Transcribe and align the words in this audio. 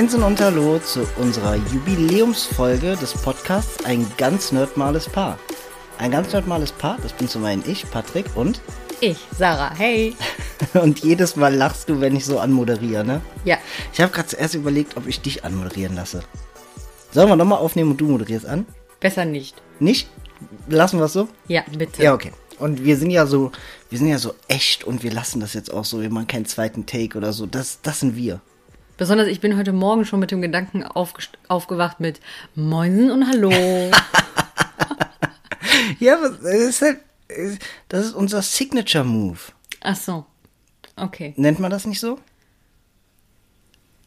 Moinsen 0.00 0.22
und 0.22 0.40
Hallo 0.40 0.78
zu 0.78 1.06
unserer 1.18 1.56
Jubiläumsfolge 1.56 2.96
des 2.96 3.12
Podcasts 3.12 3.84
Ein 3.84 4.10
ganz 4.16 4.50
nerdmales 4.50 5.06
Paar. 5.06 5.38
Ein 5.98 6.10
ganz 6.10 6.32
nerdmales 6.32 6.72
Paar, 6.72 6.96
das 7.02 7.12
bin 7.12 7.28
zum 7.28 7.44
einen 7.44 7.62
ich, 7.66 7.84
Patrick, 7.90 8.24
und 8.34 8.62
Ich, 9.02 9.18
Sarah, 9.36 9.74
hey. 9.76 10.16
und 10.72 11.00
jedes 11.00 11.36
Mal 11.36 11.54
lachst 11.54 11.90
du, 11.90 12.00
wenn 12.00 12.16
ich 12.16 12.24
so 12.24 12.38
anmoderiere, 12.38 13.04
ne? 13.04 13.20
Ja, 13.44 13.58
Ich 13.92 14.00
habe 14.00 14.10
gerade 14.10 14.28
zuerst 14.28 14.54
überlegt, 14.54 14.96
ob 14.96 15.06
ich 15.06 15.20
dich 15.20 15.44
anmoderieren 15.44 15.94
lasse. 15.96 16.22
Sollen 17.12 17.28
wir 17.28 17.36
nochmal 17.36 17.58
aufnehmen 17.58 17.90
und 17.90 18.00
du 18.00 18.08
moderierst 18.08 18.46
an? 18.46 18.64
besser 19.00 19.26
nicht. 19.26 19.60
Nicht? 19.80 20.08
Lassen 20.66 20.98
wir 20.98 21.04
es 21.04 21.12
so? 21.12 21.28
Ja, 21.46 21.62
bitte. 21.76 22.02
Ja, 22.02 22.14
okay. 22.14 22.32
Und 22.58 22.82
wir 22.82 22.96
sind 22.96 23.10
ja 23.10 23.26
so, 23.26 23.52
wir 23.90 23.98
sind 23.98 24.08
ja 24.08 24.18
so 24.18 24.34
echt 24.48 24.82
und 24.82 25.02
wir 25.02 25.12
lassen 25.12 25.40
das 25.40 25.52
jetzt 25.52 25.70
auch 25.70 25.84
so, 25.84 26.00
wir 26.00 26.08
machen 26.08 26.26
keinen 26.26 26.46
zweiten 26.46 26.86
Take 26.86 27.18
oder 27.18 27.34
so. 27.34 27.44
Das, 27.44 27.80
das 27.82 28.00
sind 28.00 28.16
wir. 28.16 28.40
Besonders 29.00 29.28
ich 29.28 29.40
bin 29.40 29.56
heute 29.56 29.72
Morgen 29.72 30.04
schon 30.04 30.20
mit 30.20 30.30
dem 30.30 30.42
Gedanken 30.42 30.84
aufgewacht 30.84 32.00
mit 32.00 32.20
Moinsen 32.54 33.10
und 33.10 33.26
Hallo. 33.26 33.50
Ja, 35.98 36.18
aber 36.18 36.28
das 36.28 36.42
ist 36.44 36.82
halt, 36.82 36.98
das 37.88 38.04
ist 38.04 38.12
unser 38.12 38.42
Signature 38.42 39.04
Move. 39.04 39.38
Ach 39.80 39.96
so. 39.96 40.26
Okay. 40.96 41.32
Nennt 41.38 41.60
man 41.60 41.70
das 41.70 41.86
nicht 41.86 41.98
so? 41.98 42.18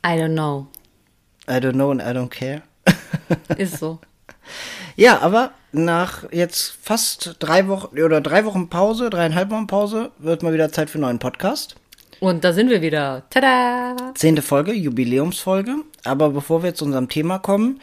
I 0.05 0.09
don't 0.09 0.33
know. 0.33 0.67
I 1.49 1.53
don't 1.53 1.73
know 1.73 1.89
and 1.89 1.99
I 1.99 2.15
don't 2.15 2.29
care. 2.29 2.61
Ist 3.57 3.79
so. 3.79 3.99
Ja, 4.95 5.21
aber 5.21 5.53
nach 5.71 6.31
jetzt 6.31 6.77
fast 6.81 7.37
drei 7.39 7.67
Wochen 7.67 7.99
oder 7.99 8.21
drei 8.21 8.45
Wochen 8.45 8.69
Pause, 8.69 9.09
dreieinhalb 9.09 9.49
Wochen 9.49 9.65
Pause, 9.65 10.11
wird 10.19 10.43
mal 10.43 10.53
wieder 10.53 10.71
Zeit 10.71 10.91
für 10.91 10.99
einen 10.99 11.05
neuen 11.05 11.19
Podcast. 11.19 11.77
Und 12.23 12.45
da 12.45 12.53
sind 12.53 12.69
wir 12.69 12.81
wieder. 12.81 13.23
Tada! 13.29 13.97
Zehnte 14.15 14.41
Folge, 14.41 14.71
Jubiläumsfolge. 14.71 15.75
Aber 16.05 16.29
bevor 16.29 16.63
wir 16.63 16.73
zu 16.73 16.85
unserem 16.85 17.09
Thema 17.09 17.37
kommen, 17.37 17.81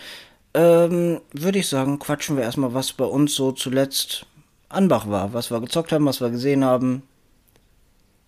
ähm, 0.55 1.21
würde 1.35 1.59
ich 1.59 1.69
sagen, 1.69 1.99
quatschen 1.99 2.39
wir 2.39 2.45
erstmal, 2.45 2.73
was 2.73 2.95
bei 2.95 3.05
uns 3.05 3.35
so 3.35 3.53
zuletzt 3.53 4.25
Anbach 4.71 5.11
war. 5.11 5.35
Was 5.35 5.51
wir 5.51 5.61
gezockt 5.61 5.93
haben, 5.93 6.07
was 6.07 6.23
wir 6.23 6.31
gesehen 6.31 6.65
haben. 6.65 7.03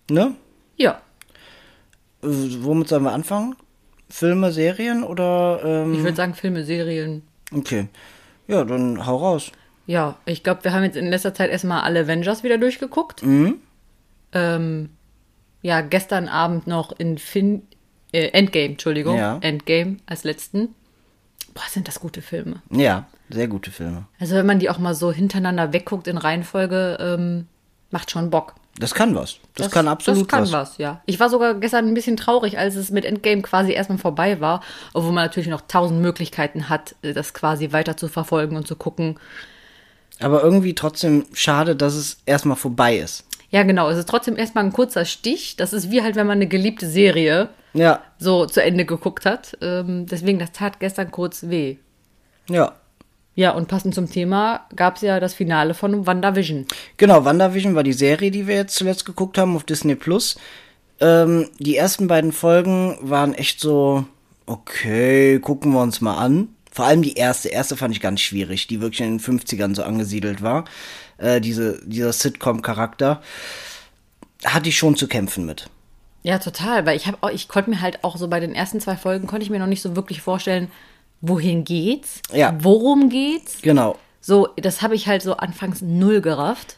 Ne? 0.07 0.35
Ja. 0.77 1.01
Äh, 2.21 2.27
womit 2.59 2.89
sollen 2.89 3.05
wir 3.05 3.11
anfangen? 3.13 3.55
Filme, 4.07 4.51
Serien 4.51 5.03
oder? 5.03 5.61
Ähm, 5.65 5.95
Ich 5.95 6.03
würde 6.03 6.15
sagen 6.15 6.35
Filme, 6.35 6.63
Serien. 6.63 7.23
okay. 7.51 7.87
Ja, 8.47 8.63
dann 8.65 9.03
hau 9.07 9.15
raus. 9.17 9.51
Ja, 9.87 10.17
ich 10.25 10.43
glaube, 10.43 10.63
wir 10.63 10.73
haben 10.73 10.83
jetzt 10.83 10.95
in 10.95 11.07
letzter 11.09 11.33
Zeit 11.33 11.49
erstmal 11.49 11.81
alle 11.81 12.01
Avengers 12.01 12.43
wieder 12.43 12.59
durchgeguckt. 12.59 13.23
Mhm. 13.23 13.55
Ähm, 14.31 14.89
ja, 15.63 15.81
gestern 15.81 16.27
Abend 16.27 16.67
noch 16.67 16.91
in 16.91 17.17
fin 17.17 17.63
äh, 18.11 18.27
Endgame, 18.27 18.73
Entschuldigung. 18.73 19.17
Ja. 19.17 19.39
Endgame 19.41 19.97
als 20.05 20.23
letzten. 20.23 20.75
Boah, 21.55 21.63
sind 21.69 21.87
das 21.87 21.99
gute 21.99 22.21
Filme. 22.21 22.61
Ja, 22.69 23.07
sehr 23.29 23.47
gute 23.47 23.71
Filme. 23.71 24.05
Also 24.19 24.35
wenn 24.35 24.45
man 24.45 24.59
die 24.59 24.69
auch 24.69 24.77
mal 24.77 24.93
so 24.93 25.11
hintereinander 25.11 25.73
wegguckt 25.73 26.07
in 26.07 26.17
Reihenfolge, 26.17 26.97
ähm, 26.99 27.47
macht 27.89 28.11
schon 28.11 28.29
Bock. 28.29 28.55
Das 28.79 28.93
kann 28.93 29.15
was. 29.15 29.37
Das, 29.53 29.71
kann 29.71 29.87
absolut 29.87 30.23
Das 30.23 30.27
kann 30.27 30.43
was. 30.45 30.51
was. 30.51 30.77
ja. 30.79 31.01
Ich 31.05 31.19
war 31.19 31.29
sogar 31.29 31.53
gestern 31.53 31.87
ein 31.87 31.93
bisschen 31.93 32.17
traurig, 32.17 32.57
als 32.57 32.75
es 32.75 32.89
mit 32.89 33.05
Endgame 33.05 33.43
quasi 33.43 33.71
erstmal 33.71 33.99
vorbei 33.99 34.41
war, 34.41 34.61
obwohl 34.93 35.11
man 35.11 35.25
natürlich 35.25 35.49
noch 35.49 35.61
tausend 35.67 36.01
Möglichkeiten 36.01 36.69
hat, 36.69 36.95
äh, 37.03 37.13
das 37.13 37.33
quasi 37.33 37.71
weiter 37.71 37.95
zu 37.95 38.07
verfolgen 38.07 38.57
und 38.57 38.67
zu 38.67 38.75
gucken. 38.75 39.19
Aber 40.19 40.43
irgendwie 40.43 40.73
trotzdem 40.75 41.25
schade, 41.33 41.75
dass 41.75 41.93
es 41.93 42.17
erstmal 42.25 42.57
vorbei 42.57 42.97
ist. 42.97 43.25
Ja, 43.53 43.61
genau. 43.61 43.87
Es 43.89 43.99
ist 43.99 44.09
trotzdem 44.09 44.35
erstmal 44.35 44.63
ein 44.63 44.73
kurzer 44.73 45.05
Stich. 45.05 45.55
Das 45.55 45.73
ist 45.73 45.91
wie 45.91 46.01
halt, 46.01 46.15
wenn 46.15 46.25
man 46.25 46.39
eine 46.39 46.47
geliebte 46.47 46.87
Serie 46.87 47.49
Ja, 47.73 48.01
so 48.17 48.47
zu 48.47 48.63
Ende 48.63 48.83
geguckt 48.83 49.25
hat. 49.27 49.55
Ähm, 49.61 50.07
deswegen, 50.07 50.39
das 50.39 50.51
tat 50.51 50.79
gestern 50.79 51.11
kurz 51.11 51.43
weh. 51.47 51.77
ja. 52.49 52.73
Ja, 53.35 53.49
und 53.53 53.67
passend 53.67 53.95
zum 53.95 54.07
Thema 54.11 54.67
gab 54.75 54.97
es 54.97 55.01
ja 55.01 55.19
das 55.19 55.33
Finale 55.33 55.73
von 55.73 56.05
WandaVision. 56.05 56.67
Genau, 56.97 57.25
WandaVision 57.25 57.73
war 57.73 57.81
die 57.81 57.93
Serie, 57.93 58.29
die 58.29 58.45
wir 58.45 58.53
jetzt 58.53 58.75
zuletzt 58.75 59.05
geguckt 59.05 59.39
haben 59.39 59.55
auf 59.55 59.63
Disney 59.63 59.95
Plus. 59.95 60.37
Ähm, 60.99 61.49
die 61.57 61.75
ersten 61.75 62.07
beiden 62.07 62.31
Folgen 62.31 62.95
waren 63.01 63.33
echt 63.33 63.59
so, 63.59 64.05
okay, 64.45 65.39
gucken 65.39 65.71
wir 65.73 65.81
uns 65.81 65.99
mal 65.99 66.15
an. 66.15 66.49
Vor 66.71 66.85
allem 66.85 67.01
die 67.01 67.13
erste. 67.13 67.49
Erste 67.49 67.75
fand 67.75 67.95
ich 67.95 68.01
ganz 68.01 68.21
schwierig, 68.21 68.67
die 68.67 68.81
wirklich 68.81 69.01
in 69.01 69.17
den 69.17 69.19
50ern 69.19 69.73
so 69.75 69.81
angesiedelt 69.81 70.43
war. 70.43 70.65
Äh, 71.23 71.39
diese, 71.39 71.79
dieser 71.85 72.11
Sitcom-Charakter. 72.11 73.21
Hatte 74.45 74.67
ich 74.67 74.77
schon 74.77 74.97
zu 74.97 75.07
kämpfen 75.07 75.45
mit. 75.45 75.69
Ja, 76.21 76.37
total, 76.37 76.85
weil 76.85 76.97
ich 76.97 77.07
habe 77.07 77.33
ich 77.33 77.47
konnte 77.47 77.69
mir 77.69 77.81
halt 77.81 78.03
auch 78.03 78.17
so 78.17 78.27
bei 78.27 78.39
den 78.39 78.53
ersten 78.53 78.81
zwei 78.81 78.97
Folgen 78.97 79.27
konnte 79.27 79.43
ich 79.43 79.49
mir 79.49 79.59
noch 79.59 79.67
nicht 79.67 79.81
so 79.81 79.95
wirklich 79.95 80.21
vorstellen, 80.21 80.69
wohin 81.21 81.63
geht's? 81.63 82.21
Ja. 82.33 82.55
Worum 82.59 83.09
geht's? 83.09 83.61
Genau. 83.61 83.97
So, 84.19 84.49
das 84.57 84.81
habe 84.81 84.95
ich 84.95 85.07
halt 85.07 85.21
so 85.21 85.37
anfangs 85.37 85.81
null 85.81 86.21
gerafft. 86.21 86.77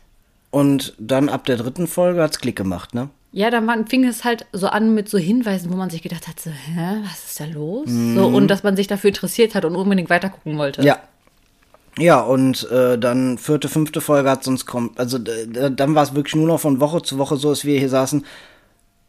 Und 0.52 0.94
dann 1.00 1.30
ab 1.30 1.46
der 1.46 1.58
dritten 1.58 1.88
Folge 1.88 2.22
hat's 2.22 2.40
Klick 2.40 2.56
gemacht, 2.56 2.94
ne? 2.94 3.10
Ja, 3.32 3.50
dann 3.50 3.88
fing 3.88 4.06
es 4.06 4.24
halt 4.24 4.46
so 4.54 4.68
an 4.68 4.94
mit 4.94 5.10
so 5.10 5.18
Hinweisen, 5.18 5.72
wo 5.72 5.76
man 5.76 5.90
sich 5.90 6.02
gedacht 6.02 6.28
hat, 6.28 6.40
so, 6.40 6.50
hä, 6.52 7.02
was 7.04 7.26
ist 7.26 7.40
da 7.40 7.46
los? 7.46 7.90
So, 7.90 8.28
und 8.28 8.48
dass 8.48 8.64
man 8.64 8.78
sich 8.78 8.88
dafür 8.88 9.10
interessiert 9.10 9.56
hat 9.56 9.66
und 9.66 9.76
unbedingt 9.76 10.10
weitergucken 10.10 10.58
wollte. 10.58 10.84
Ja. 10.84 11.00
Ja, 11.98 12.20
und 12.20 12.70
äh, 12.72 12.98
dann 12.98 13.38
vierte, 13.38 13.70
fünfte 13.70 14.02
Folge 14.02 14.30
hat 14.30 14.44
sonst 14.44 14.66
kommt. 14.66 15.00
Also 15.00 15.18
dann 15.18 15.96
war 15.96 16.04
es 16.04 16.14
wirklich 16.14 16.36
nur 16.36 16.48
noch 16.48 16.60
von 16.60 16.80
Woche 16.80 17.02
zu 17.02 17.18
Woche 17.18 17.38
so, 17.38 17.50
dass 17.50 17.66
wir 17.66 17.80
hier 17.80 17.90
saßen. 17.90 18.26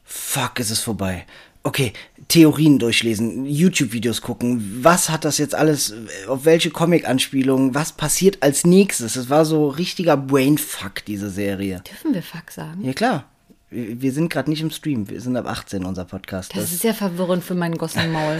Fuck, 0.04 0.60
ist 0.60 0.70
es 0.70 0.80
vorbei. 0.80 1.26
Okay, 1.64 1.92
Theorien 2.28 2.78
durchlesen, 2.78 3.44
YouTube-Videos 3.44 4.22
gucken. 4.22 4.78
Was 4.84 5.08
hat 5.08 5.24
das 5.24 5.38
jetzt 5.38 5.56
alles, 5.56 5.92
auf 6.28 6.44
welche 6.44 6.70
Comic-Anspielungen, 6.70 7.74
was 7.74 7.90
passiert 7.90 8.40
als 8.44 8.64
nächstes? 8.64 9.16
Es 9.16 9.30
war 9.30 9.44
so 9.44 9.68
richtiger 9.68 10.16
Brainfuck, 10.16 11.04
diese 11.04 11.28
Serie. 11.28 11.82
Dürfen 11.90 12.14
wir 12.14 12.22
Fuck 12.22 12.52
sagen? 12.52 12.84
Ja, 12.84 12.92
klar. 12.92 13.24
Wir 13.68 14.12
sind 14.12 14.28
gerade 14.28 14.48
nicht 14.48 14.62
im 14.62 14.70
Stream. 14.70 15.10
Wir 15.10 15.20
sind 15.20 15.36
ab 15.36 15.46
18, 15.46 15.84
unser 15.84 16.04
Podcast. 16.04 16.54
Das 16.54 16.70
ist 16.70 16.82
sehr 16.82 16.94
verwirrend 16.94 17.42
für 17.42 17.56
meinen 17.56 17.76
Gossenmaul. 17.76 18.38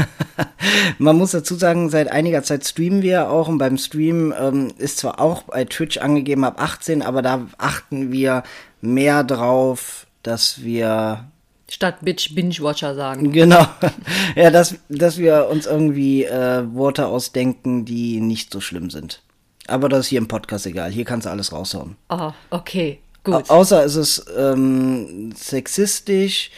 Man 0.99 1.17
muss 1.17 1.33
dazu 1.33 1.57
sagen, 1.57 1.91
seit 1.91 2.13
einiger 2.13 2.45
Zeit 2.45 2.65
streamen 2.65 3.03
wir 3.03 3.29
auch 3.31 3.49
und 3.49 3.59
beim 3.59 3.77
Stream 3.77 4.33
ähm, 4.39 4.73
ist 4.79 4.99
zwar 4.99 5.21
auch 5.21 5.43
bei 5.43 5.65
Twitch 5.65 5.99
angegeben 5.99 6.45
ab 6.45 6.63
18, 6.63 7.03
aber 7.03 7.23
da 7.23 7.47
achten 7.59 8.13
wir 8.13 8.45
mehr 8.81 9.25
drauf, 9.25 10.07
dass 10.23 10.63
wir 10.63 11.25
Statt 11.69 11.97
Bitch 12.03 12.33
Binge-Watcher 12.33 12.95
sagen. 12.95 13.33
genau, 13.33 13.67
ja, 14.37 14.51
dass, 14.51 14.77
dass 14.89 15.19
wir 15.19 15.49
uns 15.51 15.67
irgendwie 15.67 16.23
äh, 16.25 16.63
Worte 16.73 17.07
ausdenken, 17.07 17.85
die 17.85 18.21
nicht 18.21 18.53
so 18.53 18.61
schlimm 18.61 18.91
sind. 18.91 19.23
Aber 19.67 19.89
das 19.89 20.01
ist 20.01 20.07
hier 20.09 20.19
im 20.19 20.29
Podcast 20.29 20.67
egal. 20.67 20.93
Hier 20.93 21.05
kannst 21.05 21.27
du 21.27 21.31
alles 21.31 21.53
raushauen. 21.53 21.97
Oh, 22.09 22.31
okay, 22.51 23.01
gut. 23.27 23.35
Au- 23.51 23.55
Außer 23.55 23.85
es 23.85 23.97
ist 23.97 24.25
ähm, 24.37 25.33
sexistisch, 25.37 26.51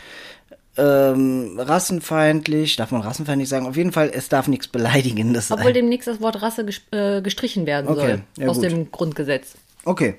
ähm, 0.76 1.58
rassenfeindlich, 1.58 2.76
darf 2.76 2.92
man 2.92 3.00
rassenfeindlich 3.02 3.48
sagen? 3.48 3.66
Auf 3.66 3.76
jeden 3.76 3.90
Fall, 3.92 4.10
es 4.14 4.28
darf 4.28 4.46
nichts 4.46 4.68
Beleidigendes 4.68 5.50
Obwohl 5.50 5.64
sein. 5.66 5.74
demnächst 5.74 6.06
das 6.06 6.20
Wort 6.20 6.40
Rasse 6.40 6.64
äh, 6.92 7.20
gestrichen 7.20 7.66
werden 7.66 7.88
Okay, 7.88 8.00
soll. 8.00 8.22
ja, 8.38 8.48
aus 8.48 8.56
gut. 8.56 8.64
dem 8.66 8.90
Grundgesetz. 8.92 9.54
Okay, 9.84 10.14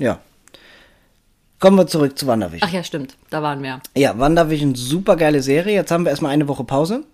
ja. 0.00 0.18
Kommen 1.60 1.78
wir 1.78 1.86
zurück 1.86 2.18
zu 2.18 2.26
WandaVision. 2.26 2.68
Ach 2.68 2.74
ja, 2.74 2.82
stimmt. 2.84 3.16
Da 3.30 3.40
waren 3.42 3.62
wir. 3.62 3.80
Ja, 3.96 4.18
WandaVision, 4.18 4.74
super 4.74 5.16
geile 5.16 5.40
Serie. 5.42 5.74
Jetzt 5.74 5.90
haben 5.92 6.04
wir 6.04 6.10
erstmal 6.10 6.32
eine 6.32 6.48
Woche 6.48 6.64
Pause. 6.64 7.04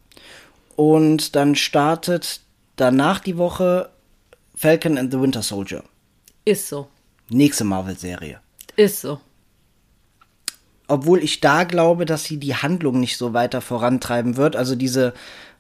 Und 0.77 1.37
dann 1.37 1.55
startet 1.55 2.41
danach 2.77 3.21
die 3.21 3.37
Woche 3.37 3.91
Falcon 4.57 4.97
and 4.99 5.13
the 5.13 5.21
Winter 5.21 5.43
Soldier. 5.43 5.85
Ist 6.47 6.69
so. 6.69 6.89
Nächste 7.29 7.65
Marvel-Serie. 7.65 8.41
Ist 8.81 9.03
so. 9.03 9.21
obwohl 10.89 11.23
ich 11.23 11.41
da 11.41 11.65
glaube, 11.65 12.07
dass 12.07 12.25
sie 12.25 12.39
die 12.39 12.55
Handlung 12.55 12.99
nicht 12.99 13.19
so 13.19 13.35
weiter 13.35 13.61
vorantreiben 13.61 14.39
wird, 14.39 14.57
also 14.57 14.75
diese 14.75 15.13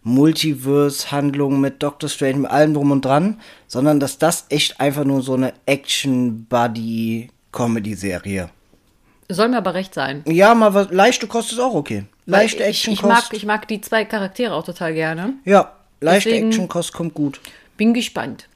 Multiverse-Handlung 0.02 1.60
mit 1.60 1.82
Doctor 1.82 2.08
Strange, 2.08 2.38
mit 2.38 2.50
allem 2.50 2.72
drum 2.74 2.90
und 2.90 3.04
dran, 3.04 3.38
sondern 3.66 4.00
dass 4.00 4.16
das 4.18 4.46
echt 4.48 4.80
einfach 4.80 5.04
nur 5.04 5.20
so 5.22 5.34
eine 5.34 5.52
Action-Buddy-Comedy-Serie. 5.66 8.48
Soll 9.28 9.48
mir 9.50 9.58
aber 9.58 9.74
recht 9.74 9.92
sein. 9.94 10.24
Ja, 10.26 10.54
mal 10.54 10.72
was, 10.72 10.90
leichte 10.90 11.26
Kost 11.26 11.52
ist 11.52 11.60
auch 11.60 11.74
okay. 11.74 12.06
Leichte 12.24 12.62
ich, 12.64 12.70
ich, 12.70 12.88
Action-Kost. 12.88 13.06
mag, 13.06 13.28
ich 13.32 13.44
mag 13.44 13.68
die 13.68 13.82
zwei 13.82 14.06
Charaktere 14.06 14.54
auch 14.54 14.64
total 14.64 14.94
gerne. 14.94 15.34
ja, 15.44 15.76
leichte 16.00 16.30
Action-Kost 16.30 16.94
kommt 16.94 17.12
gut. 17.14 17.40
Bin 17.76 17.92
gespannt. 17.94 18.48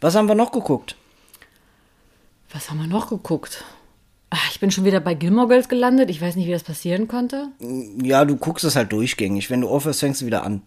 Was 0.00 0.14
haben 0.14 0.28
wir 0.28 0.34
noch 0.34 0.52
geguckt? 0.52 0.96
Was 2.52 2.70
haben 2.70 2.78
wir 2.78 2.86
noch 2.86 3.08
geguckt? 3.08 3.64
Ach, 4.30 4.50
ich 4.50 4.60
bin 4.60 4.70
schon 4.70 4.84
wieder 4.84 5.00
bei 5.00 5.14
Gilmore 5.14 5.48
Girls 5.48 5.68
gelandet. 5.68 6.10
Ich 6.10 6.20
weiß 6.20 6.36
nicht, 6.36 6.46
wie 6.46 6.52
das 6.52 6.64
passieren 6.64 7.06
konnte. 7.08 7.48
Ja, 8.02 8.24
du 8.24 8.36
guckst 8.36 8.64
es 8.64 8.76
halt 8.76 8.92
durchgängig. 8.92 9.50
Wenn 9.50 9.60
du 9.60 9.68
aufhörst, 9.68 10.00
fängst 10.00 10.22
du 10.22 10.26
wieder 10.26 10.42
an. 10.42 10.62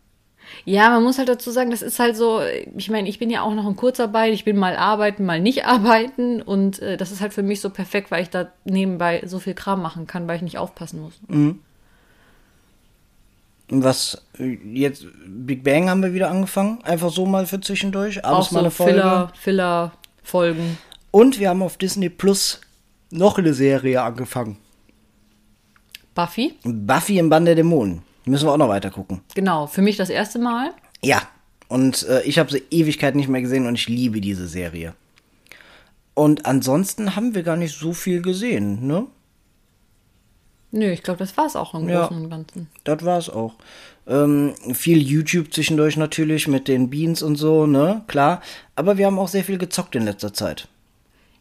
Ja, 0.66 0.90
man 0.90 1.04
muss 1.04 1.18
halt 1.18 1.30
dazu 1.30 1.52
sagen, 1.52 1.72
das 1.72 1.82
ist 1.82 2.00
halt 2.00 2.16
so, 2.16 2.42
ich 2.76 2.90
meine, 2.90 3.08
ich 3.08 3.20
bin 3.20 3.30
ja 3.30 3.44
auch 3.44 3.54
noch 3.54 3.68
in 3.68 3.76
Kurzarbeit, 3.76 4.34
ich 4.34 4.46
bin 4.46 4.58
mal 4.58 4.76
arbeiten, 4.76 5.26
mal 5.26 5.40
nicht 5.40 5.66
arbeiten 5.66 6.42
und 6.42 6.80
äh, 6.80 6.98
das 6.98 7.12
ist 7.12 7.22
halt 7.22 7.34
für 7.34 7.44
mich 7.44 7.62
so 7.62 7.70
perfekt, 7.70 8.10
weil 8.12 8.24
ich 8.24 8.30
da 8.30 8.52
nebenbei 8.66 9.22
so 9.26 9.40
viel 9.40 9.54
Kram 9.54 9.82
machen 9.82 10.08
kann, 10.08 10.28
weil 10.28 10.38
ich 10.38 10.42
nicht 10.42 10.58
aufpassen 10.58 11.02
muss. 11.02 11.20
Was 13.70 14.24
äh, 14.40 14.58
jetzt 14.74 15.06
Big 15.28 15.64
Bang 15.64 15.90
haben 15.90 16.02
wir 16.02 16.14
wieder 16.14 16.32
angefangen, 16.32 16.80
einfach 16.84 17.12
so 17.12 17.26
mal 17.26 17.46
für 17.46 17.62
zwischendurch, 17.62 18.24
Auch 18.26 18.30
abends 18.30 18.52
mal 18.52 18.60
so 18.60 18.64
eine 18.66 18.72
Folge. 18.72 18.94
Filler, 18.94 19.32
Filler-Folgen. 19.36 20.78
Und 21.12 21.40
wir 21.40 21.50
haben 21.50 21.62
auf 21.62 21.78
Disney 21.78 22.10
Plus 22.10 22.62
noch 23.12 23.38
eine 23.38 23.54
Serie 23.54 24.02
angefangen. 24.02 24.58
Buffy, 26.16 26.56
Buffy 26.64 27.18
im 27.20 27.30
Bann 27.30 27.46
der 27.46 27.56
Dämonen. 27.56 28.02
Müssen 28.26 28.48
wir 28.48 28.52
auch 28.54 28.58
noch 28.58 28.70
weiter 28.70 28.92
gucken. 28.92 29.22
genau, 29.36 29.68
für 29.68 29.82
mich 29.82 29.98
das 29.98 30.10
erste 30.10 30.38
Mal. 30.40 30.72
Ja, 31.02 31.22
und 31.70 32.04
äh, 32.08 32.22
ich 32.24 32.38
habe 32.40 32.52
sie 32.52 32.64
Ewigkeit 32.72 33.16
nicht 33.16 33.30
mehr 33.30 33.42
gesehen 33.42 33.66
und 33.68 33.76
ich 33.76 33.88
liebe 33.88 34.20
diese 34.22 34.48
Serie. 34.48 34.94
Und 36.14 36.46
ansonsten 36.46 37.16
haben 37.16 37.34
wir 37.34 37.44
gar 37.44 37.56
nicht 37.56 37.78
so 37.78 37.94
viel 37.94 38.22
gesehen, 38.22 38.86
ne? 38.86 39.08
Nö, 40.72 40.92
ich 40.92 41.02
glaube, 41.02 41.20
das 41.20 41.36
war 41.38 41.46
es 41.48 41.56
auch 41.56 41.74
im 41.74 41.88
Ja. 41.90 42.02
Großen 42.06 42.24
und 42.24 42.30
Ganzen. 42.30 42.68
Das 42.84 43.04
war's 43.06 43.30
auch. 43.30 43.56
Ähm, 44.06 44.54
viel 44.74 45.02
YouTube 45.02 45.52
zwischendurch 45.54 45.98
natürlich 45.98 46.48
mit 46.48 46.68
den 46.68 46.90
Beans 46.90 47.24
und 47.24 47.38
so, 47.38 47.66
ne? 47.66 48.04
Klar. 48.08 48.42
Aber 48.76 48.98
wir 48.98 49.06
haben 49.08 49.18
auch 49.18 49.30
sehr 49.30 49.44
viel 49.44 49.58
gezockt 49.58 49.96
in 49.96 50.04
letzter 50.04 50.34
Zeit. 50.34 50.68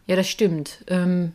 Ja, 0.06 0.16
das 0.16 0.28
stimmt. 0.28 0.84
Ähm, 0.86 1.32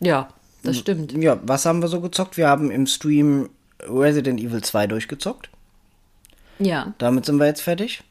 ja, 0.00 0.28
das 0.62 0.78
stimmt. 0.78 1.12
Ja, 1.12 1.38
was 1.42 1.64
haben 1.66 1.80
wir 1.82 1.88
so 1.88 2.00
gezockt? 2.00 2.36
Wir 2.36 2.48
haben 2.48 2.70
im 2.70 2.86
Stream 2.86 3.48
Resident 3.88 4.40
Evil 4.40 4.62
2 4.62 4.86
durchgezockt. 4.88 5.50
Ja, 6.58 6.92
Damit 6.98 7.24
sind 7.26 7.38
wir 7.38 7.46
jetzt 7.46 7.60
fertig. 7.62 8.02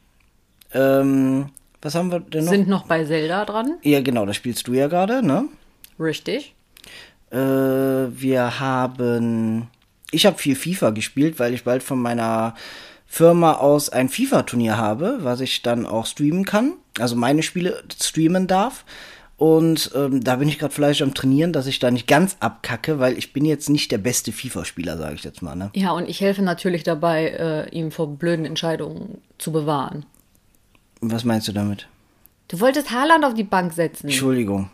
Ähm, 0.72 1.50
was 1.82 1.94
haben 1.94 2.10
wir 2.10 2.20
denn 2.20 2.44
noch? 2.44 2.50
sind 2.50 2.68
noch 2.68 2.86
bei 2.86 3.04
Zelda 3.04 3.44
dran. 3.44 3.78
ja, 3.82 4.00
genau, 4.00 4.26
das 4.26 4.36
spielst 4.36 4.66
du 4.66 4.72
ja 4.72 4.88
gerade, 4.88 5.22
ne? 5.22 5.44
Richtig. 6.00 6.54
Äh, 7.30 7.36
wir 7.36 8.58
haben. 8.60 9.68
Ich 10.10 10.24
habe 10.24 10.38
viel 10.38 10.56
FIFA 10.56 10.90
gespielt, 10.90 11.38
weil 11.38 11.52
ich 11.52 11.64
bald 11.64 11.82
von 11.82 12.00
meiner 12.00 12.54
Firma 13.06 13.54
aus 13.54 13.90
ein 13.90 14.08
FIFA-Turnier 14.08 14.78
habe, 14.78 15.18
was 15.20 15.40
ich 15.40 15.62
dann 15.62 15.84
auch 15.84 16.06
streamen 16.06 16.44
kann. 16.44 16.74
Also 16.98 17.16
meine 17.16 17.42
Spiele 17.42 17.82
streamen 18.00 18.46
darf. 18.46 18.84
Und 19.38 19.92
ähm, 19.94 20.22
da 20.22 20.36
bin 20.36 20.48
ich 20.48 20.58
gerade 20.58 20.74
vielleicht 20.74 21.00
am 21.00 21.14
Trainieren, 21.14 21.52
dass 21.52 21.68
ich 21.68 21.78
da 21.78 21.92
nicht 21.92 22.08
ganz 22.08 22.36
abkacke, 22.40 22.98
weil 22.98 23.16
ich 23.16 23.32
bin 23.32 23.44
jetzt 23.44 23.70
nicht 23.70 23.92
der 23.92 23.98
beste 23.98 24.32
FIFA-Spieler, 24.32 24.98
sage 24.98 25.14
ich 25.14 25.22
jetzt 25.22 25.42
mal. 25.42 25.54
Ne? 25.54 25.70
Ja, 25.74 25.92
und 25.92 26.08
ich 26.08 26.20
helfe 26.20 26.42
natürlich 26.42 26.82
dabei, 26.82 27.28
äh, 27.28 27.70
ihm 27.70 27.92
vor 27.92 28.08
blöden 28.08 28.44
Entscheidungen 28.44 29.22
zu 29.38 29.52
bewahren. 29.52 30.04
Was 31.00 31.22
meinst 31.22 31.46
du 31.46 31.52
damit? 31.52 31.86
Du 32.48 32.58
wolltest 32.58 32.90
Haaland 32.90 33.24
auf 33.24 33.34
die 33.34 33.44
Bank 33.44 33.72
setzen. 33.72 34.08
Entschuldigung. 34.08 34.70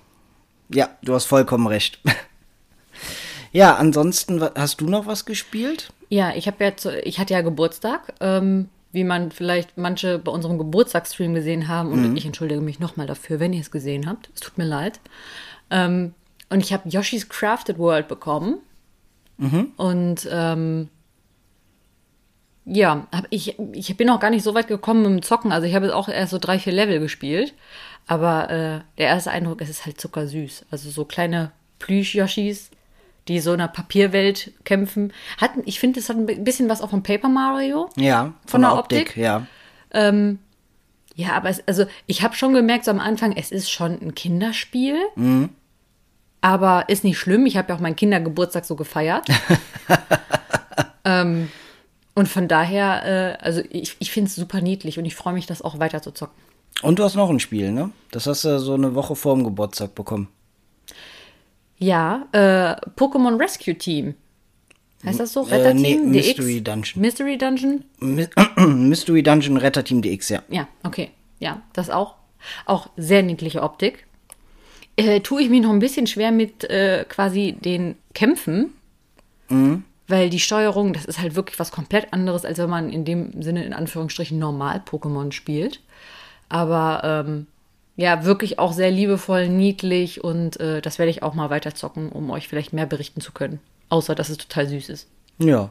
Ja, 0.70 0.88
du 1.02 1.12
hast 1.12 1.26
vollkommen 1.26 1.66
recht. 1.66 2.00
ja, 3.52 3.76
ansonsten 3.76 4.42
hast 4.54 4.80
du 4.80 4.88
noch 4.88 5.04
was 5.04 5.26
gespielt? 5.26 5.92
Ja, 6.08 6.34
ich 6.34 6.46
habe 6.46 6.64
jetzt, 6.64 6.86
ich 6.86 7.18
hatte 7.18 7.34
ja 7.34 7.42
Geburtstag, 7.42 8.14
ähm, 8.20 8.70
wie 8.94 9.04
man 9.04 9.30
vielleicht 9.32 9.76
manche 9.76 10.18
bei 10.18 10.30
unserem 10.30 10.56
Geburtstagsstream 10.56 11.34
gesehen 11.34 11.68
haben. 11.68 11.90
Und 11.92 12.16
ich 12.16 12.24
entschuldige 12.24 12.60
mich 12.60 12.78
nochmal 12.78 13.06
dafür, 13.06 13.40
wenn 13.40 13.52
ihr 13.52 13.60
es 13.60 13.70
gesehen 13.70 14.08
habt. 14.08 14.30
Es 14.34 14.40
tut 14.40 14.56
mir 14.56 14.64
leid. 14.64 15.00
Ähm, 15.70 16.14
und 16.48 16.60
ich 16.60 16.72
habe 16.72 16.88
Yoshi's 16.88 17.28
Crafted 17.28 17.78
World 17.78 18.08
bekommen. 18.08 18.58
Und 19.76 20.28
ähm, 20.30 20.88
ja, 22.64 23.06
hab 23.12 23.26
ich, 23.30 23.58
ich 23.72 23.96
bin 23.96 24.08
auch 24.08 24.20
gar 24.20 24.30
nicht 24.30 24.44
so 24.44 24.54
weit 24.54 24.68
gekommen 24.68 25.02
mit 25.02 25.10
dem 25.10 25.22
Zocken. 25.22 25.52
Also 25.52 25.66
ich 25.66 25.74
habe 25.74 25.86
jetzt 25.86 25.94
auch 25.94 26.08
erst 26.08 26.30
so 26.30 26.38
drei, 26.38 26.58
vier 26.58 26.72
Level 26.72 27.00
gespielt. 27.00 27.52
Aber 28.06 28.50
äh, 28.50 28.80
der 28.98 29.06
erste 29.08 29.32
Eindruck, 29.32 29.60
es 29.60 29.68
ist 29.68 29.86
halt 29.86 30.00
zuckersüß. 30.00 30.66
Also 30.70 30.90
so 30.90 31.04
kleine 31.04 31.50
Plüsch-Yoshis, 31.80 32.70
die 33.28 33.40
so 33.40 33.52
in 33.52 33.60
einer 33.60 33.68
Papierwelt 33.68 34.52
kämpfen. 34.64 35.12
Hat, 35.38 35.52
ich 35.64 35.80
finde, 35.80 36.00
es 36.00 36.08
hat 36.08 36.16
ein 36.16 36.44
bisschen 36.44 36.68
was 36.68 36.82
auch 36.82 36.90
von 36.90 37.02
Paper 37.02 37.28
Mario. 37.28 37.88
Ja, 37.96 38.34
Von 38.46 38.60
der 38.62 38.76
Optik? 38.76 39.16
ja. 39.16 39.46
Ähm, 39.92 40.38
ja, 41.14 41.32
aber 41.32 41.48
es, 41.48 41.62
also 41.66 41.86
ich 42.06 42.22
habe 42.22 42.34
schon 42.34 42.52
gemerkt 42.52 42.84
so 42.84 42.90
am 42.90 43.00
Anfang, 43.00 43.32
es 43.32 43.52
ist 43.52 43.70
schon 43.70 43.92
ein 43.92 44.14
Kinderspiel. 44.14 44.96
Aber 46.40 46.88
ist 46.88 47.04
nicht 47.04 47.18
schlimm. 47.18 47.46
Ich 47.46 47.56
habe 47.56 47.70
ja 47.70 47.76
auch 47.76 47.80
meinen 47.80 47.96
Kindergeburtstag 47.96 48.64
so 48.64 48.74
gefeiert. 48.74 49.26
ähm, 51.04 51.48
und 52.14 52.28
von 52.28 52.48
daher, 52.48 53.38
äh, 53.40 53.44
also 53.44 53.62
ich, 53.70 53.96
ich 53.98 54.10
finde 54.10 54.28
es 54.28 54.34
super 54.34 54.60
niedlich 54.60 54.98
und 54.98 55.04
ich 55.04 55.14
freue 55.14 55.34
mich, 55.34 55.46
das 55.46 55.62
auch 55.62 55.78
weiter 55.78 56.02
zu 56.02 56.10
zocken. 56.10 56.42
Und 56.82 56.98
du 56.98 57.04
hast 57.04 57.14
noch 57.14 57.30
ein 57.30 57.40
Spiel, 57.40 57.72
ne? 57.72 57.90
Das 58.10 58.26
hast 58.26 58.44
du 58.44 58.58
so 58.58 58.74
eine 58.74 58.94
Woche 58.94 59.16
vor 59.16 59.34
dem 59.34 59.44
Geburtstag 59.44 59.94
bekommen. 59.94 60.28
Ja, 61.84 62.26
äh, 62.32 62.76
Pokémon 62.96 63.38
Rescue 63.38 63.74
Team. 63.74 64.14
Heißt 65.04 65.20
das 65.20 65.34
so? 65.34 65.42
Retterteam? 65.42 66.10
nee, 66.10 66.20
DX? 66.20 66.38
Mystery 66.38 66.60
Dungeon. 66.62 67.00
Mystery 67.02 67.36
Dungeon? 67.36 67.84
My 67.98 68.26
Mystery 68.66 69.22
Dungeon 69.22 69.58
Retter 69.58 69.84
Team 69.84 70.00
DX, 70.00 70.30
ja. 70.30 70.42
Ja, 70.48 70.66
okay. 70.82 71.10
Ja, 71.40 71.60
das 71.74 71.90
auch. 71.90 72.14
Auch 72.64 72.88
sehr 72.96 73.22
niedliche 73.22 73.62
Optik. 73.62 74.06
Äh, 74.96 75.20
tue 75.20 75.42
ich 75.42 75.50
mir 75.50 75.60
noch 75.60 75.70
ein 75.70 75.78
bisschen 75.78 76.06
schwer 76.06 76.32
mit 76.32 76.64
äh, 76.70 77.04
quasi 77.06 77.52
den 77.52 77.96
Kämpfen, 78.14 78.72
weil 80.08 80.30
die 80.30 80.40
Steuerung, 80.40 80.94
das 80.94 81.04
ist 81.04 81.20
halt 81.20 81.34
wirklich 81.34 81.58
was 81.58 81.70
komplett 81.70 82.12
anderes, 82.12 82.44
als 82.44 82.58
wenn 82.58 82.70
man 82.70 82.90
in 82.90 83.04
dem 83.04 83.42
Sinne 83.42 83.64
in 83.64 83.72
Anführungsstrichen 83.74 84.38
normal 84.38 84.82
Pokémon 84.88 85.32
spielt. 85.32 85.80
Aber 86.48 87.24
ähm, 87.26 87.46
ja, 87.96 88.24
wirklich 88.24 88.58
auch 88.58 88.72
sehr 88.72 88.90
liebevoll, 88.90 89.48
niedlich 89.48 90.24
und 90.24 90.58
äh, 90.58 90.82
das 90.82 90.98
werde 90.98 91.10
ich 91.10 91.22
auch 91.22 91.34
mal 91.34 91.50
weiter 91.50 91.74
zocken, 91.74 92.10
um 92.10 92.30
euch 92.30 92.48
vielleicht 92.48 92.72
mehr 92.72 92.86
berichten 92.86 93.20
zu 93.20 93.32
können. 93.32 93.60
Außer, 93.88 94.14
dass 94.14 94.30
es 94.30 94.38
total 94.38 94.68
süß 94.68 94.88
ist. 94.88 95.06
Ja. 95.38 95.70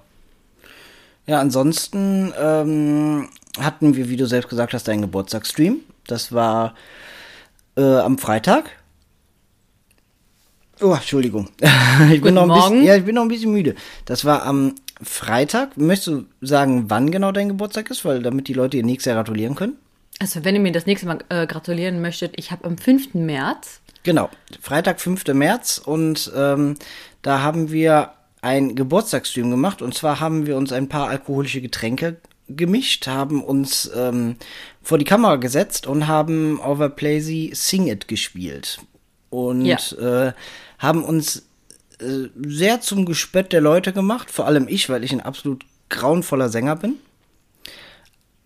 Ja, 1.26 1.40
ansonsten 1.40 2.34
ähm, 2.38 3.30
hatten 3.60 3.96
wir, 3.96 4.10
wie 4.10 4.18
du 4.18 4.26
selbst 4.26 4.50
gesagt 4.50 4.74
hast, 4.74 4.88
einen 4.90 5.02
Geburtstagsstream. 5.02 5.80
Das 6.08 6.32
war 6.32 6.76
äh, 7.78 7.82
am 7.82 8.18
Freitag. 8.18 8.72
Oh, 10.82 10.94
Entschuldigung. 10.94 11.50
ich 12.12 12.22
bin 12.22 12.34
noch 12.34 12.44
ein 12.44 12.54
bisschen, 12.54 12.84
ja, 12.84 12.96
ich 12.96 13.06
bin 13.06 13.16
noch 13.16 13.22
ein 13.22 13.30
bisschen 13.30 13.52
müde. 13.52 13.76
Das 14.06 14.26
war 14.26 14.44
am 14.44 14.76
Freitag. 15.02 15.78
Möchtest 15.78 16.08
du 16.08 16.26
sagen, 16.42 16.90
wann 16.90 17.12
genau 17.12 17.32
dein 17.32 17.50
Geburtstag 17.50 17.90
ist, 17.90 18.04
weil 18.06 18.22
damit 18.22 18.48
die 18.48 18.54
Leute 18.54 18.78
dir 18.78 18.84
nächstes 18.84 19.12
Jahr 19.12 19.16
gratulieren 19.16 19.56
können? 19.56 19.78
Also, 20.20 20.44
wenn 20.46 20.56
ihr 20.56 20.62
mir 20.62 20.72
das 20.72 20.86
nächste 20.86 21.08
Mal 21.08 21.20
äh, 21.30 21.48
gratulieren 21.48 22.02
möchtet, 22.02 22.34
ich 22.38 22.52
habe 22.52 22.66
am 22.66 22.78
5. 22.78 23.14
März 23.16 23.82
Genau, 24.04 24.30
Freitag, 24.62 25.00
5. 25.00 25.28
März 25.34 25.78
und 25.84 26.30
ähm, 26.36 26.76
da 27.22 27.42
haben 27.42 27.72
wir 27.72 28.12
ein 28.42 28.76
Geburtstagsstream 28.76 29.50
gemacht 29.50 29.82
und 29.82 29.94
zwar 29.94 30.20
haben 30.20 30.46
wir 30.46 30.58
uns 30.58 30.74
ein 30.74 30.90
paar 30.90 31.08
alkoholische 31.08 31.62
Getränke 31.62 32.18
gemischt, 32.50 33.08
haben 33.08 33.42
uns 33.42 33.90
ähm, 33.96 34.36
vor 34.82 34.98
die 34.98 35.06
Kamera 35.06 35.38
gesetzt 35.38 35.88
und 35.88 36.08
haben 36.08 36.60
Overplazy 36.60 37.52
Sing 37.56 37.88
It 37.88 38.10
gespielt 38.10 38.80
und 39.30 39.66
Ja. 39.66 39.78
äh, 40.28 40.34
haben 40.80 41.06
uns 41.06 41.44
äh, 42.02 42.28
sehr 42.46 42.82
zum 42.82 43.06
Gespött 43.06 43.54
der 43.54 43.62
Leute 43.62 43.94
gemacht, 43.94 44.30
vor 44.30 44.48
allem 44.48 44.68
ich, 44.68 44.90
weil 44.90 45.06
ich 45.06 45.14
ein 45.14 45.22
absolut 45.22 45.64
grauenvoller 45.88 46.50
Sänger 46.50 46.76
bin. 46.76 46.96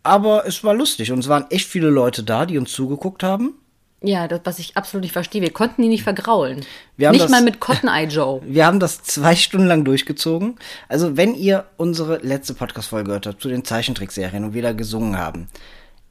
Aber 0.07 0.45
es 0.47 0.63
war 0.63 0.73
lustig 0.73 1.11
und 1.11 1.19
es 1.19 1.27
waren 1.27 1.45
echt 1.49 1.67
viele 1.67 1.89
Leute 1.89 2.23
da, 2.23 2.45
die 2.45 2.57
uns 2.57 2.71
zugeguckt 2.71 3.23
haben. 3.23 3.53
Ja, 4.01 4.27
das, 4.27 4.41
was 4.43 4.59
ich 4.59 4.77
absolut 4.77 5.01
nicht 5.03 5.11
verstehe. 5.13 5.41
Wir 5.41 5.51
konnten 5.51 5.81
die 5.81 5.87
nicht 5.87 6.03
vergraulen. 6.03 6.63
Wir 6.97 7.07
haben 7.07 7.13
nicht 7.13 7.23
das- 7.23 7.31
mal 7.31 7.41
mit 7.41 7.59
Cotton 7.59 7.89
Eye 7.89 8.05
Joe. 8.07 8.41
Wir 8.45 8.65
haben 8.67 8.79
das 8.79 9.01
zwei 9.01 9.35
Stunden 9.35 9.65
lang 9.65 9.85
durchgezogen. 9.85 10.55
Also, 10.87 11.17
wenn 11.17 11.33
ihr 11.33 11.65
unsere 11.77 12.17
letzte 12.19 12.53
Podcast-Folge 12.53 13.05
gehört 13.07 13.25
habt 13.25 13.41
zu 13.41 13.49
den 13.49 13.65
Zeichentrickserien 13.65 14.43
und 14.43 14.53
wir 14.53 14.61
da 14.61 14.73
gesungen 14.73 15.17
haben, 15.17 15.47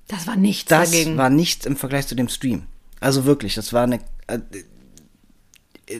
Das 0.09 0.27
war 0.27 0.35
nichts 0.35 0.69
das 0.69 0.91
dagegen. 0.91 1.17
war 1.17 1.31
nichts 1.31 1.65
im 1.65 1.77
Vergleich 1.77 2.09
zu 2.09 2.17
dem 2.17 2.29
Stream. 2.29 2.65
Also 2.99 3.25
wirklich, 3.25 3.55
das 3.55 3.73
war 3.73 3.85
eine. 3.85 4.01
Äh, 4.27 4.39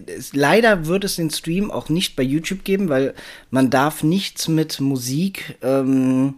es, 0.09 0.35
leider 0.35 0.87
wird 0.87 1.05
es 1.05 1.15
den 1.17 1.31
Stream 1.31 1.71
auch 1.71 1.89
nicht 1.89 2.17
bei 2.17 2.25
YouTube 2.25 2.65
geben, 2.65 2.89
weil 2.89 3.15
man 3.51 3.71
darf 3.71 4.03
nichts 4.03 4.49
mit 4.49 4.81
Musik 4.81 5.57
ähm, 5.63 6.35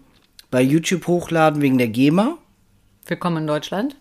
bei 0.50 0.62
YouTube 0.62 1.06
hochladen 1.06 1.60
wegen 1.60 1.78
der 1.78 1.88
GEMA. 1.88 2.38
Willkommen 3.06 3.38
in 3.38 3.46
Deutschland. 3.46 3.96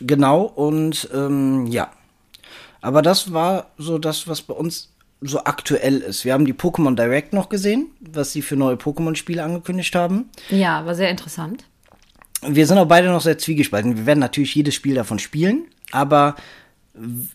Genau, 0.00 0.42
und 0.42 1.08
ähm, 1.12 1.66
ja. 1.66 1.90
Aber 2.80 3.02
das 3.02 3.32
war 3.32 3.70
so 3.76 3.98
das, 3.98 4.28
was 4.28 4.42
bei 4.42 4.54
uns 4.54 4.92
so 5.20 5.42
aktuell 5.42 5.98
ist. 5.98 6.24
Wir 6.24 6.32
haben 6.32 6.44
die 6.44 6.54
Pokémon 6.54 6.94
Direct 6.94 7.32
noch 7.32 7.48
gesehen, 7.48 7.88
was 8.00 8.32
sie 8.32 8.42
für 8.42 8.54
neue 8.54 8.76
Pokémon-Spiele 8.76 9.42
angekündigt 9.42 9.94
haben. 9.96 10.30
Ja, 10.50 10.86
war 10.86 10.94
sehr 10.94 11.10
interessant. 11.10 11.64
Wir 12.46 12.66
sind 12.68 12.78
auch 12.78 12.86
beide 12.86 13.08
noch 13.08 13.20
sehr 13.20 13.36
zwiegespalten. 13.36 13.96
Wir 13.96 14.06
werden 14.06 14.20
natürlich 14.20 14.54
jedes 14.54 14.76
Spiel 14.76 14.94
davon 14.94 15.18
spielen, 15.18 15.66
aber 15.90 16.36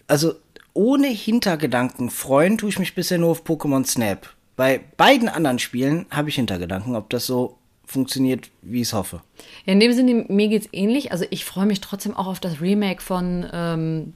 also 0.08 0.36
ohne 0.74 1.08
Hintergedanken 1.08 2.10
freuen 2.10 2.58
tue 2.58 2.70
ich 2.70 2.80
mich 2.80 2.96
bisher 2.96 3.18
nur 3.18 3.32
auf 3.32 3.44
Pokémon 3.44 3.86
Snap. 3.86 4.30
Bei 4.56 4.80
beiden 4.96 5.28
anderen 5.28 5.60
Spielen 5.60 6.06
habe 6.10 6.30
ich 6.30 6.36
Hintergedanken, 6.36 6.96
ob 6.96 7.10
das 7.10 7.26
so 7.26 7.58
funktioniert, 7.86 8.50
wie 8.62 8.82
ich 8.82 8.88
es 8.88 8.94
hoffe. 8.94 9.22
Ja, 9.66 9.74
in 9.74 9.80
dem 9.80 9.94
Sinne, 9.94 10.26
mir 10.28 10.48
geht's 10.48 10.70
ähnlich. 10.72 11.12
Also 11.12 11.26
ich 11.30 11.46
freue 11.46 11.66
mich 11.66 11.82
trotzdem 11.82 12.16
auch 12.16 12.28
auf 12.28 12.40
das 12.40 12.62
Remake 12.62 13.02
von 13.02 13.46
ähm, 13.52 14.14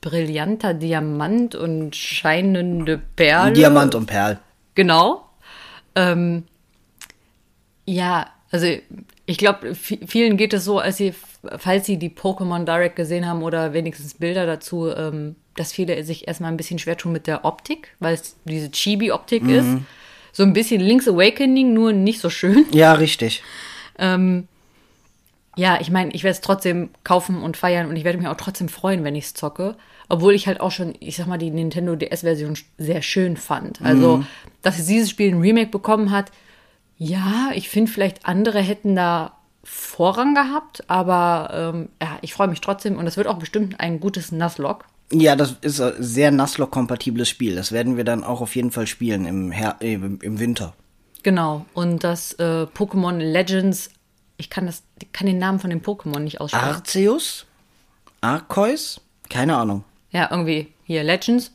Brillanter 0.00 0.74
Diamant 0.74 1.54
und 1.54 1.96
scheinende 1.96 3.00
Perle. 3.16 3.52
Diamant 3.52 3.94
und 3.94 4.06
Perl. 4.06 4.38
Genau. 4.74 5.28
Ähm, 5.94 6.44
ja, 7.84 8.28
also 8.50 8.66
ich 9.26 9.38
glaube, 9.38 9.74
vielen 9.74 10.36
geht 10.36 10.54
es 10.54 10.64
so, 10.64 10.78
als 10.78 10.96
sie, 10.96 11.12
falls 11.58 11.86
sie 11.86 11.98
die 11.98 12.10
Pokémon 12.10 12.64
Direct 12.64 12.96
gesehen 12.96 13.26
haben 13.26 13.42
oder 13.42 13.72
wenigstens 13.72 14.14
Bilder 14.14 14.46
dazu, 14.46 14.88
ähm, 14.88 15.36
dass 15.56 15.72
viele 15.72 16.02
sich 16.04 16.28
erstmal 16.28 16.50
ein 16.50 16.56
bisschen 16.56 16.78
schwer 16.78 16.96
tun 16.96 17.12
mit 17.12 17.26
der 17.26 17.44
Optik, 17.44 17.94
weil 17.98 18.14
es 18.14 18.36
diese 18.44 18.70
Chibi-Optik 18.70 19.42
mhm. 19.42 19.50
ist. 19.50 19.68
So 20.38 20.44
ein 20.44 20.52
bisschen 20.52 20.80
Link's 20.80 21.08
Awakening, 21.08 21.74
nur 21.74 21.92
nicht 21.92 22.20
so 22.20 22.30
schön. 22.30 22.64
Ja, 22.70 22.92
richtig. 22.92 23.42
Ähm, 23.98 24.46
ja, 25.56 25.80
ich 25.80 25.90
meine, 25.90 26.12
ich 26.12 26.22
werde 26.22 26.36
es 26.36 26.40
trotzdem 26.40 26.90
kaufen 27.02 27.42
und 27.42 27.56
feiern 27.56 27.88
und 27.88 27.96
ich 27.96 28.04
werde 28.04 28.18
mich 28.18 28.28
auch 28.28 28.36
trotzdem 28.36 28.68
freuen, 28.68 29.02
wenn 29.02 29.16
ich 29.16 29.24
es 29.24 29.34
zocke. 29.34 29.74
Obwohl 30.08 30.36
ich 30.36 30.46
halt 30.46 30.60
auch 30.60 30.70
schon, 30.70 30.94
ich 31.00 31.16
sag 31.16 31.26
mal, 31.26 31.38
die 31.38 31.50
Nintendo 31.50 31.96
DS-Version 31.96 32.56
sehr 32.78 33.02
schön 33.02 33.36
fand. 33.36 33.82
Also, 33.82 34.18
mhm. 34.18 34.26
dass 34.62 34.76
dieses 34.86 35.10
Spiel 35.10 35.34
ein 35.34 35.40
Remake 35.40 35.70
bekommen 35.70 36.12
hat, 36.12 36.30
ja, 36.98 37.50
ich 37.56 37.68
finde 37.68 37.90
vielleicht 37.90 38.24
andere 38.24 38.60
hätten 38.60 38.94
da 38.94 39.38
Vorrang 39.64 40.36
gehabt, 40.36 40.88
aber 40.88 41.72
ähm, 41.74 41.88
ja, 42.00 42.16
ich 42.20 42.32
freue 42.32 42.46
mich 42.46 42.60
trotzdem 42.60 42.96
und 42.96 43.08
es 43.08 43.16
wird 43.16 43.26
auch 43.26 43.40
bestimmt 43.40 43.80
ein 43.80 43.98
gutes 43.98 44.30
Nuzlocke. 44.30 44.86
Ja, 45.12 45.36
das 45.36 45.54
ist 45.62 45.80
ein 45.80 45.94
sehr 45.98 46.30
Nuzlocke-kompatibles 46.30 47.28
Spiel. 47.28 47.56
Das 47.56 47.72
werden 47.72 47.96
wir 47.96 48.04
dann 48.04 48.24
auch 48.24 48.40
auf 48.40 48.54
jeden 48.56 48.70
Fall 48.70 48.86
spielen 48.86 49.24
im, 49.26 49.50
Her 49.50 49.76
äh, 49.80 49.94
im 49.94 50.38
Winter. 50.38 50.74
Genau. 51.22 51.64
Und 51.74 52.04
das 52.04 52.34
äh, 52.34 52.66
Pokémon 52.74 53.18
Legends, 53.18 53.90
ich 54.36 54.50
kann, 54.50 54.66
das, 54.66 54.82
kann 55.12 55.26
den 55.26 55.38
Namen 55.38 55.60
von 55.60 55.70
dem 55.70 55.80
Pokémon 55.80 56.20
nicht 56.20 56.40
aussprechen. 56.40 56.64
Arceus? 56.64 57.46
Arceus? 58.20 59.00
Keine 59.30 59.56
Ahnung. 59.56 59.84
Ja, 60.10 60.28
irgendwie 60.30 60.68
hier 60.84 61.02
Legends. 61.04 61.52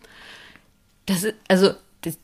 Das 1.06 1.24
ist, 1.24 1.36
also, 1.48 1.72
das, 2.02 2.18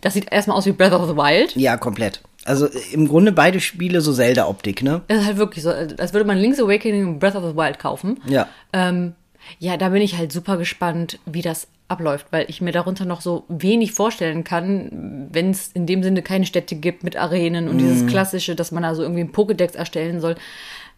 das 0.00 0.14
sieht 0.14 0.32
erstmal 0.32 0.56
aus 0.56 0.66
wie 0.66 0.72
Breath 0.72 0.92
of 0.92 1.08
the 1.08 1.16
Wild. 1.16 1.54
Ja, 1.56 1.76
komplett. 1.76 2.22
Also 2.44 2.68
im 2.92 3.06
Grunde 3.06 3.32
beide 3.32 3.60
Spiele 3.60 4.00
so 4.00 4.12
Zelda-Optik, 4.12 4.82
ne? 4.82 5.02
Das 5.08 5.20
ist 5.20 5.26
halt 5.26 5.36
wirklich 5.36 5.62
so, 5.62 5.70
als 5.70 6.12
würde 6.12 6.24
man 6.24 6.38
Link's 6.38 6.58
Awakening 6.58 7.06
und 7.06 7.18
Breath 7.18 7.36
of 7.36 7.44
the 7.44 7.56
Wild 7.56 7.78
kaufen. 7.78 8.20
Ja. 8.26 8.48
Ähm, 8.72 9.14
ja, 9.58 9.76
da 9.76 9.90
bin 9.90 10.02
ich 10.02 10.16
halt 10.16 10.32
super 10.32 10.56
gespannt, 10.56 11.18
wie 11.26 11.42
das 11.42 11.68
abläuft, 11.88 12.26
weil 12.30 12.46
ich 12.48 12.60
mir 12.60 12.72
darunter 12.72 13.04
noch 13.04 13.20
so 13.20 13.44
wenig 13.48 13.92
vorstellen 13.92 14.44
kann, 14.44 15.28
wenn 15.32 15.50
es 15.50 15.72
in 15.72 15.86
dem 15.86 16.02
Sinne 16.02 16.22
keine 16.22 16.46
Städte 16.46 16.76
gibt 16.76 17.02
mit 17.02 17.16
Arenen 17.16 17.68
und 17.68 17.76
mm. 17.76 17.78
dieses 17.78 18.06
klassische, 18.06 18.54
dass 18.54 18.70
man 18.70 18.84
also 18.84 19.02
irgendwie 19.02 19.22
einen 19.22 19.32
Pokédex 19.32 19.74
erstellen 19.74 20.20
soll. 20.20 20.36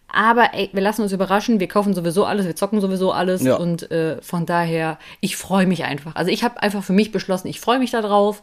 Aber 0.09 0.53
ey, 0.53 0.69
wir 0.75 0.83
lassen 0.83 1.01
uns 1.01 1.13
überraschen, 1.13 1.59
wir 1.59 1.69
kaufen 1.69 1.95
sowieso 1.95 2.27
alles, 2.27 2.45
wir 2.45 2.55
zocken 2.55 2.83
sowieso 2.83 3.13
alles 3.13 3.43
ja. 3.43 3.57
und 3.57 3.91
äh, 3.91 4.21
von 4.21 4.45
daher, 4.45 4.99
ich 5.21 5.37
freue 5.37 5.67
mich 5.67 5.85
einfach. 5.85 6.15
Also 6.15 6.31
ich 6.31 6.45
habe 6.45 6.63
einfach 6.63 6.85
für 6.85 6.93
mich 6.93 7.11
beschlossen, 7.11 7.49
ich 7.49 7.61
freue 7.61 7.79
mich 7.79 7.91
darauf, 7.91 8.43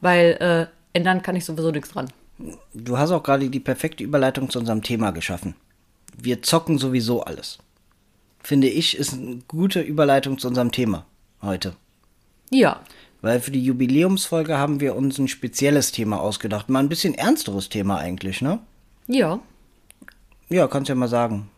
weil 0.00 0.38
äh, 0.40 0.96
ändern 0.96 1.20
kann 1.20 1.36
ich 1.36 1.44
sowieso 1.44 1.70
nichts 1.70 1.90
dran. 1.90 2.08
Du 2.72 2.96
hast 2.96 3.10
auch 3.10 3.22
gerade 3.22 3.50
die 3.50 3.60
perfekte 3.60 4.02
Überleitung 4.02 4.48
zu 4.48 4.58
unserem 4.58 4.82
Thema 4.82 5.10
geschaffen. 5.10 5.54
Wir 6.16 6.40
zocken 6.40 6.78
sowieso 6.78 7.22
alles 7.22 7.58
finde 8.42 8.68
ich, 8.68 8.96
ist 8.96 9.12
eine 9.12 9.38
gute 9.48 9.80
Überleitung 9.80 10.38
zu 10.38 10.48
unserem 10.48 10.72
Thema 10.72 11.06
heute. 11.42 11.74
Ja. 12.50 12.80
Weil 13.22 13.40
für 13.40 13.50
die 13.50 13.62
Jubiläumsfolge 13.62 14.56
haben 14.56 14.80
wir 14.80 14.96
uns 14.96 15.18
ein 15.18 15.28
spezielles 15.28 15.92
Thema 15.92 16.20
ausgedacht. 16.20 16.68
Mal 16.68 16.80
ein 16.80 16.88
bisschen 16.88 17.14
ernsteres 17.14 17.68
Thema 17.68 17.98
eigentlich, 17.98 18.40
ne? 18.40 18.60
Ja. 19.06 19.40
Ja, 20.48 20.66
kannst 20.68 20.88
ja 20.88 20.94
mal 20.94 21.08
sagen. 21.08 21.50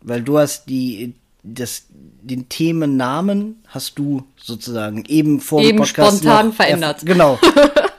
Weil 0.00 0.22
du 0.22 0.38
hast 0.38 0.68
die, 0.68 1.14
das, 1.42 1.86
den 1.90 2.48
Themennamen 2.48 3.62
hast 3.68 3.98
du 3.98 4.24
sozusagen 4.36 5.04
eben 5.06 5.40
vor 5.40 5.60
eben 5.60 5.76
dem 5.76 5.76
Podcast 5.78 6.18
spontan 6.18 6.52
verändert. 6.52 7.04
Genau. 7.04 7.38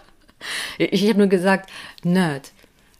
ich 0.78 1.08
habe 1.08 1.20
nur 1.20 1.28
gesagt, 1.28 1.70
Nerd. 2.04 2.52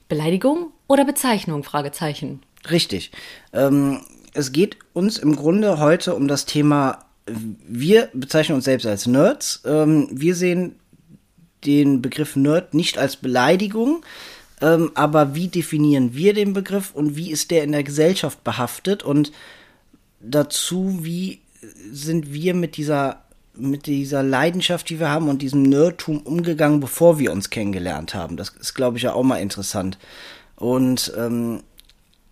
Beleidigung 0.08 0.72
oder 0.88 1.06
Bezeichnung? 1.06 1.64
Fragezeichen. 1.64 2.42
Richtig. 2.70 3.12
Ähm, 3.54 4.02
es 4.34 4.52
geht 4.52 4.78
uns 4.94 5.18
im 5.18 5.36
Grunde 5.36 5.80
heute 5.80 6.16
um 6.16 6.28
das 6.28 6.46
Thema, 6.46 7.06
wir 7.26 8.10
bezeichnen 8.14 8.56
uns 8.56 8.66
selbst 8.66 8.86
als 8.86 9.08
Nerds. 9.08 9.62
Ähm, 9.66 10.08
wir 10.12 10.36
sehen 10.36 10.76
den 11.66 12.02
Begriff 12.02 12.36
Nerd 12.36 12.74
nicht 12.74 12.98
als 12.98 13.16
Beleidigung, 13.16 14.04
ähm, 14.62 14.92
aber 14.96 15.36
wie 15.36 15.48
definieren 15.48 16.14
wir 16.14 16.34
den 16.34 16.54
Begriff 16.54 16.92
und 16.94 17.16
wie 17.16 17.32
ist 17.32 17.52
der 17.52 17.64
in 17.64 17.72
der 17.72 17.84
Gesellschaft 17.84 18.44
behaftet 18.44 19.04
und 19.04 19.32
dazu, 20.20 21.00
wie 21.02 21.40
sind 21.92 22.34
wir 22.34 22.54
mit 22.54 22.78
dieser 22.78 23.24
mit 23.54 23.86
dieser 23.86 24.24
Leidenschaft, 24.24 24.90
die 24.90 25.00
wir 25.00 25.10
haben 25.10 25.28
und 25.28 25.42
diesem 25.42 25.64
Nerdtum 25.64 26.20
umgegangen, 26.22 26.80
bevor 26.80 27.20
wir 27.20 27.34
uns 27.34 27.50
kennengelernt 27.50 28.16
haben. 28.16 28.38
Das 28.38 28.50
ist, 28.50 28.74
glaube 28.74 28.96
ich, 28.96 29.04
ja 29.04 29.14
auch 29.14 29.24
mal 29.24 29.38
interessant. 29.38 29.98
Und 30.56 31.14
ähm, 31.18 31.62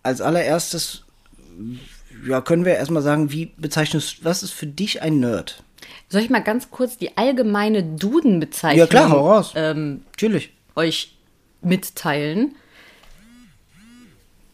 als 0.02 0.22
allererstes 0.22 1.04
ja, 2.26 2.40
können 2.40 2.64
wir 2.64 2.76
erstmal 2.76 3.02
sagen, 3.02 3.32
wie 3.32 3.52
bezeichnest 3.56 4.24
was 4.24 4.42
ist 4.42 4.52
für 4.52 4.66
dich 4.66 5.02
ein 5.02 5.20
Nerd? 5.20 5.62
Soll 6.08 6.22
ich 6.22 6.30
mal 6.30 6.42
ganz 6.42 6.70
kurz 6.70 6.96
die 6.96 7.16
allgemeine 7.16 7.82
Duden-Bezeichnung 7.82 8.78
ja, 8.78 8.86
klar, 8.86 9.10
hau 9.10 9.30
raus. 9.30 9.52
Ähm, 9.54 10.02
Natürlich. 10.12 10.52
euch 10.76 11.16
mitteilen? 11.62 12.56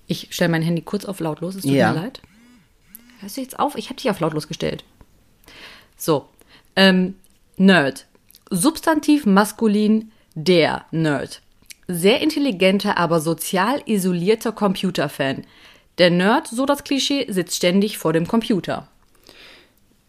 Ich 0.06 0.28
stelle 0.30 0.50
mein 0.50 0.62
Handy 0.62 0.82
kurz 0.82 1.04
auf 1.04 1.20
lautlos, 1.20 1.56
es 1.56 1.62
tut 1.62 1.72
ja. 1.72 1.92
mir 1.92 2.00
leid. 2.00 2.20
Hörst 3.20 3.36
du 3.36 3.40
jetzt 3.40 3.58
auf? 3.58 3.76
Ich 3.76 3.86
habe 3.86 3.96
dich 3.96 4.10
auf 4.10 4.20
lautlos 4.20 4.48
gestellt. 4.48 4.84
So. 5.96 6.28
Ähm, 6.76 7.14
Nerd. 7.56 8.06
Substantiv 8.50 9.26
maskulin, 9.26 10.12
der 10.34 10.84
Nerd. 10.90 11.40
Sehr 11.88 12.20
intelligenter, 12.20 12.98
aber 12.98 13.20
sozial 13.20 13.82
isolierter 13.86 14.52
Computerfan. 14.52 15.44
Der 15.98 16.10
Nerd, 16.10 16.48
so 16.48 16.66
das 16.66 16.84
Klischee, 16.84 17.26
sitzt 17.30 17.56
ständig 17.56 17.98
vor 17.98 18.12
dem 18.12 18.26
Computer. 18.26 18.88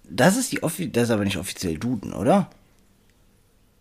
Das 0.09 0.37
ist 0.37 0.51
die 0.51 0.63
Offi 0.63 0.91
das 0.91 1.05
ist 1.05 1.11
aber 1.11 1.23
nicht 1.23 1.37
offiziell 1.37 1.77
Duden, 1.77 2.13
oder? 2.13 2.49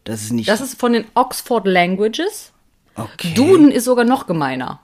Das 0.05 0.23
ist 0.23 0.33
nicht. 0.33 0.49
Das 0.49 0.61
ist 0.61 0.79
von 0.79 0.93
den 0.93 1.05
Oxford 1.15 1.67
Languages. 1.67 2.53
Okay. 2.95 3.35
Duden 3.35 3.71
ist 3.71 3.85
sogar 3.85 4.05
noch 4.05 4.27
gemeiner. 4.27 4.81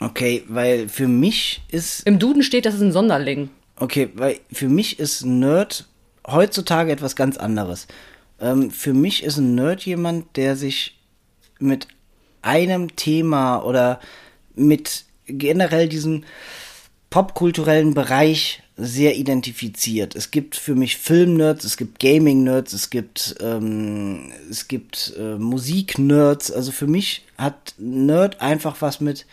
Okay, 0.00 0.44
weil 0.48 0.88
für 0.88 1.08
mich 1.08 1.62
ist. 1.70 2.06
Im 2.06 2.18
Duden 2.18 2.42
steht, 2.42 2.66
das 2.66 2.74
ist 2.74 2.82
ein 2.82 2.92
Sonderling. 2.92 3.50
Okay, 3.76 4.10
weil 4.14 4.40
für 4.52 4.68
mich 4.68 4.98
ist 4.98 5.24
Nerd 5.24 5.86
heutzutage 6.26 6.92
etwas 6.92 7.16
ganz 7.16 7.36
anderes. 7.36 7.86
Ähm, 8.40 8.70
für 8.70 8.92
mich 8.92 9.22
ist 9.22 9.38
ein 9.38 9.54
Nerd 9.54 9.84
jemand, 9.84 10.36
der 10.36 10.56
sich 10.56 10.98
mit 11.58 11.88
einem 12.42 12.94
Thema 12.96 13.64
oder 13.64 14.00
mit 14.54 15.04
generell 15.28 15.88
diesen 15.88 16.24
popkulturellen 17.10 17.94
Bereich 17.94 18.62
sehr 18.76 19.16
identifiziert. 19.16 20.14
Es 20.14 20.30
gibt 20.30 20.54
für 20.54 20.74
mich 20.74 20.96
Film-Nerds, 20.98 21.64
es 21.64 21.76
gibt 21.76 21.98
Gaming-Nerds, 21.98 22.72
es 22.72 22.90
gibt, 22.90 23.34
ähm, 23.40 24.30
gibt 24.68 25.14
äh, 25.18 25.34
Musik-Nerds. 25.36 26.52
Also 26.52 26.70
für 26.70 26.86
mich 26.86 27.24
hat 27.36 27.74
Nerd 27.78 28.40
einfach 28.40 28.80
was 28.80 29.00
mit, 29.00 29.26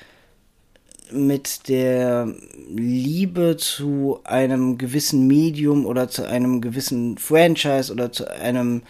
mit 1.11 1.67
der 1.67 2.33
Liebe 2.69 3.55
zu 3.57 4.19
einem 4.23 4.79
gewissen 4.79 5.27
Medium 5.27 5.85
oder 5.85 6.09
zu 6.09 6.27
einem 6.27 6.59
gewissen 6.61 7.19
Franchise 7.19 7.91
oder 7.91 8.11
zu 8.11 8.27
einem, 8.31 8.81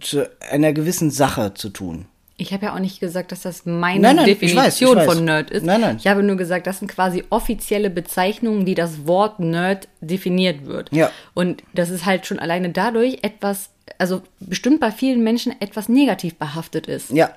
zu 0.00 0.30
einer 0.48 0.72
gewissen 0.72 1.10
Sache 1.10 1.54
zu 1.54 1.70
tun. 1.70 2.06
Ich 2.38 2.52
habe 2.52 2.66
ja 2.66 2.74
auch 2.74 2.78
nicht 2.78 3.00
gesagt, 3.00 3.32
dass 3.32 3.42
das 3.42 3.64
meine 3.64 4.00
nein, 4.00 4.16
nein, 4.16 4.26
Definition 4.26 4.58
ich 4.58 4.66
weiß, 4.66 4.80
ich 4.80 4.94
weiß. 4.94 5.06
von 5.06 5.24
Nerd 5.24 5.50
ist. 5.50 5.64
Nein, 5.64 5.80
nein. 5.80 5.96
Ich 5.98 6.06
habe 6.06 6.22
nur 6.22 6.36
gesagt, 6.36 6.66
das 6.66 6.80
sind 6.80 6.88
quasi 6.88 7.24
offizielle 7.30 7.88
Bezeichnungen, 7.88 8.66
wie 8.66 8.74
das 8.74 9.06
Wort 9.06 9.40
Nerd 9.40 9.88
definiert 10.00 10.66
wird. 10.66 10.92
Ja. 10.92 11.10
Und 11.32 11.62
das 11.72 11.88
ist 11.88 12.04
halt 12.04 12.26
schon 12.26 12.38
alleine 12.38 12.70
dadurch 12.70 13.18
etwas, 13.22 13.70
also 13.96 14.22
bestimmt 14.38 14.80
bei 14.80 14.92
vielen 14.92 15.24
Menschen 15.24 15.58
etwas 15.60 15.88
negativ 15.88 16.34
behaftet 16.34 16.86
ist. 16.88 17.10
Ja. 17.10 17.30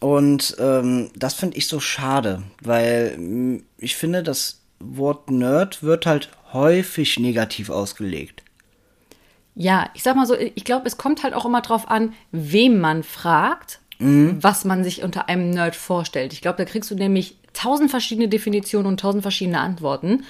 Und 0.00 0.56
ähm, 0.58 1.10
das 1.14 1.34
finde 1.34 1.56
ich 1.56 1.68
so 1.68 1.78
schade, 1.78 2.42
weil 2.62 3.16
mm, 3.18 3.62
ich 3.78 3.96
finde, 3.96 4.22
das 4.22 4.60
Wort 4.80 5.30
Nerd 5.30 5.82
wird 5.82 6.06
halt 6.06 6.30
häufig 6.52 7.18
negativ 7.18 7.70
ausgelegt. 7.70 8.42
Ja, 9.54 9.90
ich 9.94 10.02
sag 10.02 10.16
mal 10.16 10.26
so, 10.26 10.34
ich 10.36 10.64
glaube, 10.64 10.86
es 10.86 10.96
kommt 10.96 11.22
halt 11.22 11.34
auch 11.34 11.44
immer 11.44 11.60
drauf 11.60 11.88
an, 11.88 12.14
wem 12.32 12.80
man 12.80 13.02
fragt 13.02 13.79
mhm. 14.00 14.42
was 14.42 14.64
man 14.64 14.82
sich 14.82 15.02
unter 15.02 15.28
einem 15.28 15.50
Nerd 15.50 15.76
vorstellt. 15.76 16.32
Ich 16.32 16.40
glaube, 16.40 16.58
da 16.58 16.64
kriegst 16.64 16.90
du 16.90 16.94
nämlich 16.94 17.36
tausend 17.52 17.90
verschiedene 17.90 18.28
Definitionen 18.28 18.86
und 18.86 19.00
tausend 19.00 19.22
verschiedene 19.22 19.60
Antworten. 19.60 20.24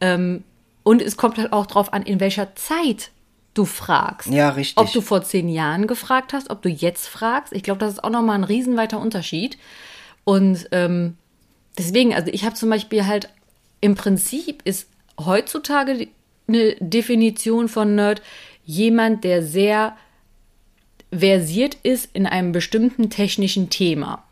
Ähm, 0.00 0.44
und 0.82 1.02
es 1.02 1.16
kommt 1.16 1.38
halt 1.38 1.52
auch 1.52 1.66
drauf 1.66 1.92
an, 1.92 2.02
in 2.02 2.20
welcher 2.20 2.54
Zeit 2.54 3.10
du 3.54 3.64
fragst. 3.64 4.28
Ja, 4.28 4.50
richtig. 4.50 4.76
Ob 4.76 4.92
du 4.92 5.00
vor 5.00 5.22
zehn 5.22 5.48
Jahren 5.48 5.86
gefragt 5.86 6.32
hast, 6.32 6.50
ob 6.50 6.62
du 6.62 6.68
jetzt 6.68 7.08
fragst. 7.08 7.52
Ich 7.52 7.62
glaube, 7.62 7.80
das 7.80 7.94
ist 7.94 8.04
auch 8.04 8.10
nochmal 8.10 8.36
ein 8.36 8.44
riesenweiter 8.44 9.00
Unterschied. 9.00 9.56
Und 10.24 10.68
ähm, 10.72 11.16
deswegen, 11.78 12.14
also 12.14 12.30
ich 12.32 12.44
habe 12.44 12.54
zum 12.54 12.70
Beispiel 12.70 13.06
halt, 13.06 13.30
im 13.80 13.94
Prinzip 13.94 14.62
ist 14.64 14.88
heutzutage 15.18 16.08
eine 16.48 16.76
Definition 16.80 17.68
von 17.68 17.94
Nerd 17.94 18.22
jemand, 18.64 19.24
der 19.24 19.42
sehr 19.42 19.96
versiert 21.12 21.76
ist 21.82 22.10
in 22.12 22.26
einem 22.26 22.52
bestimmten 22.52 23.10
technischen 23.10 23.70
Thema. 23.70 24.24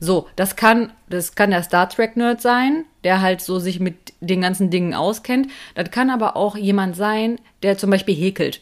So, 0.00 0.26
das 0.36 0.54
kann, 0.56 0.92
das 1.08 1.34
kann 1.34 1.50
der 1.50 1.62
Star 1.62 1.88
Trek 1.88 2.16
Nerd 2.16 2.42
sein, 2.42 2.84
der 3.04 3.22
halt 3.22 3.40
so 3.40 3.58
sich 3.58 3.80
mit 3.80 3.94
den 4.20 4.42
ganzen 4.42 4.68
Dingen 4.70 4.92
auskennt. 4.92 5.48
Das 5.74 5.90
kann 5.90 6.10
aber 6.10 6.36
auch 6.36 6.56
jemand 6.56 6.94
sein, 6.94 7.38
der 7.62 7.78
zum 7.78 7.90
Beispiel 7.90 8.14
häkelt. 8.14 8.60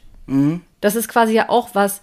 Das 0.81 0.95
ist 0.95 1.09
quasi 1.09 1.33
ja 1.35 1.49
auch 1.49 1.71
was 1.75 2.01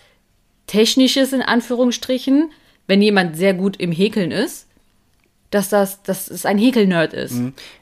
Technisches 0.67 1.31
in 1.31 1.41
Anführungsstrichen, 1.41 2.51
wenn 2.87 3.01
jemand 3.01 3.37
sehr 3.37 3.53
gut 3.53 3.77
im 3.77 3.91
Häkeln 3.91 4.31
ist, 4.31 4.67
dass 5.51 5.69
das, 5.69 6.01
dass 6.03 6.27
es 6.27 6.45
ein 6.45 6.57
Häkelnerd 6.57 7.13
ist. 7.13 7.35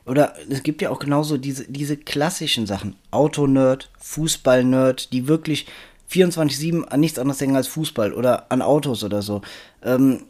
Oder 0.05 0.35
es 0.49 0.61
gibt 0.61 0.81
ja 0.81 0.91
auch 0.91 0.99
genauso 0.99 1.37
diese, 1.37 1.65
diese 1.71 1.97
klassischen 1.97 2.67
Sachen. 2.67 2.97
Autonerd, 3.09 3.89
Fußballnerd, 3.99 5.11
die 5.13 5.27
wirklich 5.27 5.65
24-7 6.13 6.83
an 6.85 6.99
nichts 6.99 7.17
anderes 7.19 7.39
denken 7.39 7.55
als 7.55 7.67
Fußball 7.67 8.13
oder 8.13 8.51
an 8.51 8.61
Autos 8.61 9.03
oder 9.03 9.21
so. 9.21 9.41
Ähm, 9.83 10.23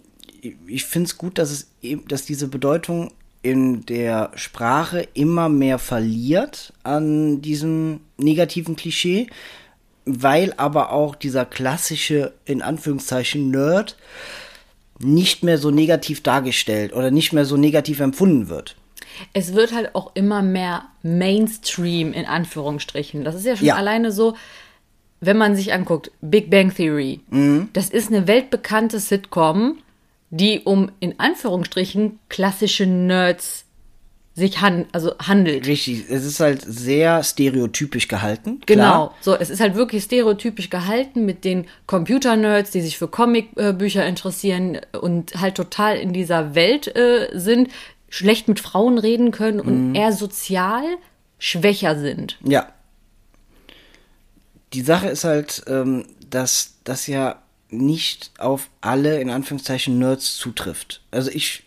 ich 0.68 0.86
finde 0.86 1.08
es 1.08 1.18
gut, 1.18 1.38
dass 1.38 1.52
es 1.52 1.68
eben, 1.82 2.08
dass 2.08 2.26
diese 2.26 2.48
Bedeutung 2.48 3.12
in 3.42 3.86
der 3.86 4.32
Sprache 4.36 5.08
immer 5.14 5.50
mehr 5.50 5.78
verliert 5.78 6.74
an 6.84 7.42
diesem 7.42 8.00
negativen 8.18 8.76
Klischee, 8.76 9.28
weil 10.06 10.54
aber 10.58 10.92
auch 10.92 11.16
dieser 11.16 11.46
klassische, 11.46 12.34
in 12.46 12.62
Anführungszeichen, 12.62 13.52
Nerd 13.52 13.98
nicht 15.00 15.44
mehr 15.44 15.58
so 15.58 15.72
negativ 15.72 16.24
dargestellt 16.24 16.94
oder 16.94 17.12
nicht 17.12 17.34
mehr 17.34 17.46
so 17.46 17.58
negativ 17.58 18.00
empfunden 18.00 18.48
wird. 18.48 18.76
Es 19.34 19.54
wird 19.54 19.74
halt 19.74 19.94
auch 19.96 20.12
immer 20.16 20.42
mehr 20.42 20.86
Mainstream 21.02 22.14
in 22.14 22.26
Anführungsstrichen. 22.26 23.24
Das 23.24 23.36
ist 23.36 23.46
ja 23.46 23.56
schon 23.58 23.68
Ja. 23.68 23.76
alleine 23.76 24.12
so, 24.12 24.36
wenn 25.26 25.38
man 25.38 25.56
sich 25.56 25.74
anguckt, 25.74 26.12
Big 26.22 26.50
Bang 26.50 26.74
Theory. 26.74 27.22
Das 27.74 27.90
ist 27.90 28.10
eine 28.10 28.28
weltbekannte 28.28 29.00
Sitcom, 29.00 29.78
die 30.30 30.62
um 30.62 30.92
in 31.00 31.20
Anführungsstrichen 31.20 32.20
klassische 32.30 32.86
Nerds 32.86 33.66
sich 34.36 34.62
han 34.62 34.86
also 34.92 35.14
handelt. 35.20 35.68
Richtig, 35.68 36.06
es 36.10 36.26
ist 36.26 36.40
halt 36.40 36.64
sehr 36.66 37.24
stereotypisch 37.24 38.08
gehalten. 38.08 38.62
Genau. 38.66 38.84
Klar. 38.84 39.16
So, 39.22 39.36
es 39.36 39.50
ist 39.50 39.60
halt 39.60 39.76
wirklich 39.76 40.04
stereotypisch 40.04 40.72
gehalten 40.72 41.26
mit 41.26 41.46
den 41.46 41.66
Computer-Nerds, 41.86 42.72
die 42.72 42.82
sich 42.82 42.98
für 42.98 43.08
Comicbücher 43.08 44.06
interessieren 44.06 44.80
und 45.00 45.40
halt 45.40 45.56
total 45.56 45.98
in 45.98 46.14
dieser 46.14 46.56
Welt 46.56 46.96
äh, 46.96 47.30
sind, 47.34 47.70
schlecht 48.10 48.48
mit 48.48 48.60
Frauen 48.60 48.98
reden 48.98 49.32
können 49.32 49.60
und 49.60 49.96
eher 49.96 50.12
sozial 50.12 50.84
schwächer 51.38 52.00
sind. 52.00 52.38
Ja. 52.44 52.68
Die 54.74 54.82
Sache 54.82 55.08
ist 55.08 55.24
halt, 55.24 55.64
ähm, 55.68 56.06
dass 56.30 56.76
das 56.84 57.08
ja 57.08 57.42
nicht 57.70 58.32
auf 58.38 58.70
alle, 58.82 59.20
in 59.20 59.30
Anführungszeichen, 59.30 59.98
Nerds 59.98 60.38
zutrifft. 60.38 61.02
Also 61.12 61.32
ich 61.32 61.64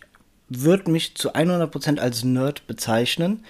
würde 0.49 0.91
mich 0.91 1.15
zu 1.15 1.33
100% 1.33 1.99
als 1.99 2.23
Nerd 2.23 2.67
bezeichnen. 2.67 3.43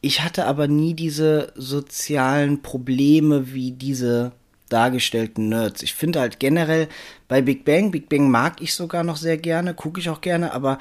Ich 0.00 0.22
hatte 0.22 0.46
aber 0.46 0.66
nie 0.66 0.94
diese 0.94 1.52
sozialen 1.54 2.62
Probleme 2.62 3.52
wie 3.52 3.70
diese 3.70 4.32
dargestellten 4.68 5.48
Nerds. 5.48 5.82
Ich 5.82 5.94
finde 5.94 6.20
halt 6.20 6.40
generell 6.40 6.88
bei 7.28 7.42
Big 7.42 7.64
Bang, 7.64 7.90
Big 7.90 8.08
Bang 8.08 8.30
mag 8.30 8.60
ich 8.60 8.74
sogar 8.74 9.04
noch 9.04 9.16
sehr 9.16 9.36
gerne, 9.36 9.74
gucke 9.74 10.00
ich 10.00 10.08
auch 10.08 10.20
gerne, 10.20 10.52
aber 10.52 10.78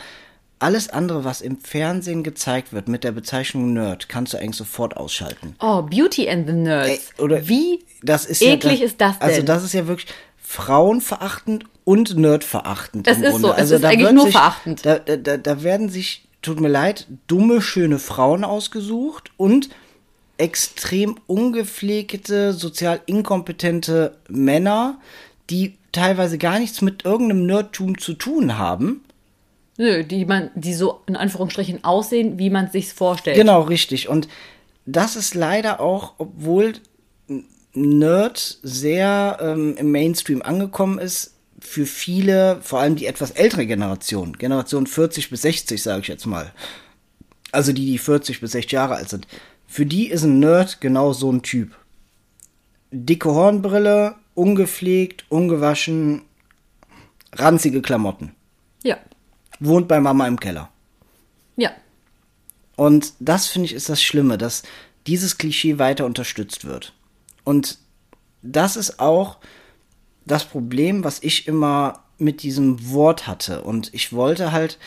alles 0.62 0.89
andere, 0.89 1.24
was 1.24 1.41
im 1.41 1.60
Fernsehen 1.60 2.24
gezeigt 2.24 2.74
wird 2.74 2.88
mit 2.88 3.03
der 3.03 3.12
Bezeichnung 3.12 3.74
Nerd, 3.74 4.10
kannst 4.10 4.34
du 4.34 4.38
eigentlich 4.38 4.56
sofort 4.56 4.96
ausschalten. 4.98 5.56
Oh, 5.60 5.82
Beauty 5.82 6.30
and 6.30 6.48
the 6.48 6.53
Nerds. 6.53 6.89
Ey, 6.89 7.24
oder 7.24 7.48
Wie 7.48 7.83
das 8.03 8.25
ist 8.25 8.42
eklig 8.42 8.79
ja, 8.79 8.86
ist 8.86 9.01
das 9.01 9.20
denn? 9.20 9.27
Also 9.27 9.42
das 9.42 9.64
ist 9.64 9.74
ja 9.74 9.88
wirklich 9.88 10.07
frauenverachtend 10.38 11.66
und 11.83 12.18
nerdverachtend. 12.18 13.07
Das 13.07 13.18
im 13.18 13.24
ist 13.24 13.31
Grunde. 13.31 13.48
so, 13.48 13.53
es 13.53 13.59
Also 13.59 13.75
ist 13.75 13.83
da 13.83 13.90
eigentlich 13.90 14.05
wird 14.05 14.14
nur 14.14 14.25
sich, 14.25 14.33
verachtend. 14.33 14.86
Da, 14.86 15.00
da, 15.00 15.38
da 15.38 15.64
werden 15.64 15.90
sich, 15.90 16.27
tut 16.42 16.59
mir 16.59 16.68
leid, 16.70 17.07
dumme, 17.27 17.62
schöne 17.62 18.00
Frauen 18.00 18.44
ausgesucht 18.44 19.31
und 19.38 19.70
extrem 20.38 21.18
ungepflegte, 21.27 22.53
sozial 22.53 23.00
inkompetente 23.05 24.18
Männer, 24.27 25.00
die 25.50 25.77
teilweise 25.92 26.38
gar 26.38 26.59
nichts 26.59 26.81
mit 26.81 27.05
irgendeinem 27.05 27.46
Nerdtum 27.46 27.98
zu 27.98 28.14
tun 28.14 28.57
haben. 28.57 29.03
Nö, 29.77 30.03
die 30.03 30.25
man, 30.25 30.51
die 30.55 30.74
so 30.74 31.01
in 31.07 31.16
Anführungsstrichen 31.16 31.84
aussehen, 31.84 32.38
wie 32.38 32.50
man 32.50 32.70
sich's 32.70 32.92
vorstellt. 32.92 33.38
Genau, 33.38 33.62
richtig. 33.62 34.10
Und 34.10 34.27
das 34.86 35.16
ist 35.16 35.34
leider 35.34 35.79
auch, 35.79 36.14
obwohl 36.18 36.74
Nerd 37.74 38.60
sehr 38.64 39.38
ähm, 39.42 39.75
im 39.77 39.92
Mainstream 39.92 40.42
angekommen 40.42 41.00
ist, 41.00 41.36
für 41.60 41.86
viele, 41.86 42.60
vor 42.62 42.79
allem 42.79 42.96
die 42.96 43.05
etwas 43.05 43.31
ältere 43.31 43.66
Generation, 43.66 44.34
Generation 44.34 44.88
40 44.88 45.29
bis 45.29 45.44
60, 45.44 45.81
sage 45.81 46.01
ich 46.01 46.07
jetzt 46.07 46.25
mal, 46.25 46.51
also 47.51 47.72
die, 47.72 47.86
die 47.86 47.98
40 47.98 48.42
bis 48.42 48.51
60 48.53 48.72
Jahre 48.72 48.96
alt 48.96 49.10
sind, 49.10 49.27
für 49.68 49.86
die 49.86 50.07
ist 50.07 50.24
ein 50.24 50.40
Nerd 50.40 50.81
genau 50.81 51.14
so 51.14 51.31
ein 51.31 51.44
Typ. 51.44 51.77
Dicke 52.92 53.29
Hornbrille, 53.29 54.16
ungepflegt, 54.34 55.25
ungewaschen, 55.29 56.24
ranzige 57.34 57.81
Klamotten. 57.81 58.34
Ja. 58.84 58.98
Wohnt 59.62 59.88
bei 59.88 60.00
Mama 60.00 60.28
im 60.28 60.40
Keller. 60.40 60.70
Ja. 61.56 61.72
Und 62.76 63.14
das 63.20 63.48
finde 63.48 63.68
ich 63.68 63.74
ist 63.74 63.90
das 63.90 64.02
Schlimme, 64.02 64.38
dass 64.38 64.64
dieses 65.08 65.38
Klischee 65.38 65.78
weiter 65.80 66.06
unterstützt 66.06 66.66
wird. 66.66 66.94
Und 67.44 67.78
das 68.42 68.76
ist 68.76 69.00
auch 69.00 69.38
das 70.26 70.46
Problem, 70.46 71.04
was 71.04 71.22
ich 71.22 71.48
immer 71.48 72.04
mit 72.18 72.44
diesem 72.44 72.92
Wort 72.92 73.28
hatte. 73.28 73.62
Und 73.62 73.94
ich 73.94 74.14
wollte 74.14 74.52
halt, 74.52 74.78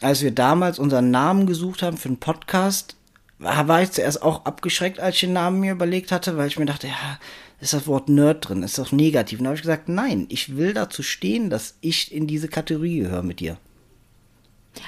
als 0.00 0.22
wir 0.22 0.30
damals 0.30 0.78
unseren 0.78 1.10
Namen 1.10 1.46
gesucht 1.46 1.82
haben 1.82 1.96
für 1.96 2.08
einen 2.08 2.20
Podcast, 2.20 2.96
war 3.38 3.82
ich 3.82 3.90
zuerst 3.90 4.22
auch 4.22 4.44
abgeschreckt, 4.44 5.00
als 5.00 5.14
ich 5.16 5.20
den 5.22 5.32
Namen 5.32 5.60
mir 5.60 5.72
überlegt 5.72 6.12
hatte, 6.12 6.36
weil 6.36 6.48
ich 6.48 6.58
mir 6.58 6.66
dachte, 6.66 6.88
ja, 6.88 7.18
ist 7.60 7.72
das 7.72 7.86
Wort 7.86 8.08
Nerd 8.08 8.48
drin, 8.48 8.62
ist 8.62 8.78
doch 8.78 8.92
negativ. 8.92 9.38
Und 9.38 9.44
da 9.44 9.48
habe 9.48 9.56
ich 9.56 9.62
gesagt, 9.62 9.88
nein, 9.88 10.26
ich 10.28 10.56
will 10.56 10.74
dazu 10.74 11.02
stehen, 11.02 11.50
dass 11.50 11.76
ich 11.80 12.12
in 12.12 12.26
diese 12.26 12.48
Kategorie 12.48 13.00
gehöre 13.00 13.22
mit 13.22 13.40
dir. 13.40 13.58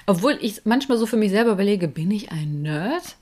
Obwohl 0.07 0.39
ich 0.41 0.63
manchmal 0.65 0.99
so 0.99 1.07
für 1.07 1.17
mich 1.17 1.31
selber 1.31 1.53
überlege, 1.53 1.89
bin 1.89 2.11
ich 2.11 2.31
ein 2.31 2.63
Nerd? 2.63 3.17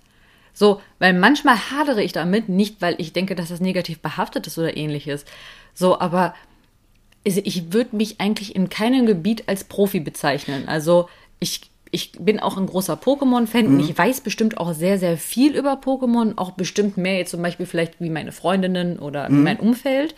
So, 0.52 0.80
weil 0.98 1.14
manchmal 1.14 1.56
hadere 1.70 2.02
ich 2.02 2.12
damit, 2.12 2.48
nicht 2.48 2.82
weil 2.82 2.96
ich 2.98 3.12
denke, 3.12 3.34
dass 3.34 3.48
das 3.48 3.60
negativ 3.60 4.00
behaftet 4.00 4.46
ist 4.46 4.58
oder 4.58 4.76
ähnliches. 4.76 5.24
So, 5.74 6.00
aber 6.00 6.34
ich 7.22 7.72
würde 7.72 7.96
mich 7.96 8.20
eigentlich 8.20 8.56
in 8.56 8.68
keinem 8.68 9.06
Gebiet 9.06 9.48
als 9.48 9.64
Profi 9.64 10.00
bezeichnen. 10.00 10.68
Also 10.68 11.08
ich, 11.38 11.60
ich 11.90 12.12
bin 12.12 12.40
auch 12.40 12.56
ein 12.56 12.66
großer 12.66 12.94
Pokémon-Fan 12.94 13.66
und 13.66 13.80
ich 13.80 13.96
weiß 13.96 14.22
bestimmt 14.22 14.58
auch 14.58 14.72
sehr, 14.72 14.98
sehr 14.98 15.18
viel 15.18 15.54
über 15.54 15.74
Pokémon, 15.74 16.32
auch 16.36 16.52
bestimmt 16.52 16.96
mehr 16.96 17.18
jetzt 17.18 17.30
zum 17.30 17.42
Beispiel 17.42 17.66
vielleicht 17.66 18.00
wie 18.00 18.10
meine 18.10 18.32
Freundinnen 18.32 18.98
oder 18.98 19.28
wie 19.28 19.34
mein 19.34 19.60
Umfeld. 19.60 20.14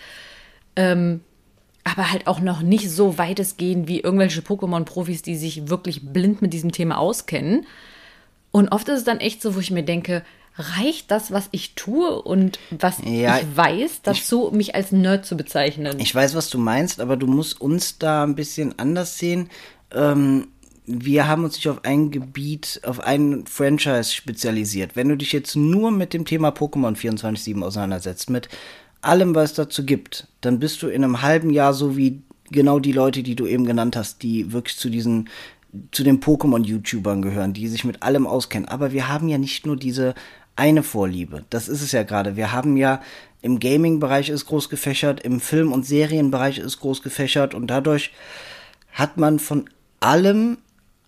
Ähm, 0.76 1.20
aber 1.84 2.10
halt 2.10 2.26
auch 2.26 2.40
noch 2.40 2.62
nicht 2.62 2.90
so 2.90 3.18
weitestgehend 3.18 3.88
wie 3.88 4.00
irgendwelche 4.00 4.40
Pokémon-Profis, 4.40 5.22
die 5.22 5.36
sich 5.36 5.68
wirklich 5.68 6.12
blind 6.12 6.42
mit 6.42 6.52
diesem 6.52 6.72
Thema 6.72 6.98
auskennen. 6.98 7.66
Und 8.50 8.68
oft 8.68 8.88
ist 8.88 8.98
es 8.98 9.04
dann 9.04 9.18
echt 9.18 9.42
so, 9.42 9.54
wo 9.54 9.60
ich 9.60 9.70
mir 9.70 9.82
denke, 9.82 10.22
reicht 10.56 11.10
das, 11.10 11.32
was 11.32 11.48
ich 11.50 11.74
tue 11.74 12.22
und 12.22 12.58
was 12.70 12.98
Ja, 13.04 13.38
ich 13.38 13.56
weiß, 13.56 14.02
dazu, 14.02 14.50
mich 14.52 14.74
als 14.74 14.92
Nerd 14.92 15.24
zu 15.24 15.36
bezeichnen? 15.36 15.98
Ich 15.98 16.14
weiß, 16.14 16.34
was 16.34 16.50
du 16.50 16.58
meinst, 16.58 17.00
aber 17.00 17.16
du 17.16 17.26
musst 17.26 17.60
uns 17.60 17.98
da 17.98 18.22
ein 18.22 18.34
bisschen 18.34 18.78
anders 18.78 19.18
sehen. 19.18 19.48
Ähm, 19.92 20.48
wir 20.84 21.28
haben 21.28 21.44
uns 21.44 21.54
nicht 21.54 21.68
auf 21.68 21.84
ein 21.84 22.10
Gebiet, 22.10 22.80
auf 22.84 23.00
ein 23.00 23.44
Franchise 23.46 24.12
spezialisiert. 24.12 24.96
Wenn 24.96 25.08
du 25.08 25.16
dich 25.16 25.32
jetzt 25.32 25.56
nur 25.56 25.90
mit 25.90 26.12
dem 26.12 26.24
Thema 26.24 26.50
Pokémon 26.50 26.96
24-7 26.96 27.62
auseinandersetzt, 27.62 28.30
mit 28.30 28.48
allem, 29.02 29.34
was 29.34 29.50
es 29.50 29.56
dazu 29.56 29.84
gibt, 29.84 30.28
dann 30.40 30.58
bist 30.58 30.82
du 30.82 30.88
in 30.88 31.04
einem 31.04 31.22
halben 31.22 31.50
Jahr 31.50 31.74
so 31.74 31.96
wie 31.96 32.22
genau 32.50 32.78
die 32.78 32.92
Leute, 32.92 33.22
die 33.22 33.34
du 33.34 33.46
eben 33.46 33.64
genannt 33.64 33.96
hast, 33.96 34.22
die 34.22 34.52
wirklich 34.52 34.76
zu 34.76 34.90
diesen, 34.90 35.28
zu 35.90 36.04
den 36.04 36.20
Pokémon-YouTubern 36.20 37.22
gehören, 37.22 37.52
die 37.52 37.68
sich 37.68 37.84
mit 37.84 38.02
allem 38.02 38.26
auskennen. 38.26 38.68
Aber 38.68 38.92
wir 38.92 39.08
haben 39.08 39.28
ja 39.28 39.38
nicht 39.38 39.66
nur 39.66 39.76
diese 39.76 40.14
eine 40.56 40.82
Vorliebe. 40.82 41.44
Das 41.50 41.68
ist 41.68 41.82
es 41.82 41.92
ja 41.92 42.02
gerade. 42.02 42.36
Wir 42.36 42.52
haben 42.52 42.76
ja 42.76 43.00
im 43.40 43.58
Gaming-Bereich 43.58 44.28
ist 44.28 44.46
groß 44.46 44.68
gefächert, 44.68 45.20
im 45.20 45.40
Film- 45.40 45.72
und 45.72 45.84
Serienbereich 45.84 46.58
ist 46.58 46.78
groß 46.80 47.02
gefächert 47.02 47.54
und 47.54 47.66
dadurch 47.66 48.12
hat 48.92 49.16
man 49.16 49.38
von 49.38 49.68
allem 49.98 50.58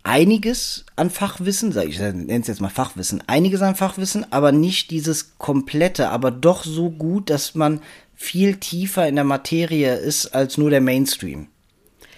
einiges 0.04 0.84
an 0.96 1.10
Fachwissen, 1.10 1.76
ich, 1.88 1.98
nenne 1.98 2.40
es 2.40 2.46
jetzt 2.46 2.60
mal 2.60 2.68
Fachwissen, 2.68 3.22
einiges 3.26 3.62
an 3.62 3.74
Fachwissen, 3.74 4.30
aber 4.30 4.52
nicht 4.52 4.90
dieses 4.90 5.38
komplette, 5.38 6.10
aber 6.10 6.30
doch 6.30 6.62
so 6.62 6.90
gut, 6.90 7.30
dass 7.30 7.54
man 7.54 7.80
viel 8.14 8.56
tiefer 8.56 9.08
in 9.08 9.16
der 9.16 9.24
Materie 9.24 9.96
ist 9.96 10.26
als 10.28 10.56
nur 10.58 10.70
der 10.70 10.80
Mainstream. 10.80 11.48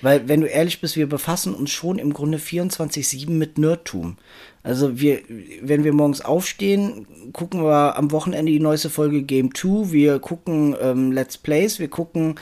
Weil, 0.03 0.29
wenn 0.29 0.43
du 0.43 0.47
ehrlich 0.47 0.81
bist, 0.81 0.97
wir 0.97 1.09
befassen 1.09 1.55
uns 1.55 1.71
schon 1.71 1.99
im 1.99 2.13
Grunde 2.13 2.37
24-7 2.37 3.31
mit 3.31 3.57
Nerdtum. 3.57 4.19
Also 4.63 5.01
wir, 5.01 5.21
wenn 5.63 5.85
wir 5.85 5.93
morgens 5.93 6.21
aufstehen, 6.21 7.07
gucken 7.33 7.63
wir 7.63 7.97
am 7.97 8.11
Wochenende 8.11 8.53
die 8.53 8.61
neueste 8.61 8.91
Folge 8.91 9.23
Game 9.23 9.55
2, 9.55 9.93
wir 9.93 10.19
gucken 10.19 10.77
ähm, 10.81 11.13
Let's 11.13 11.39
Plays, 11.39 11.79
wir 11.79 11.89
gucken, 11.89 12.35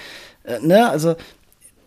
äh, 0.43 0.59
ne, 0.61 0.89
also 0.89 1.15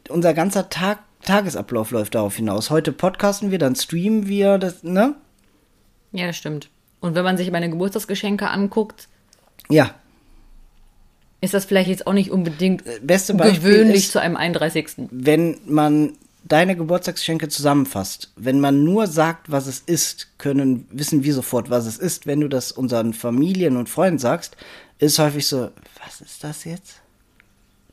unser 0.09 0.33
ganzer 0.33 0.69
Tag 0.69 0.99
Tagesablauf 1.27 1.91
läuft 1.91 2.15
darauf 2.15 2.37
hinaus. 2.37 2.69
Heute 2.69 2.93
podcasten 2.93 3.51
wir, 3.51 3.59
dann 3.59 3.75
streamen 3.75 4.27
wir, 4.27 4.57
das, 4.57 4.83
ne? 4.83 5.15
Ja, 6.13 6.31
stimmt. 6.31 6.69
Und 7.01 7.15
wenn 7.15 7.23
man 7.25 7.35
sich 7.35 7.51
meine 7.51 7.69
Geburtstagsgeschenke 7.69 8.47
anguckt, 8.49 9.09
Ja. 9.69 9.93
ist 11.41 11.53
das 11.53 11.65
vielleicht 11.65 11.89
jetzt 11.89 12.07
auch 12.07 12.13
nicht 12.13 12.31
unbedingt 12.31 12.83
Beste 13.05 13.33
Beispiel 13.33 13.59
gewöhnlich 13.59 14.05
ist, 14.05 14.13
zu 14.13 14.21
einem 14.21 14.37
31. 14.37 15.09
wenn 15.11 15.57
man 15.65 16.13
deine 16.45 16.77
Geburtstagsgeschenke 16.77 17.49
zusammenfasst, 17.49 18.31
wenn 18.37 18.61
man 18.61 18.85
nur 18.85 19.07
sagt, 19.07 19.51
was 19.51 19.67
es 19.67 19.79
ist, 19.79 20.39
können, 20.39 20.87
wissen 20.91 21.25
wir 21.25 21.33
sofort, 21.33 21.69
was 21.69 21.87
es 21.87 21.97
ist. 21.97 22.25
Wenn 22.25 22.39
du 22.39 22.47
das 22.47 22.71
unseren 22.71 23.13
Familien 23.13 23.75
und 23.75 23.89
Freunden 23.89 24.17
sagst, 24.17 24.55
ist 24.97 25.19
häufig 25.19 25.45
so, 25.45 25.71
was 26.05 26.21
ist 26.21 26.41
das 26.45 26.63
jetzt? 26.63 27.01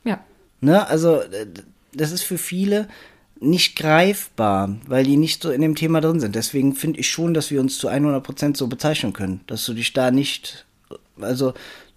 Ja. 0.05 0.23
Ne? 0.61 0.87
Also, 0.87 1.19
äh, 1.19 1.47
das 1.93 2.11
ist 2.11 2.23
für 2.23 2.37
viele 2.37 2.87
nicht 3.39 3.75
greifbar, 3.75 4.75
weil 4.87 5.03
die 5.03 5.17
nicht 5.17 5.41
so 5.41 5.51
in 5.51 5.61
dem 5.61 5.75
Thema 5.75 6.01
drin 6.01 6.19
sind. 6.19 6.35
Deswegen 6.35 6.73
finde 6.73 6.99
ich 6.99 7.09
schon, 7.09 7.33
dass 7.33 7.51
wir 7.51 7.59
uns 7.59 7.77
zu 7.77 7.89
100% 7.89 8.55
so 8.55 8.67
bezeichnen 8.67 9.13
können, 9.13 9.41
dass 9.47 9.65
du 9.65 9.73
dich 9.73 9.93
da 9.93 10.09
nicht, 10.11 10.65
also 11.19 11.53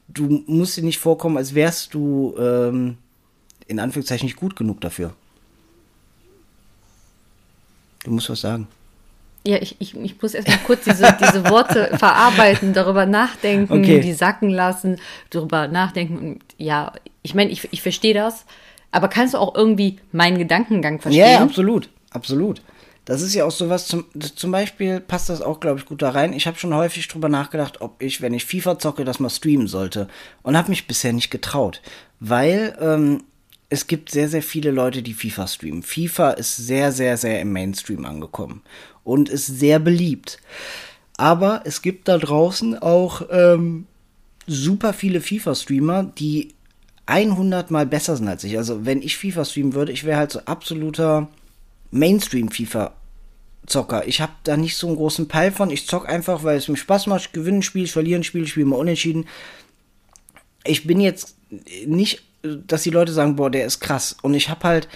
du 0.08 0.42
musst 0.46 0.76
dir 0.76 0.82
nicht 0.84 0.98
vorkommen, 0.98 1.36
als 1.36 1.54
wärst 1.54 1.94
du 1.94 2.34
ähm, 2.38 2.98
in 3.66 3.78
Anführungszeichen 3.78 4.26
nicht 4.26 4.36
gut 4.36 4.56
genug 4.56 4.80
dafür. 4.80 5.14
Du 8.04 8.10
musst 8.10 8.30
was 8.30 8.40
sagen. 8.40 8.68
Ja, 9.46 9.56
ich, 9.62 9.76
ich, 9.78 9.96
ich 9.96 10.20
muss 10.20 10.34
erstmal 10.34 10.58
kurz 10.58 10.84
diese, 10.84 11.16
diese 11.20 11.48
Worte 11.48 11.90
verarbeiten, 11.98 12.72
darüber 12.72 13.06
nachdenken, 13.06 13.72
Okay. 13.72 14.00
die 14.00 14.12
sacken 14.12 14.50
lassen, 14.50 14.96
darüber 15.30 15.68
nachdenken. 15.68 16.40
Ja, 16.58 16.92
ich 17.22 17.34
meine, 17.34 17.50
ich, 17.50 17.68
ich 17.72 17.82
verstehe 17.82 18.14
das, 18.14 18.44
aber 18.90 19.08
kannst 19.08 19.34
du 19.34 19.38
auch 19.38 19.54
irgendwie 19.54 19.98
meinen 20.12 20.38
Gedankengang 20.38 21.00
verstehen? 21.00 21.24
Ja, 21.24 21.32
ja, 21.32 21.42
absolut, 21.42 21.90
absolut. 22.10 22.62
Das 23.04 23.22
ist 23.22 23.34
ja 23.34 23.46
auch 23.46 23.50
sowas, 23.50 23.86
zum, 23.86 24.04
zum 24.20 24.50
Beispiel 24.50 25.00
passt 25.00 25.30
das 25.30 25.40
auch, 25.40 25.60
glaube 25.60 25.78
ich, 25.78 25.86
gut 25.86 26.02
da 26.02 26.10
rein. 26.10 26.34
Ich 26.34 26.46
habe 26.46 26.58
schon 26.58 26.74
häufig 26.74 27.08
drüber 27.08 27.30
nachgedacht, 27.30 27.80
ob 27.80 28.02
ich, 28.02 28.20
wenn 28.20 28.34
ich 28.34 28.44
FIFA 28.44 28.78
zocke, 28.78 29.06
das 29.06 29.18
mal 29.18 29.30
streamen 29.30 29.66
sollte. 29.66 30.08
Und 30.42 30.58
habe 30.58 30.68
mich 30.68 30.86
bisher 30.86 31.14
nicht 31.14 31.30
getraut. 31.30 31.80
Weil 32.20 32.76
ähm, 32.80 33.24
es 33.70 33.86
gibt 33.86 34.10
sehr, 34.10 34.28
sehr 34.28 34.42
viele 34.42 34.70
Leute, 34.72 35.02
die 35.02 35.14
FIFA 35.14 35.46
streamen. 35.46 35.82
FIFA 35.82 36.32
ist 36.32 36.58
sehr, 36.58 36.92
sehr, 36.92 37.16
sehr 37.16 37.40
im 37.40 37.50
Mainstream 37.50 38.04
angekommen. 38.04 38.60
Und 39.04 39.30
ist 39.30 39.46
sehr 39.46 39.78
beliebt. 39.78 40.38
Aber 41.16 41.62
es 41.64 41.80
gibt 41.80 42.08
da 42.08 42.18
draußen 42.18 42.78
auch 42.78 43.22
ähm, 43.30 43.86
super 44.46 44.92
viele 44.92 45.20
FIFA-Streamer, 45.20 46.04
die 46.04 46.54
100 47.08 47.70
mal 47.70 47.86
besser 47.86 48.16
sind 48.16 48.28
als 48.28 48.44
ich. 48.44 48.58
Also 48.58 48.84
wenn 48.84 49.00
ich 49.00 49.16
FIFA 49.16 49.46
streamen 49.46 49.74
würde, 49.74 49.92
ich 49.92 50.04
wäre 50.04 50.18
halt 50.18 50.30
so 50.30 50.40
absoluter 50.40 51.28
Mainstream-FIFA-Zocker. 51.90 54.06
Ich 54.06 54.20
habe 54.20 54.32
da 54.44 54.58
nicht 54.58 54.76
so 54.76 54.88
einen 54.88 54.96
großen 54.96 55.26
Peil 55.26 55.50
von. 55.50 55.70
Ich 55.70 55.86
zock 55.86 56.06
einfach, 56.06 56.44
weil 56.44 56.58
es 56.58 56.68
mir 56.68 56.76
Spaß 56.76 57.06
macht. 57.06 57.22
Ich 57.22 57.32
gewinne 57.32 57.58
ein 57.58 57.62
Spiel, 57.62 57.84
ich 57.84 57.92
verliere 57.92 58.20
ein 58.20 58.24
Spiel, 58.24 58.42
ich 58.42 58.50
spiele 58.50 58.66
mal 58.66 58.76
unentschieden. 58.76 59.26
Ich 60.64 60.86
bin 60.86 61.00
jetzt 61.00 61.36
nicht, 61.86 62.22
dass 62.42 62.82
die 62.82 62.90
Leute 62.90 63.12
sagen, 63.12 63.36
boah, 63.36 63.50
der 63.50 63.64
ist 63.64 63.80
krass. 63.80 64.14
Und 64.20 64.34
ich 64.34 64.50
habe 64.50 64.68
halt 64.68 64.88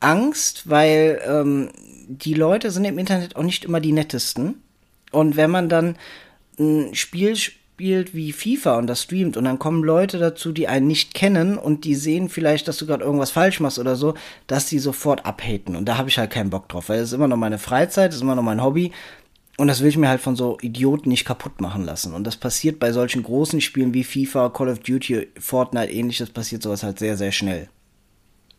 Angst, 0.00 0.68
weil 0.68 1.22
ähm, 1.26 1.70
die 2.08 2.34
Leute 2.34 2.70
sind 2.70 2.84
im 2.84 2.98
Internet 2.98 3.36
auch 3.36 3.42
nicht 3.42 3.64
immer 3.64 3.80
die 3.80 3.92
nettesten. 3.92 4.62
Und 5.12 5.36
wenn 5.36 5.50
man 5.50 5.70
dann 5.70 5.96
ein 6.58 6.94
Spiel 6.94 7.36
spielt 7.36 7.61
wie 7.82 8.32
FIFA 8.32 8.78
und 8.78 8.86
das 8.86 9.02
streamt 9.02 9.36
und 9.36 9.44
dann 9.44 9.58
kommen 9.58 9.82
Leute 9.82 10.18
dazu, 10.18 10.52
die 10.52 10.68
einen 10.68 10.86
nicht 10.86 11.14
kennen 11.14 11.58
und 11.58 11.84
die 11.84 11.94
sehen 11.94 12.28
vielleicht, 12.28 12.68
dass 12.68 12.78
du 12.78 12.86
gerade 12.86 13.04
irgendwas 13.04 13.30
falsch 13.30 13.60
machst 13.60 13.78
oder 13.78 13.96
so, 13.96 14.14
dass 14.46 14.66
die 14.66 14.78
sofort 14.78 15.26
abhaten. 15.26 15.76
Und 15.76 15.86
da 15.86 15.98
habe 15.98 16.08
ich 16.08 16.18
halt 16.18 16.30
keinen 16.30 16.50
Bock 16.50 16.68
drauf, 16.68 16.88
weil 16.88 17.00
es 17.00 17.08
ist 17.08 17.14
immer 17.14 17.28
noch 17.28 17.36
meine 17.36 17.58
Freizeit, 17.58 18.10
es 18.10 18.16
ist 18.16 18.22
immer 18.22 18.36
noch 18.36 18.42
mein 18.42 18.62
Hobby. 18.62 18.92
Und 19.58 19.68
das 19.68 19.80
will 19.80 19.88
ich 19.88 19.98
mir 19.98 20.08
halt 20.08 20.20
von 20.20 20.34
so 20.34 20.58
Idioten 20.62 21.10
nicht 21.10 21.24
kaputt 21.24 21.60
machen 21.60 21.84
lassen. 21.84 22.14
Und 22.14 22.24
das 22.24 22.36
passiert 22.36 22.78
bei 22.78 22.92
solchen 22.92 23.22
großen 23.22 23.60
Spielen 23.60 23.92
wie 23.92 24.04
FIFA, 24.04 24.48
Call 24.48 24.68
of 24.68 24.78
Duty, 24.78 25.28
Fortnite, 25.38 25.92
ähnliches, 25.92 26.30
passiert 26.30 26.62
sowas 26.62 26.82
halt 26.82 26.98
sehr, 26.98 27.16
sehr 27.16 27.32
schnell. 27.32 27.68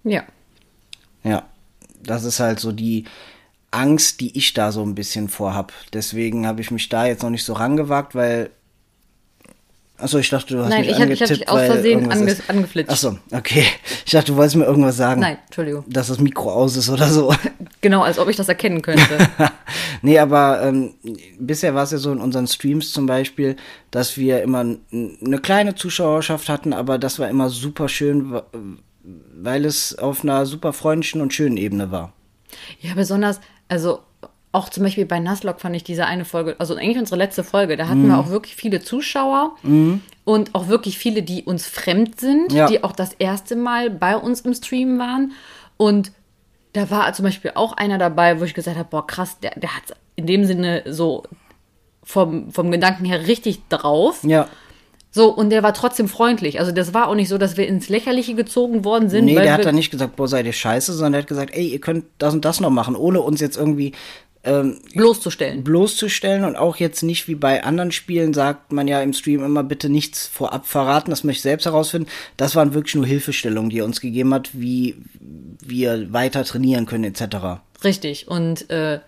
Ja. 0.03 0.23
Ja, 1.23 1.47
das 2.03 2.25
ist 2.25 2.39
halt 2.39 2.59
so 2.59 2.71
die 2.71 3.05
Angst, 3.71 4.19
die 4.19 4.37
ich 4.37 4.53
da 4.53 4.71
so 4.71 4.83
ein 4.83 4.95
bisschen 4.95 5.29
vorhab. 5.29 5.73
Deswegen 5.93 6.45
habe 6.45 6.61
ich 6.61 6.69
mich 6.69 6.89
da 6.89 7.07
jetzt 7.07 7.23
noch 7.23 7.29
nicht 7.29 7.43
so 7.43 7.53
rangewagt, 7.53 8.15
weil. 8.15 8.51
Achso, 9.97 10.17
ich 10.17 10.29
dachte, 10.29 10.55
du 10.55 10.61
hast 10.63 10.69
Nein, 10.69 10.81
mich 10.81 10.89
ich 10.89 10.99
hab- 10.99 11.09
ich 11.09 11.21
hab 11.21 11.27
dich 11.29 11.47
angetippt, 11.47 11.49
aus 11.49 11.61
Versehen 11.65 12.11
ange- 12.11 12.49
angeflitscht. 12.49 12.91
Achso, 12.91 13.17
okay. 13.31 13.63
Ich 14.05 14.11
dachte, 14.11 14.31
du 14.31 14.37
wolltest 14.37 14.55
mir 14.55 14.65
irgendwas 14.65 14.97
sagen. 14.97 15.21
Nein, 15.21 15.37
Entschuldigung. 15.45 15.83
Dass 15.87 16.07
das 16.07 16.19
Mikro 16.19 16.51
aus 16.51 16.75
ist 16.75 16.89
oder 16.89 17.07
so. 17.07 17.33
Genau, 17.81 18.01
als 18.01 18.17
ob 18.17 18.29
ich 18.29 18.37
das 18.37 18.47
erkennen 18.47 18.81
könnte. 18.81 19.03
nee, 20.01 20.17
aber 20.17 20.61
ähm, 20.63 20.93
bisher 21.37 21.75
war 21.75 21.83
es 21.83 21.91
ja 21.91 21.97
so 21.97 22.13
in 22.13 22.21
unseren 22.21 22.47
Streams 22.47 22.93
zum 22.93 23.07
Beispiel, 23.07 23.57
dass 23.91 24.15
wir 24.17 24.41
immer 24.41 24.61
eine 24.61 25.39
kleine 25.41 25.75
Zuschauerschaft 25.75 26.47
hatten, 26.47 26.71
aber 26.71 26.97
das 26.97 27.19
war 27.19 27.29
immer 27.29 27.49
super 27.49 27.89
schön, 27.89 28.39
weil 29.35 29.65
es 29.65 29.97
auf 29.97 30.23
einer 30.23 30.45
super 30.45 30.71
freundlichen 30.71 31.19
und 31.19 31.33
schönen 31.33 31.57
Ebene 31.57 31.91
war. 31.91 32.13
Ja, 32.79 32.93
besonders, 32.95 33.41
also 33.67 33.99
auch 34.53 34.69
zum 34.69 34.83
Beispiel 34.83 35.05
bei 35.05 35.19
Naslok 35.19 35.59
fand 35.59 35.75
ich 35.75 35.83
diese 35.83 36.05
eine 36.05 36.23
Folge, 36.25 36.55
also 36.59 36.75
eigentlich 36.75 36.97
unsere 36.99 37.17
letzte 37.17 37.43
Folge, 37.43 37.75
da 37.75 37.87
hatten 37.89 38.03
Mhm. 38.03 38.07
wir 38.09 38.19
auch 38.19 38.29
wirklich 38.29 38.55
viele 38.55 38.79
Zuschauer 38.81 39.55
und 40.25 40.55
auch 40.55 40.67
wirklich 40.69 40.97
viele, 40.97 41.21
die 41.23 41.43
uns 41.43 41.65
fremd 41.67 42.19
sind, 42.21 42.53
Ja. 42.53 42.67
die 42.67 42.83
auch 42.83 42.91
das 42.93 43.13
erste 43.13 43.55
Mal 43.55 43.89
bei 43.89 44.15
uns 44.15 44.41
im 44.41 44.53
Stream 44.53 44.97
waren. 44.99 45.31
Und 45.77 46.11
da 46.73 46.89
war 46.89 47.11
zum 47.13 47.25
Beispiel 47.25 47.51
auch 47.55 47.73
einer 47.73 47.97
dabei, 47.97 48.39
wo 48.39 48.43
ich 48.45 48.53
gesagt 48.53 48.77
habe, 48.77 48.87
boah, 48.89 49.05
krass, 49.05 49.39
der, 49.41 49.51
der 49.59 49.75
hat 49.75 49.83
in 50.15 50.27
dem 50.27 50.45
Sinne 50.45 50.83
so 50.87 51.23
vom, 52.03 52.51
vom 52.51 52.69
Gedanken 52.71 53.05
her 53.05 53.27
richtig 53.27 53.67
drauf. 53.69 54.19
Ja. 54.23 54.47
So, 55.09 55.29
und 55.29 55.51
der 55.51 55.61
war 55.63 55.73
trotzdem 55.73 56.07
freundlich. 56.07 56.59
Also 56.59 56.71
das 56.71 56.93
war 56.93 57.07
auch 57.07 57.15
nicht 57.15 57.29
so, 57.29 57.37
dass 57.37 57.55
wir 57.57 57.67
ins 57.67 57.87
Lächerliche 57.89 58.33
gezogen 58.33 58.83
worden 58.83 59.09
sind. 59.09 59.25
Nee, 59.25 59.35
der 59.35 59.53
hat 59.53 59.65
dann 59.65 59.75
nicht 59.75 59.91
gesagt, 59.91 60.15
boah, 60.15 60.27
seid 60.27 60.45
ihr 60.47 60.53
scheiße, 60.53 60.91
sondern 60.93 61.13
der 61.13 61.21
hat 61.21 61.27
gesagt, 61.27 61.55
ey, 61.55 61.67
ihr 61.67 61.79
könnt 61.79 62.05
das 62.17 62.33
und 62.33 62.43
das 62.45 62.59
noch 62.59 62.71
machen, 62.71 62.95
ohne 62.95 63.21
uns 63.21 63.39
jetzt 63.39 63.55
irgendwie 63.57 63.93
ähm, 64.43 64.79
bloßzustellen. 64.93 65.63
bloßzustellen 65.63 66.43
und 66.43 66.55
auch 66.57 66.75
jetzt 66.77 67.01
nicht 67.01 67.27
wie 67.27 67.35
bei 67.35 67.63
anderen 67.63 67.91
Spielen 67.91 68.33
sagt 68.33 68.71
man 68.71 68.87
ja 68.87 69.01
im 69.01 69.13
Stream 69.13 69.43
immer 69.43 69.63
bitte 69.63 69.89
nichts 69.89 70.27
vorab 70.27 70.65
verraten, 70.65 71.11
das 71.11 71.23
möchte 71.23 71.39
ich 71.39 71.43
selbst 71.43 71.65
herausfinden. 71.65 72.09
Das 72.35 72.55
waren 72.55 72.73
wirklich 72.73 72.95
nur 72.95 73.05
Hilfestellungen, 73.05 73.69
die 73.69 73.79
er 73.79 73.85
uns 73.85 74.01
gegeben 74.01 74.33
hat, 74.33 74.49
wie 74.53 74.95
wir 75.19 76.11
weiter 76.11 76.43
trainieren 76.43 76.85
können 76.85 77.05
etc. 77.05 77.61
Richtig. 77.83 78.27
Und 78.27 78.69
äh, 78.69 78.99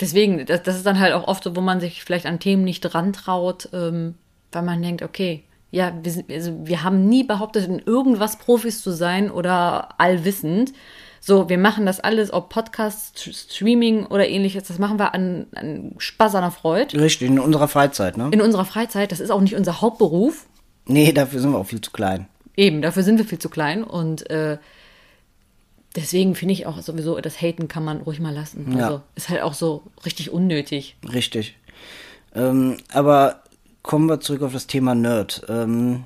deswegen, 0.00 0.44
das, 0.44 0.62
das 0.62 0.76
ist 0.76 0.86
dann 0.86 1.00
halt 1.00 1.14
auch 1.14 1.26
oft 1.26 1.44
so, 1.44 1.56
wo 1.56 1.60
man 1.60 1.80
sich 1.80 2.04
vielleicht 2.04 2.26
an 2.26 2.40
Themen 2.40 2.64
nicht 2.64 2.94
rantraut, 2.94 3.70
ähm, 3.72 4.14
weil 4.52 4.62
man 4.62 4.82
denkt, 4.82 5.02
okay, 5.02 5.44
ja, 5.70 5.92
wir, 6.02 6.12
sind, 6.12 6.30
also 6.30 6.54
wir 6.64 6.84
haben 6.84 7.08
nie 7.08 7.24
behauptet, 7.24 7.66
in 7.66 7.80
irgendwas 7.80 8.38
Profis 8.38 8.80
zu 8.80 8.92
sein 8.92 9.30
oder 9.30 9.98
allwissend. 9.98 10.72
So, 11.26 11.48
wir 11.48 11.56
machen 11.56 11.86
das 11.86 12.00
alles, 12.00 12.30
ob 12.34 12.50
Podcast, 12.50 13.16
St- 13.16 13.32
Streaming 13.54 14.04
oder 14.04 14.28
ähnliches, 14.28 14.64
das 14.64 14.78
machen 14.78 14.98
wir 14.98 15.14
an, 15.14 15.46
an 15.54 15.92
Spaß, 15.96 16.34
an 16.34 16.52
Freude. 16.52 17.00
Richtig, 17.00 17.28
in 17.30 17.38
unserer 17.38 17.66
Freizeit, 17.66 18.18
ne? 18.18 18.28
In 18.30 18.42
unserer 18.42 18.66
Freizeit, 18.66 19.10
das 19.10 19.20
ist 19.20 19.30
auch 19.30 19.40
nicht 19.40 19.54
unser 19.54 19.80
Hauptberuf. 19.80 20.44
Nee, 20.86 21.12
dafür 21.12 21.40
sind 21.40 21.52
wir 21.52 21.58
auch 21.58 21.66
viel 21.66 21.80
zu 21.80 21.92
klein. 21.92 22.26
Eben, 22.58 22.82
dafür 22.82 23.02
sind 23.02 23.16
wir 23.16 23.24
viel 23.24 23.38
zu 23.38 23.48
klein 23.48 23.84
und 23.84 24.28
äh, 24.28 24.58
deswegen 25.96 26.34
finde 26.34 26.52
ich 26.52 26.66
auch 26.66 26.82
sowieso, 26.82 27.18
das 27.18 27.40
Haten 27.40 27.68
kann 27.68 27.86
man 27.86 28.02
ruhig 28.02 28.20
mal 28.20 28.34
lassen. 28.34 28.76
Ja. 28.76 28.84
Also 28.84 29.00
ist 29.14 29.30
halt 29.30 29.40
auch 29.40 29.54
so 29.54 29.82
richtig 30.04 30.30
unnötig. 30.30 30.94
Richtig. 31.10 31.56
Ähm, 32.34 32.76
aber 32.92 33.40
kommen 33.82 34.10
wir 34.10 34.20
zurück 34.20 34.42
auf 34.42 34.52
das 34.52 34.66
Thema 34.66 34.94
Nerd. 34.94 35.46
Ähm, 35.48 36.04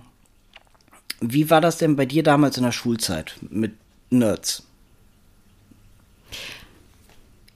wie 1.20 1.50
war 1.50 1.60
das 1.60 1.78
denn 1.78 1.96
bei 1.96 2.06
dir 2.06 2.22
damals 2.22 2.56
in 2.56 2.62
der 2.62 2.70
Schulzeit 2.70 3.34
mit 3.50 3.72
Nerds? 4.10 4.62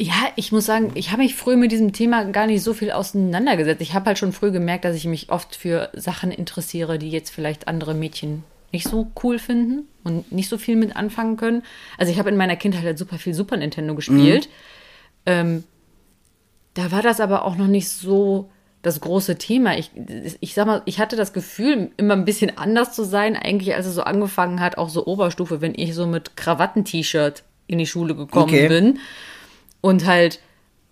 Ja, 0.03 0.33
ich 0.35 0.51
muss 0.51 0.67
sagen, 0.67 0.91
ich 0.95 1.13
habe 1.13 1.23
mich 1.23 1.37
früh 1.37 1.55
mit 1.55 1.71
diesem 1.71 1.93
Thema 1.93 2.25
gar 2.25 2.49
nicht 2.49 2.65
so 2.65 2.75
viel 2.75 2.91
auseinandergesetzt. 2.91 3.81
Ich 3.81 3.95
habe 3.95 4.07
halt 4.07 4.19
schon 4.19 4.33
früh 4.33 4.51
gemerkt, 4.51 4.85
dass 4.85 4.97
ich 4.97 5.05
mich 5.05 5.31
oft 5.31 5.55
für 5.55 5.91
Sachen 5.93 6.33
interessiere, 6.33 6.99
die 6.99 7.11
jetzt 7.11 7.31
vielleicht 7.31 7.69
andere 7.69 7.95
Mädchen 7.95 8.43
nicht 8.73 8.89
so 8.89 9.13
cool 9.23 9.39
finden 9.39 9.87
und 10.03 10.33
nicht 10.33 10.49
so 10.49 10.59
viel 10.59 10.75
mit 10.75 10.97
anfangen 10.97 11.37
können. 11.37 11.63
Also 11.99 12.11
ich 12.11 12.19
habe 12.19 12.31
in 12.31 12.37
meiner 12.37 12.57
Kindheit 12.57 12.83
halt 12.83 12.99
super 12.99 13.17
viel 13.17 13.33
Super 13.33 13.57
Nintendo 13.57 13.95
gespielt. 13.95 14.49
Ähm, 15.25 15.63
da 16.75 16.91
war 16.91 17.03
das 17.03 17.21
aber 17.21 17.45
auch 17.45 17.55
noch 17.55 17.69
nicht 17.69 17.89
so 17.89 18.51
das 18.83 19.01
große 19.01 19.39
Thema. 19.39 19.79
Ich, 19.79 19.93
ich 20.41 20.55
sag 20.55 20.67
mal, 20.67 20.83
ich 20.85 20.99
hatte 20.99 21.15
das 21.15 21.33
Gefühl, 21.33 21.93
immer 21.97 22.15
ein 22.15 22.25
bisschen 22.25 22.59
anders 22.59 22.93
zu 22.93 23.05
sein, 23.05 23.37
eigentlich 23.37 23.77
als 23.77 23.87
es 23.87 23.95
so 23.95 24.03
angefangen 24.03 24.59
hat, 24.59 24.79
auch 24.79 24.89
so 24.89 25.07
Oberstufe, 25.07 25.61
wenn 25.61 25.75
ich 25.77 25.95
so 25.95 26.09
mit 26.09 26.37
Krawatten-T-Shirt 26.37 27.45
in 27.69 27.79
die 27.79 27.87
Schule 27.87 28.17
gekommen 28.17 28.47
Okay. 28.47 28.67
bin 28.67 28.99
und 29.83 30.07
halt 30.07 30.41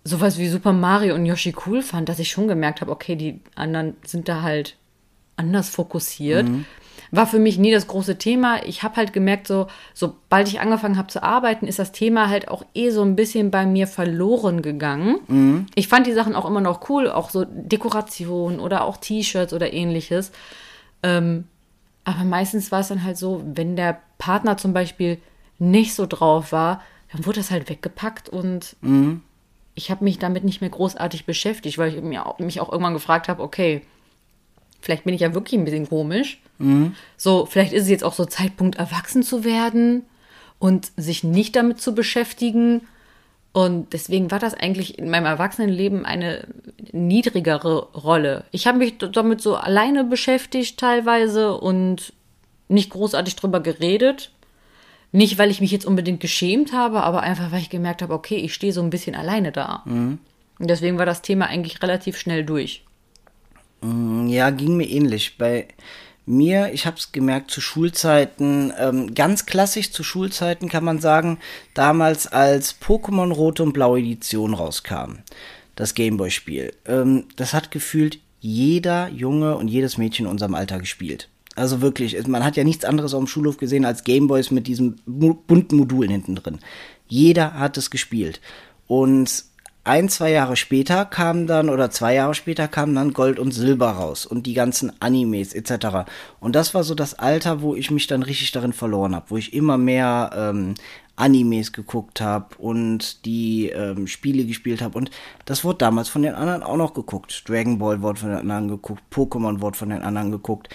sowas 0.03 0.37
wie 0.37 0.47
Super 0.47 0.73
Mario 0.73 1.15
und 1.15 1.25
Yoshi 1.25 1.55
cool 1.65 1.81
fand, 1.81 2.09
dass 2.09 2.19
ich 2.19 2.29
schon 2.29 2.47
gemerkt 2.47 2.81
habe, 2.81 2.91
okay, 2.91 3.15
die 3.15 3.39
anderen 3.55 3.95
sind 4.05 4.27
da 4.27 4.43
halt 4.43 4.77
anders 5.35 5.69
fokussiert. 5.69 6.47
war 7.11 7.27
für 7.27 7.39
mich 7.39 7.57
nie 7.57 7.71
das 7.71 7.87
große 7.87 8.17
Thema. 8.17 8.65
Ich 8.65 8.83
habe 8.83 8.95
halt 8.95 9.13
gemerkt, 9.13 9.47
so 9.47 9.67
sobald 9.93 10.47
ich 10.47 10.59
angefangen 10.59 10.97
habe 10.97 11.09
zu 11.09 11.21
arbeiten, 11.21 11.67
ist 11.67 11.77
das 11.77 11.91
Thema 11.91 12.29
halt 12.29 12.47
auch 12.47 12.63
eh 12.73 12.89
so 12.89 13.03
ein 13.03 13.15
bisschen 13.15 13.51
bei 13.51 13.65
mir 13.65 13.87
verloren 13.87 14.61
gegangen. 14.61 15.19
Mhm. 15.27 15.65
Ich 15.75 15.87
fand 15.87 16.07
die 16.07 16.13
Sachen 16.13 16.35
auch 16.35 16.45
immer 16.45 16.61
noch 16.61 16.89
cool, 16.89 17.09
auch 17.09 17.29
so 17.29 17.45
Dekoration 17.45 18.59
oder 18.59 18.85
auch 18.85 18.97
T-Shirts 18.97 19.53
oder 19.53 19.73
ähnliches. 19.73 20.31
Ähm, 21.03 21.45
aber 22.03 22.23
meistens 22.23 22.71
war 22.71 22.79
es 22.79 22.87
dann 22.87 23.03
halt 23.03 23.17
so, 23.17 23.43
wenn 23.45 23.75
der 23.75 23.99
Partner 24.17 24.57
zum 24.57 24.73
Beispiel 24.73 25.19
nicht 25.59 25.93
so 25.93 26.05
drauf 26.05 26.51
war, 26.51 26.81
dann 27.11 27.25
wurde 27.25 27.39
das 27.39 27.51
halt 27.51 27.69
weggepackt 27.69 28.29
und 28.29 28.75
mhm. 28.81 29.21
ich 29.75 29.91
habe 29.91 30.03
mich 30.03 30.19
damit 30.19 30.43
nicht 30.43 30.61
mehr 30.61 30.69
großartig 30.69 31.25
beschäftigt, 31.25 31.77
weil 31.77 31.93
ich 31.93 32.01
mich 32.01 32.61
auch 32.61 32.71
irgendwann 32.71 32.93
gefragt 32.93 33.27
habe, 33.27 33.43
okay, 33.43 33.81
vielleicht 34.81 35.03
bin 35.03 35.13
ich 35.13 35.21
ja 35.21 35.33
wirklich 35.33 35.59
ein 35.59 35.65
bisschen 35.65 35.89
komisch. 35.89 36.41
Mhm. 36.57 36.95
So, 37.17 37.45
vielleicht 37.45 37.73
ist 37.73 37.83
es 37.83 37.89
jetzt 37.89 38.03
auch 38.03 38.13
so 38.13 38.25
Zeitpunkt, 38.25 38.77
erwachsen 38.77 39.23
zu 39.23 39.43
werden 39.43 40.03
und 40.59 40.91
sich 40.97 41.23
nicht 41.23 41.55
damit 41.55 41.81
zu 41.81 41.93
beschäftigen. 41.93 42.81
Und 43.53 43.91
deswegen 43.91 44.31
war 44.31 44.39
das 44.39 44.53
eigentlich 44.53 44.97
in 44.97 45.09
meinem 45.09 45.25
Erwachsenenleben 45.25 46.05
eine 46.05 46.47
niedrigere 46.93 47.91
Rolle. 47.93 48.45
Ich 48.51 48.65
habe 48.65 48.77
mich 48.77 48.97
damit 48.97 49.41
so 49.41 49.55
alleine 49.55 50.05
beschäftigt 50.05 50.79
teilweise 50.79 51.57
und 51.57 52.13
nicht 52.69 52.91
großartig 52.91 53.35
drüber 53.35 53.59
geredet. 53.59 54.31
Nicht, 55.11 55.37
weil 55.37 55.51
ich 55.51 55.59
mich 55.59 55.71
jetzt 55.71 55.85
unbedingt 55.85 56.21
geschämt 56.21 56.71
habe, 56.73 57.03
aber 57.03 57.21
einfach, 57.21 57.51
weil 57.51 57.61
ich 57.61 57.69
gemerkt 57.69 58.01
habe, 58.01 58.13
okay, 58.13 58.37
ich 58.37 58.53
stehe 58.53 58.71
so 58.71 58.81
ein 58.81 58.89
bisschen 58.89 59.15
alleine 59.15 59.51
da. 59.51 59.83
Mhm. 59.85 60.19
Und 60.57 60.69
deswegen 60.69 60.97
war 60.97 61.05
das 61.05 61.21
Thema 61.21 61.47
eigentlich 61.47 61.81
relativ 61.81 62.17
schnell 62.17 62.45
durch. 62.45 62.83
Mm, 63.81 64.27
ja, 64.27 64.51
ging 64.51 64.77
mir 64.77 64.87
ähnlich. 64.87 65.37
Bei 65.37 65.67
mir, 66.25 66.71
ich 66.73 66.85
habe 66.85 66.97
es 66.97 67.11
gemerkt, 67.11 67.51
zu 67.51 67.61
Schulzeiten, 67.61 68.71
ähm, 68.79 69.13
ganz 69.13 69.45
klassisch 69.45 69.91
zu 69.91 70.03
Schulzeiten 70.03 70.69
kann 70.69 70.83
man 70.83 70.99
sagen, 70.99 71.39
damals 71.73 72.27
als 72.27 72.79
Pokémon 72.79 73.33
Rote 73.33 73.63
und 73.63 73.73
Blaue 73.73 73.99
Edition 73.99 74.53
rauskam, 74.53 75.17
das 75.75 75.95
Gameboy-Spiel, 75.95 76.73
ähm, 76.85 77.25
das 77.35 77.53
hat 77.53 77.71
gefühlt 77.71 78.19
jeder 78.39 79.09
Junge 79.09 79.57
und 79.57 79.67
jedes 79.67 79.97
Mädchen 79.97 80.25
in 80.25 80.31
unserem 80.31 80.55
Alter 80.55 80.79
gespielt. 80.79 81.27
Also 81.55 81.81
wirklich, 81.81 82.27
man 82.27 82.43
hat 82.43 82.55
ja 82.55 82.63
nichts 82.63 82.85
anderes 82.85 83.13
auf 83.13 83.19
dem 83.19 83.27
Schulhof 83.27 83.57
gesehen 83.57 83.85
als 83.85 84.03
Gameboys 84.03 84.51
mit 84.51 84.67
diesen 84.67 85.01
bunten 85.05 85.75
Modulen 85.75 86.11
hinten 86.11 86.35
drin. 86.35 86.59
Jeder 87.07 87.55
hat 87.55 87.77
es 87.77 87.89
gespielt. 87.89 88.39
Und 88.87 89.45
ein, 89.83 90.09
zwei 90.09 90.31
Jahre 90.31 90.55
später 90.55 91.05
kam 91.05 91.47
dann, 91.47 91.67
oder 91.69 91.89
zwei 91.89 92.13
Jahre 92.13 92.35
später 92.35 92.67
kam 92.67 92.93
dann 92.93 93.13
Gold 93.13 93.39
und 93.39 93.51
Silber 93.51 93.89
raus 93.91 94.25
und 94.25 94.45
die 94.45 94.53
ganzen 94.53 94.93
Animes 95.01 95.53
etc. 95.53 96.09
Und 96.39 96.55
das 96.55 96.73
war 96.73 96.83
so 96.83 96.93
das 96.93 97.15
Alter, 97.15 97.61
wo 97.61 97.75
ich 97.75 97.89
mich 97.89 98.05
dann 98.05 98.21
richtig 98.21 98.51
darin 98.51 98.73
verloren 98.73 99.15
habe, 99.15 99.25
wo 99.29 99.37
ich 99.37 99.53
immer 99.53 99.77
mehr 99.77 100.29
ähm, 100.35 100.75
Animes 101.15 101.73
geguckt 101.73 102.21
habe 102.21 102.55
und 102.59 103.25
die 103.25 103.69
ähm, 103.69 104.07
Spiele 104.07 104.45
gespielt 104.45 104.81
habe. 104.81 104.97
Und 104.97 105.09
das 105.45 105.63
wurde 105.63 105.79
damals 105.79 106.09
von 106.09 106.21
den 106.21 106.35
anderen 106.35 106.63
auch 106.63 106.77
noch 106.77 106.93
geguckt. 106.93 107.43
Dragon 107.47 107.79
Ball 107.79 108.01
wurde 108.01 108.19
von 108.19 108.29
den 108.29 108.39
anderen 108.39 108.67
geguckt, 108.67 109.01
Pokémon 109.11 109.61
wurde 109.61 109.77
von 109.77 109.89
den 109.89 110.03
anderen 110.03 110.31
geguckt. 110.31 110.69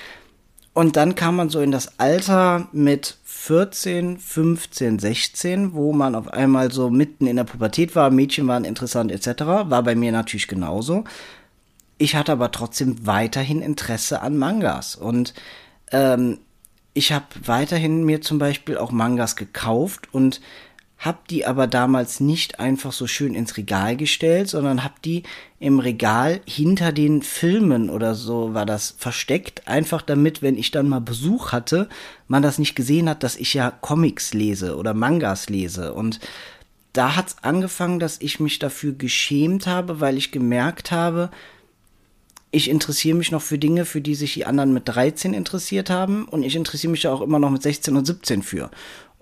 Und 0.77 0.97
dann 0.97 1.15
kam 1.15 1.37
man 1.37 1.49
so 1.49 1.63
in 1.63 1.73
das 1.73 1.99
Alter 1.99 2.69
mit 2.71 3.17
14, 3.25 4.19
15, 4.19 4.99
16, 4.99 5.73
wo 5.73 5.95
man 5.95 6.15
auf 6.15 6.29
einmal 6.29 6.71
so 6.71 6.91
mitten 6.91 7.27
in 7.27 7.37
der 7.37 7.45
Pubertät 7.45 7.97
war, 7.97 8.11
Mädchen 8.11 8.47
waren 8.47 8.67
interessant 8.67 9.11
etc. 9.11 9.41
War 9.41 9.83
bei 9.83 9.95
mir 9.95 10.13
natürlich 10.13 10.49
genauso. 10.49 11.05
Ich 11.97 12.15
hatte 12.15 12.33
aber 12.33 12.51
trotzdem 12.51 13.07
weiterhin 13.07 13.63
Interesse 13.63 14.21
an 14.21 14.37
Mangas 14.37 14.97
und 14.97 15.33
ähm, 15.93 16.41
ich 16.93 17.11
habe 17.11 17.25
weiterhin 17.43 18.05
mir 18.05 18.21
zum 18.21 18.39
Beispiel 18.39 18.77
auch 18.77 18.93
Mangas 18.93 19.35
gekauft 19.35 20.13
und 20.13 20.43
hab 21.07 21.29
die 21.29 21.47
aber 21.47 21.67
damals 21.67 22.21
nicht 22.21 22.61
einfach 22.61 22.93
so 22.93 23.07
schön 23.07 23.35
ins 23.35 23.57
Regal 23.57 23.97
gestellt, 23.97 24.49
sondern 24.49 24.85
hab 24.85 25.01
die 25.03 25.23
im 25.61 25.79
Regal 25.79 26.41
hinter 26.47 26.93
den 26.93 27.23
Filmen 27.23 27.89
oder 27.89 28.15
so 28.15 28.53
war 28.53 28.67
das 28.67 28.95
versteckt, 28.99 29.69
einfach 29.69 30.03
damit, 30.03 30.43
wenn 30.43 30.59
ich 30.59 30.73
dann 30.73 30.89
mal 30.89 31.01
Besuch 31.01 31.53
hatte, 31.53 31.89
man 32.29 32.43
das 32.43 32.59
nicht 32.59 32.75
gesehen 32.75 33.09
hat, 33.09 33.23
dass 33.23 33.37
ich 33.37 33.55
ja 33.55 33.71
Comics 33.71 34.35
lese 34.35 34.77
oder 34.77 34.93
Mangas 34.93 35.49
lese 35.49 35.95
und 35.95 36.21
da 36.93 37.15
hat's 37.15 37.37
angefangen, 37.43 38.01
dass 38.01 38.21
ich 38.21 38.41
mich 38.41 38.59
dafür 38.59 38.93
geschämt 38.93 39.67
habe, 39.67 40.01
weil 40.01 40.17
ich 40.17 40.33
gemerkt 40.33 40.91
habe, 40.91 41.31
ich 42.51 42.71
interessiere 42.71 43.19
mich 43.19 43.31
noch 43.33 43.43
für 43.43 43.59
Dinge, 43.59 43.85
für 43.85 44.01
die 44.01 44.15
sich 44.15 44.35
die 44.35 44.47
anderen 44.47 44.73
mit 44.73 44.89
13 44.89 45.35
interessiert 45.35 45.91
haben 45.91 46.25
und 46.25 46.43
ich 46.43 46.57
interessiere 46.57 46.91
mich 46.91 47.03
ja 47.03 47.13
auch 47.13 47.21
immer 47.21 47.39
noch 47.39 47.51
mit 47.51 47.63
16 47.63 47.95
und 47.97 48.07
17 48.07 48.43
für. 48.43 48.71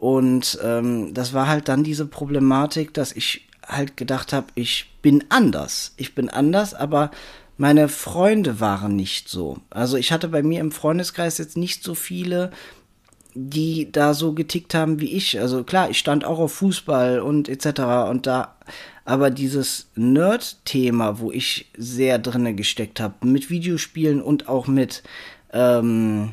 Und 0.05 0.59
ähm, 0.63 1.15
das 1.15 1.33
war 1.33 1.49
halt 1.49 1.67
dann 1.71 1.83
diese 1.83 2.05
Problematik, 2.05 2.93
dass 2.93 3.11
ich 3.11 3.49
halt 3.67 3.97
gedacht 3.97 4.35
habe, 4.35 4.49
ich 4.55 4.91
bin 5.01 5.25
anders. 5.31 5.95
Ich 5.97 6.15
bin 6.15 6.29
anders, 6.29 6.75
aber 6.75 7.11
meine 7.57 7.89
Freunde 7.89 8.61
waren 8.61 8.97
nicht 8.97 9.31
so. 9.31 9.57
Also 9.71 9.97
ich 9.97 10.13
hatte 10.13 10.29
bei 10.29 10.43
mir 10.43 10.61
im 10.61 10.73
Freundeskreis 10.73 11.39
jetzt 11.39 11.57
nicht 11.57 11.83
so 11.83 11.95
viele, 11.95 12.51
die 13.33 13.91
da 13.93 14.13
so 14.13 14.35
getickt 14.35 14.75
haben 14.75 15.01
wie 15.01 15.11
ich. 15.11 15.41
Also 15.41 15.65
klar, 15.65 15.89
ich 15.89 16.01
stand 16.01 16.27
auch 16.27 16.39
auf 16.39 16.53
Fußball 16.53 17.21
und 17.21 17.49
etc. 17.49 18.11
und 18.11 18.27
da, 18.27 18.57
aber 19.07 19.31
dieses 19.31 19.89
Nerd-Thema, 19.95 21.19
wo 21.19 21.33
ich 21.33 21.71
sehr 21.79 22.19
drinne 22.19 22.55
gesteckt 22.55 23.01
habe, 23.01 23.27
mit 23.27 23.49
Videospielen 23.49 24.21
und 24.21 24.51
auch 24.51 24.67
mit 24.67 25.03
ähm, 25.55 26.33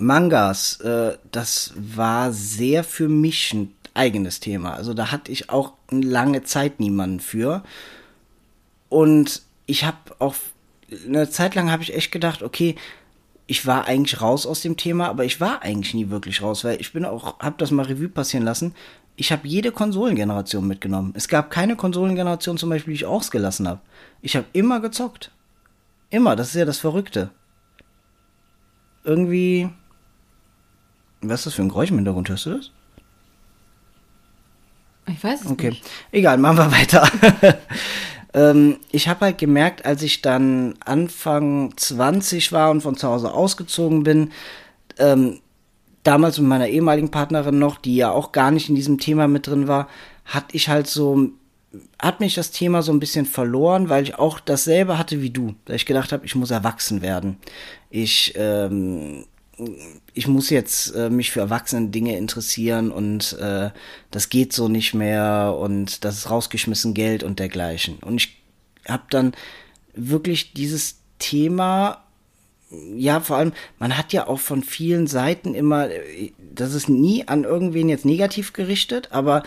Mangas, 0.00 0.80
äh, 0.80 1.16
das 1.30 1.72
war 1.76 2.32
sehr 2.32 2.84
für 2.84 3.08
mich 3.08 3.52
ein 3.52 3.72
eigenes 3.94 4.40
Thema. 4.40 4.74
Also 4.74 4.94
da 4.94 5.10
hatte 5.10 5.32
ich 5.32 5.50
auch 5.50 5.72
eine 5.90 6.06
lange 6.06 6.42
Zeit 6.42 6.80
niemanden 6.80 7.20
für. 7.20 7.62
Und 8.88 9.42
ich 9.66 9.84
habe 9.84 9.98
auch 10.18 10.34
eine 11.06 11.30
Zeit 11.30 11.54
lang 11.54 11.70
habe 11.70 11.82
ich 11.82 11.94
echt 11.94 12.10
gedacht, 12.10 12.42
okay, 12.42 12.74
ich 13.46 13.66
war 13.66 13.86
eigentlich 13.86 14.20
raus 14.20 14.46
aus 14.46 14.62
dem 14.62 14.76
Thema, 14.76 15.08
aber 15.08 15.24
ich 15.24 15.40
war 15.40 15.62
eigentlich 15.62 15.94
nie 15.94 16.10
wirklich 16.10 16.42
raus, 16.42 16.64
weil 16.64 16.80
ich 16.80 16.92
bin 16.92 17.04
auch, 17.04 17.38
habe 17.40 17.56
das 17.58 17.70
mal 17.70 17.84
Revue 17.84 18.08
passieren 18.08 18.44
lassen. 18.44 18.74
Ich 19.16 19.32
habe 19.32 19.46
jede 19.46 19.72
Konsolengeneration 19.72 20.66
mitgenommen. 20.66 21.12
Es 21.16 21.28
gab 21.28 21.50
keine 21.50 21.76
Konsolengeneration 21.76 22.58
zum 22.58 22.70
Beispiel, 22.70 22.94
die 22.94 23.00
ich 23.00 23.06
ausgelassen 23.06 23.68
habe. 23.68 23.80
Ich 24.22 24.36
habe 24.36 24.46
immer 24.52 24.80
gezockt. 24.80 25.32
Immer, 26.10 26.36
das 26.36 26.48
ist 26.48 26.54
ja 26.54 26.64
das 26.64 26.78
Verrückte. 26.78 27.30
Irgendwie 29.04 29.70
was 31.22 31.40
ist 31.40 31.46
das 31.46 31.54
für 31.54 31.62
ein 31.62 31.68
Geräusch 31.68 31.90
im 31.90 31.96
Hintergrund? 31.96 32.28
Hörst 32.28 32.46
du 32.46 32.56
das? 32.56 32.70
Ich 35.06 35.22
weiß 35.22 35.44
es 35.44 35.50
okay. 35.50 35.70
nicht. 35.70 35.88
Egal, 36.12 36.38
machen 36.38 36.58
wir 36.58 36.72
weiter. 36.72 37.08
ähm, 38.34 38.78
ich 38.90 39.08
habe 39.08 39.26
halt 39.26 39.38
gemerkt, 39.38 39.84
als 39.84 40.02
ich 40.02 40.22
dann 40.22 40.74
Anfang 40.84 41.76
20 41.76 42.52
war 42.52 42.70
und 42.70 42.82
von 42.82 42.96
zu 42.96 43.08
Hause 43.08 43.32
ausgezogen 43.32 44.02
bin, 44.02 44.30
ähm, 44.98 45.40
damals 46.02 46.38
mit 46.38 46.48
meiner 46.48 46.68
ehemaligen 46.68 47.10
Partnerin 47.10 47.58
noch, 47.58 47.78
die 47.78 47.96
ja 47.96 48.10
auch 48.10 48.32
gar 48.32 48.50
nicht 48.50 48.68
in 48.68 48.74
diesem 48.74 48.98
Thema 48.98 49.28
mit 49.28 49.46
drin 49.46 49.68
war, 49.68 49.88
hatte 50.24 50.56
ich 50.56 50.68
halt 50.68 50.86
so, 50.86 51.30
hat 52.00 52.20
mich 52.20 52.34
das 52.34 52.50
Thema 52.50 52.82
so 52.82 52.92
ein 52.92 53.00
bisschen 53.00 53.26
verloren, 53.26 53.88
weil 53.88 54.04
ich 54.04 54.18
auch 54.18 54.40
dasselbe 54.40 54.96
hatte 54.98 55.22
wie 55.22 55.30
du. 55.30 55.54
Da 55.64 55.74
ich 55.74 55.86
gedacht 55.86 56.12
habe, 56.12 56.24
ich 56.24 56.34
muss 56.34 56.50
erwachsen 56.50 57.02
werden. 57.02 57.36
Ich 57.90 58.32
ähm, 58.36 59.24
ich 60.14 60.26
muss 60.26 60.50
jetzt 60.50 60.94
äh, 60.94 61.10
mich 61.10 61.30
für 61.30 61.40
erwachsene 61.40 61.88
Dinge 61.88 62.16
interessieren 62.16 62.90
und 62.90 63.36
äh, 63.40 63.70
das 64.10 64.28
geht 64.28 64.52
so 64.52 64.68
nicht 64.68 64.94
mehr 64.94 65.56
und 65.58 66.04
das 66.04 66.18
ist 66.18 66.30
rausgeschmissen 66.30 66.94
Geld 66.94 67.22
und 67.22 67.38
dergleichen. 67.38 67.98
Und 67.98 68.16
ich 68.16 68.36
habe 68.88 69.04
dann 69.10 69.32
wirklich 69.94 70.52
dieses 70.52 71.00
Thema, 71.18 72.04
ja, 72.96 73.20
vor 73.20 73.36
allem, 73.36 73.52
man 73.78 73.96
hat 73.96 74.12
ja 74.12 74.26
auch 74.26 74.40
von 74.40 74.62
vielen 74.62 75.06
Seiten 75.06 75.54
immer, 75.54 75.88
das 76.54 76.74
ist 76.74 76.88
nie 76.88 77.26
an 77.28 77.44
irgendwen 77.44 77.88
jetzt 77.88 78.04
negativ 78.04 78.52
gerichtet, 78.52 79.08
aber 79.10 79.42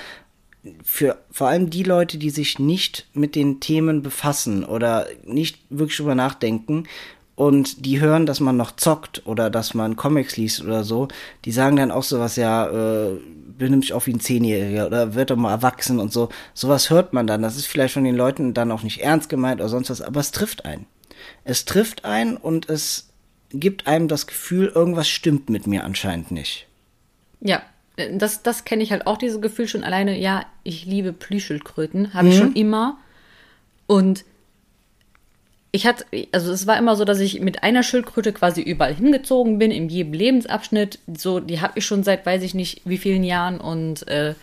für 0.83 1.21
vor 1.29 1.47
allem 1.47 1.69
die 1.69 1.83
Leute, 1.83 2.17
die 2.17 2.29
sich 2.29 2.57
nicht 2.57 3.07
mit 3.13 3.35
den 3.35 3.59
Themen 3.59 4.01
befassen 4.01 4.63
oder 4.63 5.07
nicht 5.25 5.59
wirklich 5.69 5.97
drüber 5.97 6.15
nachdenken, 6.15 6.85
und 7.35 7.85
die 7.85 7.99
hören, 7.99 8.25
dass 8.25 8.39
man 8.39 8.57
noch 8.57 8.75
zockt 8.75 9.25
oder 9.25 9.49
dass 9.49 9.73
man 9.73 9.95
Comics 9.95 10.37
liest 10.37 10.63
oder 10.63 10.83
so, 10.83 11.07
die 11.45 11.51
sagen 11.51 11.75
dann 11.75 11.91
auch 11.91 12.03
sowas, 12.03 12.35
ja, 12.35 12.67
äh, 12.67 13.17
benimm 13.57 13.81
dich 13.81 13.93
auch 13.93 14.05
wie 14.05 14.13
ein 14.13 14.19
Zehnjähriger 14.19 14.87
oder 14.87 15.15
wird 15.15 15.31
doch 15.31 15.35
mal 15.35 15.51
erwachsen 15.51 15.99
und 15.99 16.11
so. 16.11 16.29
Sowas 16.53 16.89
hört 16.89 17.13
man 17.13 17.27
dann. 17.27 17.41
Das 17.41 17.57
ist 17.57 17.65
vielleicht 17.65 17.93
von 17.93 18.03
den 18.03 18.15
Leuten 18.15 18.53
dann 18.53 18.71
auch 18.71 18.83
nicht 18.83 19.01
ernst 19.01 19.29
gemeint 19.29 19.61
oder 19.61 19.69
sonst 19.69 19.89
was, 19.89 20.01
aber 20.01 20.19
es 20.19 20.31
trifft 20.31 20.65
einen. 20.65 20.85
Es 21.43 21.65
trifft 21.65 22.05
einen 22.05 22.37
und 22.37 22.69
es 22.69 23.09
gibt 23.51 23.87
einem 23.87 24.07
das 24.07 24.27
Gefühl, 24.27 24.67
irgendwas 24.67 25.07
stimmt 25.07 25.49
mit 25.49 25.67
mir 25.67 25.83
anscheinend 25.83 26.31
nicht. 26.31 26.67
Ja, 27.39 27.61
das, 28.11 28.43
das 28.43 28.65
kenne 28.65 28.83
ich 28.83 28.91
halt 28.91 29.05
auch, 29.07 29.17
dieses 29.17 29.41
Gefühl 29.41 29.67
schon 29.67 29.83
alleine. 29.83 30.19
Ja, 30.19 30.45
ich 30.63 30.85
liebe 30.85 31.13
Plüschildkröten, 31.13 32.13
habe 32.13 32.29
ich 32.29 32.35
mhm. 32.35 32.39
schon 32.39 32.53
immer. 32.53 32.97
Und 33.85 34.25
ich 35.75 35.87
hatte, 35.87 36.05
also 36.31 36.51
es 36.51 36.67
war 36.67 36.77
immer 36.77 36.95
so, 36.95 37.03
dass 37.03 37.19
ich 37.19 37.41
mit 37.41 37.63
einer 37.63 37.81
Schildkröte 37.81 38.31
quasi 38.31 38.61
überall 38.61 38.93
hingezogen 38.93 39.57
bin, 39.57 39.71
in 39.71 39.89
jedem 39.89 40.13
Lebensabschnitt. 40.13 40.99
So, 41.17 41.39
die 41.39 41.61
habe 41.61 41.79
ich 41.79 41.85
schon 41.85 42.03
seit 42.03 42.25
weiß 42.25 42.43
ich 42.43 42.53
nicht 42.53 42.81
wie 42.85 42.99
vielen 42.99 43.23
Jahren 43.23 43.59
und 43.59 44.07
äh, 44.07 44.35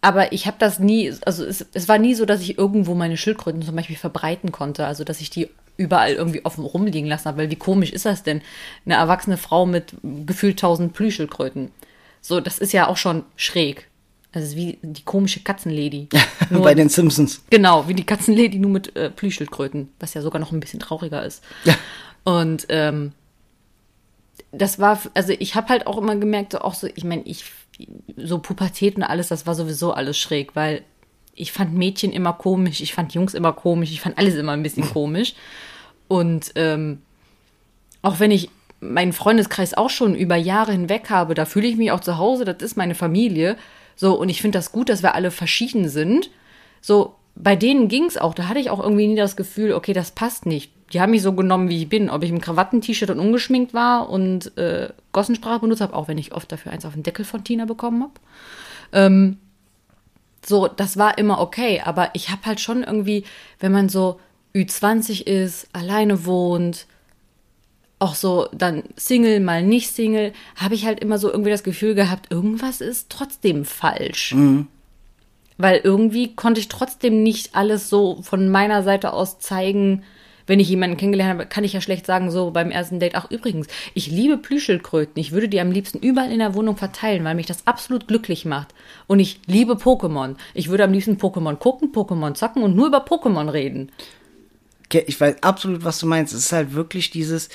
aber 0.00 0.32
ich 0.32 0.46
habe 0.46 0.56
das 0.58 0.80
nie, 0.80 1.12
also 1.24 1.44
es, 1.44 1.64
es 1.72 1.88
war 1.88 1.98
nie 1.98 2.14
so, 2.14 2.24
dass 2.24 2.40
ich 2.40 2.58
irgendwo 2.58 2.94
meine 2.94 3.16
Schildkröten 3.16 3.62
zum 3.62 3.76
Beispiel 3.76 3.96
verbreiten 3.96 4.50
konnte, 4.50 4.84
also 4.84 5.04
dass 5.04 5.20
ich 5.20 5.30
die 5.30 5.48
überall 5.76 6.12
irgendwie 6.12 6.44
offen 6.44 6.64
rumliegen 6.64 7.06
lassen 7.08 7.26
habe, 7.26 7.38
weil 7.38 7.50
wie 7.50 7.56
komisch 7.56 7.92
ist 7.92 8.04
das 8.04 8.24
denn? 8.24 8.42
Eine 8.84 8.96
erwachsene 8.96 9.36
Frau 9.36 9.64
mit 9.64 9.94
gefühlt 10.02 10.58
tausend 10.58 10.92
Plüschildkröten. 10.92 11.70
So, 12.20 12.40
das 12.40 12.58
ist 12.58 12.72
ja 12.72 12.88
auch 12.88 12.96
schon 12.96 13.24
schräg. 13.36 13.87
Also 14.32 14.56
wie 14.56 14.78
die 14.82 15.04
komische 15.04 15.40
Katzenlady. 15.40 16.08
Nur, 16.50 16.62
Bei 16.62 16.74
den 16.74 16.88
Simpsons. 16.88 17.42
Genau, 17.50 17.88
wie 17.88 17.94
die 17.94 18.04
Katzenlady 18.04 18.58
nur 18.58 18.70
mit 18.70 18.94
äh, 18.94 19.10
Plüschildkröten, 19.10 19.88
was 20.00 20.14
ja 20.14 20.22
sogar 20.22 20.38
noch 20.38 20.52
ein 20.52 20.60
bisschen 20.60 20.80
trauriger 20.80 21.24
ist. 21.24 21.42
Ja. 21.64 21.74
Und 22.24 22.66
ähm, 22.68 23.12
das 24.52 24.78
war, 24.78 25.00
also 25.14 25.32
ich 25.38 25.54
habe 25.54 25.68
halt 25.68 25.86
auch 25.86 25.98
immer 25.98 26.16
gemerkt, 26.16 26.52
so 26.52 26.60
auch 26.60 26.74
so, 26.74 26.88
ich 26.94 27.04
meine, 27.04 27.22
ich, 27.22 27.44
so 28.16 28.38
Pubertät 28.38 28.96
und 28.96 29.02
alles, 29.02 29.28
das 29.28 29.46
war 29.46 29.54
sowieso 29.54 29.92
alles 29.92 30.18
schräg, 30.18 30.54
weil 30.54 30.82
ich 31.34 31.52
fand 31.52 31.74
Mädchen 31.74 32.12
immer 32.12 32.32
komisch, 32.32 32.80
ich 32.80 32.94
fand 32.94 33.14
Jungs 33.14 33.34
immer 33.34 33.52
komisch, 33.52 33.90
ich 33.92 34.00
fand 34.00 34.18
alles 34.18 34.34
immer 34.34 34.52
ein 34.52 34.62
bisschen 34.62 34.90
komisch. 34.92 35.34
Und 36.08 36.52
ähm, 36.54 37.02
auch 38.02 38.20
wenn 38.20 38.30
ich 38.30 38.50
meinen 38.80 39.12
Freundeskreis 39.12 39.74
auch 39.74 39.90
schon 39.90 40.14
über 40.14 40.36
Jahre 40.36 40.72
hinweg 40.72 41.10
habe, 41.10 41.34
da 41.34 41.44
fühle 41.44 41.66
ich 41.66 41.76
mich 41.76 41.90
auch 41.90 42.00
zu 42.00 42.18
Hause, 42.18 42.44
das 42.44 42.62
ist 42.62 42.76
meine 42.76 42.94
Familie. 42.94 43.56
So, 43.98 44.14
und 44.14 44.28
ich 44.28 44.40
finde 44.40 44.56
das 44.56 44.70
gut, 44.70 44.88
dass 44.88 45.02
wir 45.02 45.16
alle 45.16 45.32
verschieden 45.32 45.88
sind. 45.88 46.30
So, 46.80 47.16
bei 47.34 47.56
denen 47.56 47.88
ging 47.88 48.04
es 48.04 48.16
auch, 48.16 48.32
da 48.32 48.46
hatte 48.46 48.60
ich 48.60 48.70
auch 48.70 48.78
irgendwie 48.78 49.08
nie 49.08 49.16
das 49.16 49.34
Gefühl, 49.34 49.72
okay, 49.72 49.92
das 49.92 50.12
passt 50.12 50.46
nicht. 50.46 50.70
Die 50.92 51.00
haben 51.00 51.10
mich 51.10 51.20
so 51.22 51.32
genommen, 51.32 51.68
wie 51.68 51.82
ich 51.82 51.88
bin. 51.88 52.08
Ob 52.08 52.22
ich 52.22 52.30
im 52.30 52.40
Krawatten-T-Shirt 52.40 53.10
und 53.10 53.18
ungeschminkt 53.18 53.74
war 53.74 54.08
und 54.08 54.56
äh, 54.56 54.90
Gossensprache 55.10 55.58
benutzt 55.58 55.80
habe, 55.80 55.94
auch 55.94 56.06
wenn 56.06 56.16
ich 56.16 56.32
oft 56.32 56.50
dafür 56.52 56.70
eins 56.70 56.86
auf 56.86 56.94
den 56.94 57.02
Deckel 57.02 57.24
von 57.24 57.42
Tina 57.42 57.64
bekommen 57.64 58.04
habe. 58.04 58.12
Ähm, 58.92 59.38
so, 60.46 60.68
das 60.68 60.96
war 60.96 61.18
immer 61.18 61.40
okay. 61.40 61.82
Aber 61.84 62.10
ich 62.12 62.30
habe 62.30 62.46
halt 62.46 62.60
schon 62.60 62.84
irgendwie, 62.84 63.24
wenn 63.58 63.72
man 63.72 63.88
so 63.88 64.20
Ü20 64.54 65.26
ist, 65.26 65.66
alleine 65.72 66.24
wohnt, 66.24 66.86
auch 67.98 68.14
so 68.14 68.48
dann 68.52 68.84
Single, 68.96 69.40
mal 69.40 69.62
nicht 69.62 69.90
Single, 69.90 70.32
habe 70.56 70.74
ich 70.74 70.86
halt 70.86 71.00
immer 71.00 71.18
so 71.18 71.30
irgendwie 71.30 71.50
das 71.50 71.64
Gefühl 71.64 71.94
gehabt, 71.94 72.30
irgendwas 72.30 72.80
ist 72.80 73.10
trotzdem 73.10 73.64
falsch. 73.64 74.34
Mhm. 74.34 74.68
Weil 75.56 75.80
irgendwie 75.82 76.34
konnte 76.36 76.60
ich 76.60 76.68
trotzdem 76.68 77.22
nicht 77.22 77.56
alles 77.56 77.88
so 77.88 78.22
von 78.22 78.48
meiner 78.48 78.84
Seite 78.84 79.12
aus 79.12 79.40
zeigen. 79.40 80.04
Wenn 80.46 80.60
ich 80.60 80.68
jemanden 80.70 80.96
kennengelernt 80.96 81.32
habe, 81.32 81.46
kann 81.46 81.64
ich 81.64 81.74
ja 81.74 81.80
schlecht 81.80 82.06
sagen, 82.06 82.30
so 82.30 82.52
beim 82.52 82.70
ersten 82.70 83.00
Date, 83.00 83.16
ach 83.16 83.30
übrigens, 83.30 83.66
ich 83.92 84.06
liebe 84.06 84.38
Plüschelkröten. 84.38 85.20
Ich 85.20 85.32
würde 85.32 85.48
die 85.48 85.60
am 85.60 85.72
liebsten 85.72 85.98
überall 85.98 86.32
in 86.32 86.38
der 86.38 86.54
Wohnung 86.54 86.76
verteilen, 86.76 87.24
weil 87.24 87.34
mich 87.34 87.46
das 87.46 87.66
absolut 87.66 88.08
glücklich 88.08 88.46
macht. 88.46 88.68
Und 89.08 89.18
ich 89.18 89.40
liebe 89.46 89.74
Pokémon. 89.74 90.36
Ich 90.54 90.68
würde 90.68 90.84
am 90.84 90.92
liebsten 90.92 91.18
Pokémon 91.18 91.56
gucken, 91.56 91.92
Pokémon 91.92 92.34
zocken 92.34 92.62
und 92.62 92.76
nur 92.76 92.86
über 92.86 93.04
Pokémon 93.04 93.52
reden. 93.52 93.90
Ich 94.90 95.20
weiß 95.20 95.42
absolut, 95.42 95.84
was 95.84 95.98
du 95.98 96.06
meinst. 96.06 96.32
Es 96.32 96.46
ist 96.46 96.52
halt 96.52 96.72
wirklich 96.72 97.10
dieses, 97.10 97.50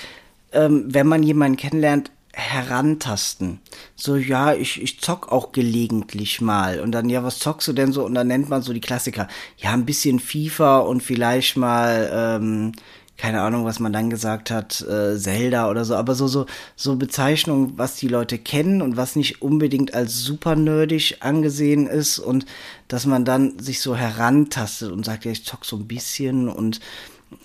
ähm, 0.53 0.85
wenn 0.87 1.07
man 1.07 1.23
jemanden 1.23 1.57
kennenlernt, 1.57 2.11
herantasten. 2.33 3.59
So, 3.95 4.15
ja, 4.15 4.53
ich, 4.53 4.81
ich 4.81 4.99
zock 4.99 5.31
auch 5.31 5.51
gelegentlich 5.51 6.41
mal. 6.41 6.79
Und 6.79 6.91
dann, 6.91 7.07
ja, 7.09 7.23
was 7.23 7.37
zockst 7.37 7.67
du 7.67 7.73
denn 7.73 7.93
so? 7.93 8.03
Und 8.03 8.15
dann 8.15 8.27
nennt 8.27 8.49
man 8.49 8.63
so 8.63 8.73
die 8.73 8.81
Klassiker. 8.81 9.27
Ja, 9.57 9.71
ein 9.71 9.85
bisschen 9.85 10.19
FIFA 10.19 10.79
und 10.79 11.03
vielleicht 11.03 11.57
mal, 11.57 12.09
ähm, 12.11 12.71
keine 13.17 13.41
Ahnung, 13.41 13.65
was 13.65 13.79
man 13.79 13.93
dann 13.93 14.09
gesagt 14.09 14.49
hat, 14.49 14.81
äh, 14.81 15.15
Zelda 15.17 15.69
oder 15.69 15.85
so, 15.85 15.95
aber 15.95 16.15
so, 16.15 16.27
so, 16.27 16.47
so 16.75 16.95
Bezeichnungen, 16.95 17.77
was 17.77 17.97
die 17.97 18.07
Leute 18.07 18.39
kennen 18.39 18.81
und 18.81 18.97
was 18.97 19.15
nicht 19.15 19.43
unbedingt 19.43 19.93
als 19.93 20.17
super 20.19 20.55
nerdig 20.55 21.17
angesehen 21.19 21.85
ist 21.85 22.17
und 22.17 22.47
dass 22.87 23.05
man 23.05 23.25
dann 23.25 23.59
sich 23.59 23.79
so 23.79 23.95
herantastet 23.95 24.91
und 24.91 25.05
sagt, 25.05 25.25
ja, 25.25 25.31
ich 25.31 25.45
zock 25.45 25.65
so 25.65 25.75
ein 25.75 25.87
bisschen 25.87 26.49
und 26.49 26.79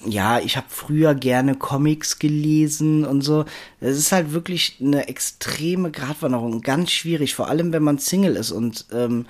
ja, 0.05 0.39
ich 0.39 0.57
habe 0.57 0.67
früher 0.69 1.15
gerne 1.15 1.55
Comics 1.55 2.19
gelesen 2.19 3.05
und 3.05 3.23
so. 3.23 3.45
Es 3.81 3.99
ist 3.99 4.13
halt 4.13 4.33
wirklich 4.33 4.79
eine 4.81 5.09
extreme 5.09 5.91
Gratwanderung, 5.91 6.61
ganz 6.61 6.91
schwierig, 6.91 7.35
vor 7.35 7.49
allem 7.49 7.73
wenn 7.73 7.83
man 7.83 7.99
Single 7.99 8.37
ist 8.37 8.51
und 8.51 8.87
ähm, 8.93 9.27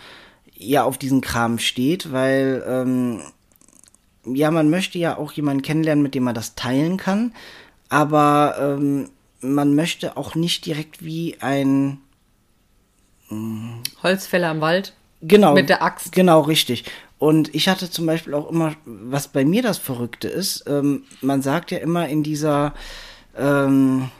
ja 0.54 0.84
auf 0.84 0.98
diesen 0.98 1.20
Kram 1.20 1.58
steht, 1.58 2.12
weil 2.12 2.64
ähm, 2.66 3.22
ja, 4.24 4.50
man 4.50 4.70
möchte 4.70 4.98
ja 4.98 5.16
auch 5.16 5.32
jemanden 5.32 5.62
kennenlernen, 5.62 6.02
mit 6.02 6.14
dem 6.14 6.24
man 6.24 6.34
das 6.34 6.54
teilen 6.54 6.96
kann, 6.96 7.32
aber 7.88 8.56
ähm, 8.60 9.10
man 9.40 9.74
möchte 9.74 10.16
auch 10.16 10.34
nicht 10.34 10.66
direkt 10.66 11.04
wie 11.04 11.36
ein 11.40 11.98
Holzfäller 14.02 14.50
im 14.50 14.60
Wald. 14.60 14.94
Genau. 15.20 15.54
Mit 15.54 15.68
der 15.68 15.82
Axt. 15.82 16.12
Genau, 16.12 16.40
richtig. 16.40 16.84
Und 17.18 17.54
ich 17.54 17.68
hatte 17.68 17.90
zum 17.90 18.06
Beispiel 18.06 18.34
auch 18.34 18.50
immer, 18.50 18.74
was 18.84 19.28
bei 19.28 19.44
mir 19.44 19.62
das 19.62 19.78
Verrückte 19.78 20.28
ist, 20.28 20.64
ähm, 20.68 21.02
man 21.20 21.42
sagt 21.42 21.70
ja 21.72 21.78
immer 21.78 22.08
in 22.08 22.22
dieser 22.22 22.74
ähm, 23.36 24.10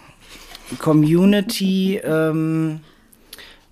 Community, 0.78 1.96
ähm, 2.02 2.80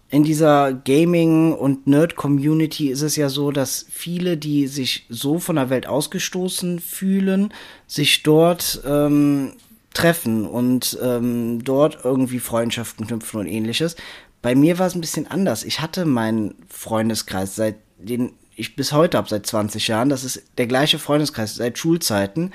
in 0.09 0.23
dieser 0.23 0.73
Gaming- 0.73 1.53
und 1.53 1.89
Nerd-Community 1.89 2.91
ist 2.91 3.03
es 3.03 3.17
ja 3.17 3.29
so, 3.29 3.51
dass 3.51 3.87
viele, 3.91 4.37
die 4.37 4.69
sich 4.69 5.05
so 5.09 5.41
von 5.41 5.57
der 5.57 5.69
Welt 5.69 5.89
ausgestoßen 5.89 6.79
fühlen, 6.79 7.53
sich 7.89 8.23
dort 8.23 8.81
ähm, 8.87 9.55
treffen 9.93 10.47
und 10.47 10.97
ähm, 11.03 11.65
dort 11.65 12.05
irgendwie 12.05 12.39
Freundschaften 12.39 13.09
knüpfen 13.09 13.41
und 13.41 13.47
ähnliches. 13.47 13.97
Bei 14.43 14.55
mir 14.55 14.79
war 14.79 14.87
es 14.87 14.95
ein 14.95 15.01
bisschen 15.01 15.27
anders. 15.27 15.65
Ich 15.65 15.81
hatte 15.81 16.05
meinen 16.05 16.55
Freundeskreis, 16.69 17.57
seit 17.57 17.77
den 17.99 18.33
ich 18.57 18.75
bis 18.75 18.93
heute 18.93 19.19
habe, 19.19 19.29
seit 19.29 19.47
20 19.47 19.87
Jahren. 19.89 20.09
Das 20.09 20.25
ist 20.25 20.43
der 20.59 20.67
gleiche 20.67 20.99
Freundeskreis 20.99 21.55
seit 21.55 21.79
Schulzeiten. 21.79 22.53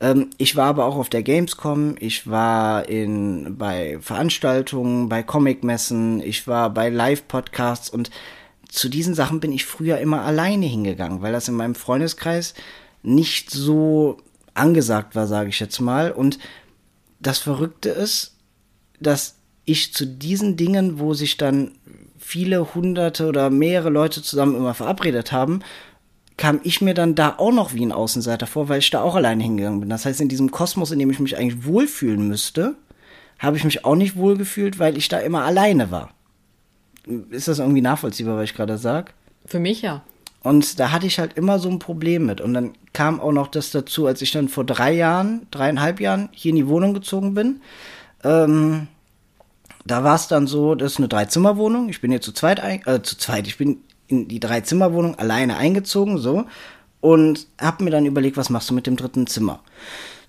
Ähm, 0.00 0.30
ich 0.36 0.56
war 0.56 0.66
aber 0.66 0.84
auch 0.84 0.96
auf 0.96 1.08
der 1.08 1.22
Gamescom, 1.22 1.96
ich 1.98 2.28
war 2.28 2.88
in, 2.88 3.56
bei 3.56 3.98
Veranstaltungen, 4.00 5.08
bei 5.08 5.22
Comicmessen, 5.22 6.20
ich 6.20 6.46
war 6.48 6.70
bei 6.70 6.88
Live-Podcasts 6.88 7.88
und 7.88 8.10
zu 8.68 8.88
diesen 8.88 9.14
Sachen 9.14 9.38
bin 9.38 9.52
ich 9.52 9.64
früher 9.64 9.98
immer 9.98 10.22
alleine 10.22 10.66
hingegangen, 10.66 11.22
weil 11.22 11.32
das 11.32 11.46
in 11.46 11.54
meinem 11.54 11.76
Freundeskreis 11.76 12.54
nicht 13.04 13.50
so 13.50 14.18
angesagt 14.54 15.14
war, 15.14 15.28
sage 15.28 15.50
ich 15.50 15.60
jetzt 15.60 15.80
mal. 15.80 16.10
Und 16.10 16.40
das 17.20 17.38
Verrückte 17.38 17.90
ist, 17.90 18.34
dass 18.98 19.36
ich 19.64 19.94
zu 19.94 20.06
diesen 20.06 20.56
Dingen, 20.56 20.98
wo 20.98 21.14
sich 21.14 21.36
dann 21.36 21.72
viele 22.24 22.74
hunderte 22.74 23.26
oder 23.28 23.50
mehrere 23.50 23.90
Leute 23.90 24.22
zusammen 24.22 24.56
immer 24.56 24.72
verabredet 24.72 25.30
haben, 25.30 25.60
kam 26.38 26.58
ich 26.64 26.80
mir 26.80 26.94
dann 26.94 27.14
da 27.14 27.34
auch 27.36 27.52
noch 27.52 27.74
wie 27.74 27.84
ein 27.84 27.92
Außenseiter 27.92 28.46
vor, 28.46 28.68
weil 28.68 28.78
ich 28.78 28.90
da 28.90 29.02
auch 29.02 29.14
alleine 29.14 29.42
hingegangen 29.42 29.80
bin. 29.80 29.90
Das 29.90 30.06
heißt, 30.06 30.22
in 30.22 30.28
diesem 30.28 30.50
Kosmos, 30.50 30.90
in 30.90 30.98
dem 30.98 31.10
ich 31.10 31.20
mich 31.20 31.36
eigentlich 31.36 31.64
wohlfühlen 31.66 32.26
müsste, 32.26 32.76
habe 33.38 33.58
ich 33.58 33.64
mich 33.64 33.84
auch 33.84 33.94
nicht 33.94 34.16
wohlgefühlt, 34.16 34.78
weil 34.78 34.96
ich 34.96 35.08
da 35.08 35.18
immer 35.18 35.44
alleine 35.44 35.90
war. 35.90 36.10
Ist 37.30 37.46
das 37.48 37.58
irgendwie 37.58 37.82
nachvollziehbar, 37.82 38.38
was 38.38 38.44
ich 38.44 38.54
gerade 38.54 38.78
sage? 38.78 39.12
Für 39.44 39.60
mich 39.60 39.82
ja. 39.82 40.02
Und 40.42 40.80
da 40.80 40.92
hatte 40.92 41.06
ich 41.06 41.18
halt 41.18 41.34
immer 41.34 41.58
so 41.58 41.68
ein 41.68 41.78
Problem 41.78 42.26
mit. 42.26 42.40
Und 42.40 42.54
dann 42.54 42.72
kam 42.94 43.20
auch 43.20 43.32
noch 43.32 43.48
das 43.48 43.70
dazu, 43.70 44.06
als 44.06 44.22
ich 44.22 44.30
dann 44.30 44.48
vor 44.48 44.64
drei 44.64 44.92
Jahren, 44.92 45.46
dreieinhalb 45.50 46.00
Jahren 46.00 46.30
hier 46.32 46.50
in 46.50 46.56
die 46.56 46.68
Wohnung 46.68 46.94
gezogen 46.94 47.34
bin. 47.34 47.60
Ähm, 48.24 48.88
da 49.84 50.04
war 50.04 50.14
es 50.14 50.28
dann 50.28 50.46
so, 50.46 50.74
das 50.74 50.92
ist 50.92 50.98
eine 50.98 51.08
Dreizimmerwohnung. 51.08 51.88
Ich 51.88 52.00
bin 52.00 52.10
hier 52.10 52.20
zu 52.20 52.32
zweit, 52.32 52.60
äh, 52.86 53.02
zu 53.02 53.18
zweit, 53.18 53.46
ich 53.46 53.58
bin 53.58 53.78
in 54.08 54.28
die 54.28 54.40
Dreizimmerwohnung 54.40 55.18
alleine 55.18 55.56
eingezogen, 55.56 56.18
so. 56.18 56.44
Und 57.00 57.46
hab 57.60 57.80
mir 57.80 57.90
dann 57.90 58.06
überlegt, 58.06 58.36
was 58.36 58.50
machst 58.50 58.70
du 58.70 58.74
mit 58.74 58.86
dem 58.86 58.96
dritten 58.96 59.26
Zimmer? 59.26 59.60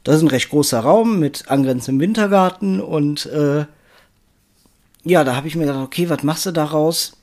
Das 0.04 0.18
ist 0.18 0.22
ein 0.22 0.28
recht 0.28 0.50
großer 0.50 0.82
Raum 0.82 1.20
mit 1.20 1.50
angrenzendem 1.50 2.02
Wintergarten 2.02 2.82
und 2.82 3.26
äh, 3.28 3.66
ja, 5.04 5.24
da 5.24 5.36
habe 5.36 5.48
ich 5.48 5.56
mir 5.56 5.66
gedacht, 5.66 5.84
okay, 5.84 6.10
was 6.10 6.24
machst 6.24 6.46
du 6.46 6.52
daraus? 6.52 7.14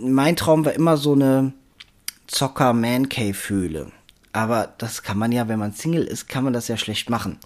Mein 0.00 0.36
Traum 0.36 0.64
war 0.64 0.72
immer 0.72 0.96
so 0.96 1.12
eine 1.12 1.52
Zocker-Man-Cave-Höhle. 2.28 3.92
Aber 4.32 4.72
das 4.78 5.02
kann 5.02 5.18
man 5.18 5.32
ja, 5.32 5.48
wenn 5.48 5.58
man 5.58 5.72
Single 5.72 6.04
ist, 6.04 6.28
kann 6.28 6.44
man 6.44 6.52
das 6.52 6.68
ja 6.68 6.76
schlecht 6.76 7.10
machen. 7.10 7.38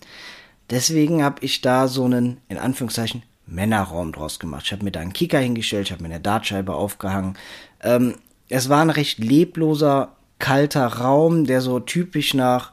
Deswegen 0.70 1.22
habe 1.22 1.44
ich 1.44 1.60
da 1.62 1.88
so 1.88 2.04
einen, 2.04 2.38
in 2.48 2.58
Anführungszeichen, 2.58 3.22
Männerraum 3.46 4.12
draus 4.12 4.38
gemacht. 4.38 4.62
Ich 4.66 4.72
habe 4.72 4.84
mir 4.84 4.90
da 4.92 5.00
einen 5.00 5.12
Kicker 5.12 5.38
hingestellt, 5.38 5.86
ich 5.86 5.92
habe 5.92 6.02
mir 6.02 6.08
eine 6.10 6.20
Dartscheibe 6.20 6.74
aufgehangen. 6.74 7.36
Ähm, 7.82 8.14
es 8.48 8.68
war 8.68 8.80
ein 8.82 8.90
recht 8.90 9.18
lebloser, 9.18 10.12
kalter 10.38 10.86
Raum, 10.86 11.44
der 11.46 11.60
so 11.60 11.80
typisch 11.80 12.34
nach, 12.34 12.72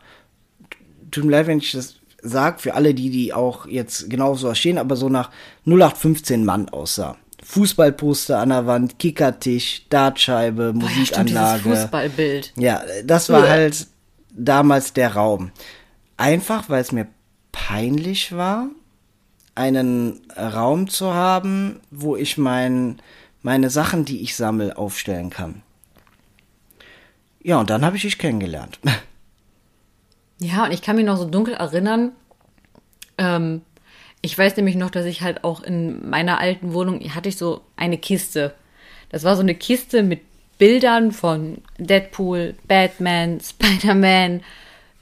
tut 1.12 1.26
mir 1.26 1.32
leid, 1.32 1.48
wenn 1.48 1.58
ich 1.60 1.72
das 1.72 1.96
sage, 2.24 2.60
für 2.60 2.74
alle, 2.76 2.94
die, 2.94 3.10
die 3.10 3.34
auch 3.34 3.66
jetzt 3.66 4.10
genau 4.10 4.36
so 4.36 4.54
stehen, 4.54 4.78
aber 4.78 4.96
so 4.96 5.10
nach 5.10 5.30
0815 5.66 6.46
Mann 6.46 6.70
aussah. 6.70 7.18
Fußballposter 7.44 8.38
an 8.40 8.50
der 8.50 8.68
Wand, 8.68 9.00
Kickertisch, 9.00 9.86
Dartscheibe, 9.90 10.74
Musikanlage. 10.74 11.64
Boah, 11.64 11.74
ja, 11.74 11.82
Fußballbild. 11.82 12.54
Ja, 12.58 12.82
das 13.04 13.30
war 13.30 13.46
Ja. 13.46 13.50
halt 13.50 13.88
damals 14.32 14.94
der 14.94 15.14
Raum. 15.16 15.52
Einfach, 16.18 16.70
weil 16.70 16.82
es 16.82 16.92
mir 16.92 17.08
peinlich 17.52 18.36
war, 18.36 18.68
einen 19.56 20.22
Raum 20.36 20.90
zu 20.90 21.14
haben, 21.14 21.80
wo 21.92 22.16
ich 22.16 22.38
mein, 22.38 23.02
meine 23.42 23.70
Sachen, 23.70 24.06
die 24.06 24.22
ich 24.22 24.36
sammle, 24.36 24.78
aufstellen 24.78 25.30
kann. 25.30 25.62
Ja, 27.44 27.60
und 27.60 27.70
dann 27.70 27.84
habe 27.84 27.96
ich 27.96 28.04
dich 28.04 28.18
kennengelernt. 28.18 28.80
Ja, 30.44 30.66
und 30.66 30.72
ich 30.72 30.82
kann 30.82 30.96
mich 30.96 31.06
noch 31.06 31.18
so 31.18 31.26
dunkel 31.26 31.54
erinnern. 31.54 32.14
Ähm, 33.20 33.62
ich 34.24 34.36
weiß 34.36 34.58
nämlich 34.58 34.76
noch, 34.76 34.90
dass 34.90 35.06
ich 35.06 35.22
halt 35.22 35.44
auch 35.44 35.62
in 35.62 36.10
meiner 36.10 36.40
alten 36.40 36.74
Wohnung 36.74 37.00
hatte 37.14 37.30
ich 37.30 37.38
so 37.38 37.62
eine 37.76 38.00
Kiste. 38.00 38.56
Das 39.10 39.24
war 39.24 39.36
so 39.36 39.44
eine 39.44 39.54
Kiste 39.54 40.02
mit 40.02 40.22
Bildern 40.58 41.12
von 41.12 41.60
Deadpool, 41.78 42.56
Batman, 42.68 43.40
Spider-Man. 43.44 44.42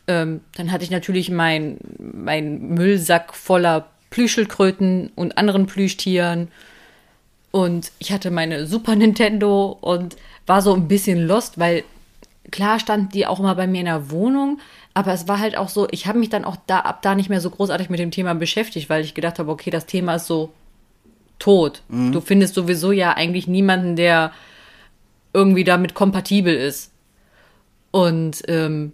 Ähm, 0.08 0.42
dann 0.56 0.72
hatte 0.74 0.84
ich 0.84 0.92
natürlich 0.92 1.30
mein, 1.30 1.78
mein 1.98 2.60
Müllsack 2.74 3.34
voller 3.34 3.90
Plüschelkröten 4.10 5.12
und 5.16 5.38
anderen 5.38 5.66
Plüschtieren. 5.66 6.50
Und 7.52 7.92
ich 8.00 8.12
hatte 8.12 8.32
meine 8.32 8.68
Super 8.68 8.96
Nintendo 8.96 9.78
und 9.82 10.18
war 10.46 10.62
so 10.62 10.74
ein 10.74 10.88
bisschen 10.88 11.26
lost, 11.26 11.60
weil 11.60 11.84
klar 12.52 12.80
stand 12.80 13.14
die 13.14 13.26
auch 13.26 13.40
immer 13.40 13.56
bei 13.56 13.68
mir 13.68 13.80
in 13.80 13.86
der 13.86 14.12
Wohnung, 14.12 14.60
aber 14.94 15.14
es 15.14 15.28
war 15.28 15.40
halt 15.40 15.58
auch 15.58 15.70
so, 15.70 15.88
ich 15.92 16.08
habe 16.08 16.20
mich 16.20 16.30
dann 16.30 16.46
auch 16.46 16.58
da 16.68 16.80
ab 16.80 17.02
da 17.02 17.16
nicht 17.16 17.30
mehr 17.30 17.42
so 17.42 17.50
großartig 17.50 17.90
mit 17.90 18.00
dem 18.00 18.12
Thema 18.12 18.34
beschäftigt, 18.36 18.90
weil 18.90 19.04
ich 19.04 19.14
gedacht 19.14 19.40
habe, 19.40 19.52
okay, 19.52 19.70
das 19.70 19.86
Thema 19.86 20.16
ist 20.16 20.28
so 20.28 20.52
tot. 21.38 21.82
Mhm. 21.88 22.12
Du 22.12 22.22
findest 22.22 22.56
sowieso 22.56 22.92
ja 22.92 23.14
eigentlich 23.14 23.48
niemanden, 23.48 23.96
der 23.96 24.32
irgendwie 25.34 25.64
damit 25.64 25.94
kompatibel 25.94 26.54
ist. 26.54 26.92
Und 27.92 28.44
ähm, 28.48 28.94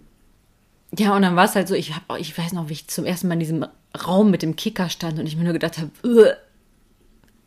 ja, 0.98 1.14
und 1.14 1.22
dann 1.22 1.36
war 1.36 1.44
es 1.44 1.54
halt 1.54 1.68
so, 1.68 1.74
ich 1.74 1.94
hab, 1.94 2.18
ich 2.18 2.36
weiß 2.36 2.52
noch, 2.52 2.68
wie 2.68 2.74
ich 2.74 2.88
zum 2.88 3.04
ersten 3.04 3.28
Mal 3.28 3.34
in 3.34 3.40
diesem 3.40 3.66
Raum 4.06 4.30
mit 4.30 4.42
dem 4.42 4.56
Kicker 4.56 4.88
stand 4.88 5.18
und 5.18 5.26
ich 5.26 5.36
mir 5.36 5.44
nur 5.44 5.52
gedacht 5.52 5.78
habe, 5.78 6.36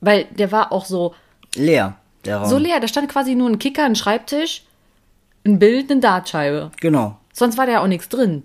weil 0.02 0.26
der 0.26 0.52
war 0.52 0.72
auch 0.72 0.86
so 0.86 1.14
leer, 1.56 1.96
der 2.26 2.38
Raum. 2.38 2.50
So 2.50 2.58
leer, 2.58 2.80
da 2.80 2.88
stand 2.88 3.10
quasi 3.10 3.36
nur 3.36 3.50
ein 3.50 3.60
Kicker, 3.60 3.86
ein 3.86 3.96
Schreibtisch, 3.96 4.64
ein 5.46 5.60
Bild, 5.60 5.92
eine 5.92 6.00
Dartscheibe. 6.00 6.72
Genau. 6.80 7.18
Sonst 7.34 7.58
war 7.58 7.66
da 7.66 7.74
ja 7.74 7.82
auch 7.82 7.88
nichts 7.88 8.10
drin. 8.10 8.44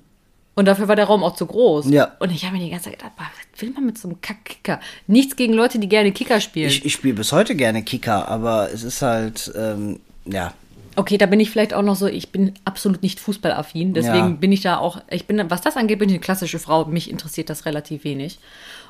Und 0.57 0.67
dafür 0.67 0.87
war 0.87 0.95
der 0.95 1.07
Raum 1.07 1.25
auch 1.25 1.35
zu 1.35 1.47
groß. 1.47 1.91
Ja. 1.91 2.13
Und 2.21 2.31
ich 2.31 2.45
habe 2.45 2.57
mir 2.57 2.65
die 2.65 2.71
ganze 2.71 2.85
Zeit 2.85 2.99
gedacht, 2.99 3.13
was 3.17 3.61
will 3.61 3.71
man 3.71 3.87
mit 3.87 3.99
so 3.99 4.09
einem 4.09 4.21
Kack-Kicker? 4.21 4.79
Nichts 5.09 5.35
gegen 5.35 5.53
Leute, 5.53 5.81
die 5.81 5.89
gerne 5.89 6.13
Kicker 6.13 6.41
spielen. 6.41 6.69
Ich, 6.69 6.85
ich 6.85 6.93
spiele 6.93 7.15
bis 7.15 7.33
heute 7.33 7.57
gerne 7.57 7.83
Kicker, 7.83 8.29
aber 8.29 8.71
es 8.73 8.85
ist 8.85 9.03
halt, 9.03 9.53
ähm, 9.57 9.99
ja. 10.27 10.55
Okay, 10.97 11.19
da 11.19 11.27
bin 11.27 11.41
ich 11.41 11.51
vielleicht 11.51 11.75
auch 11.75 11.83
noch 11.83 11.97
so, 11.97 12.07
ich 12.07 12.31
bin 12.31 12.55
absolut 12.65 13.03
nicht 13.03 13.21
fußballaffin, 13.21 13.95
deswegen 13.95 14.17
ja. 14.17 14.37
bin 14.39 14.53
ich 14.53 14.61
da 14.61 14.79
auch, 14.79 15.01
ich 15.11 15.27
bin, 15.27 15.43
was 15.51 15.61
das 15.61 15.77
angeht, 15.77 15.99
bin 15.99 16.09
ich 16.09 16.15
eine 16.15 16.21
klassische 16.21 16.59
Frau, 16.59 16.85
mich 16.85 17.11
interessiert 17.11 17.51
das 17.51 17.67
relativ 17.67 18.05
wenig. 18.05 18.39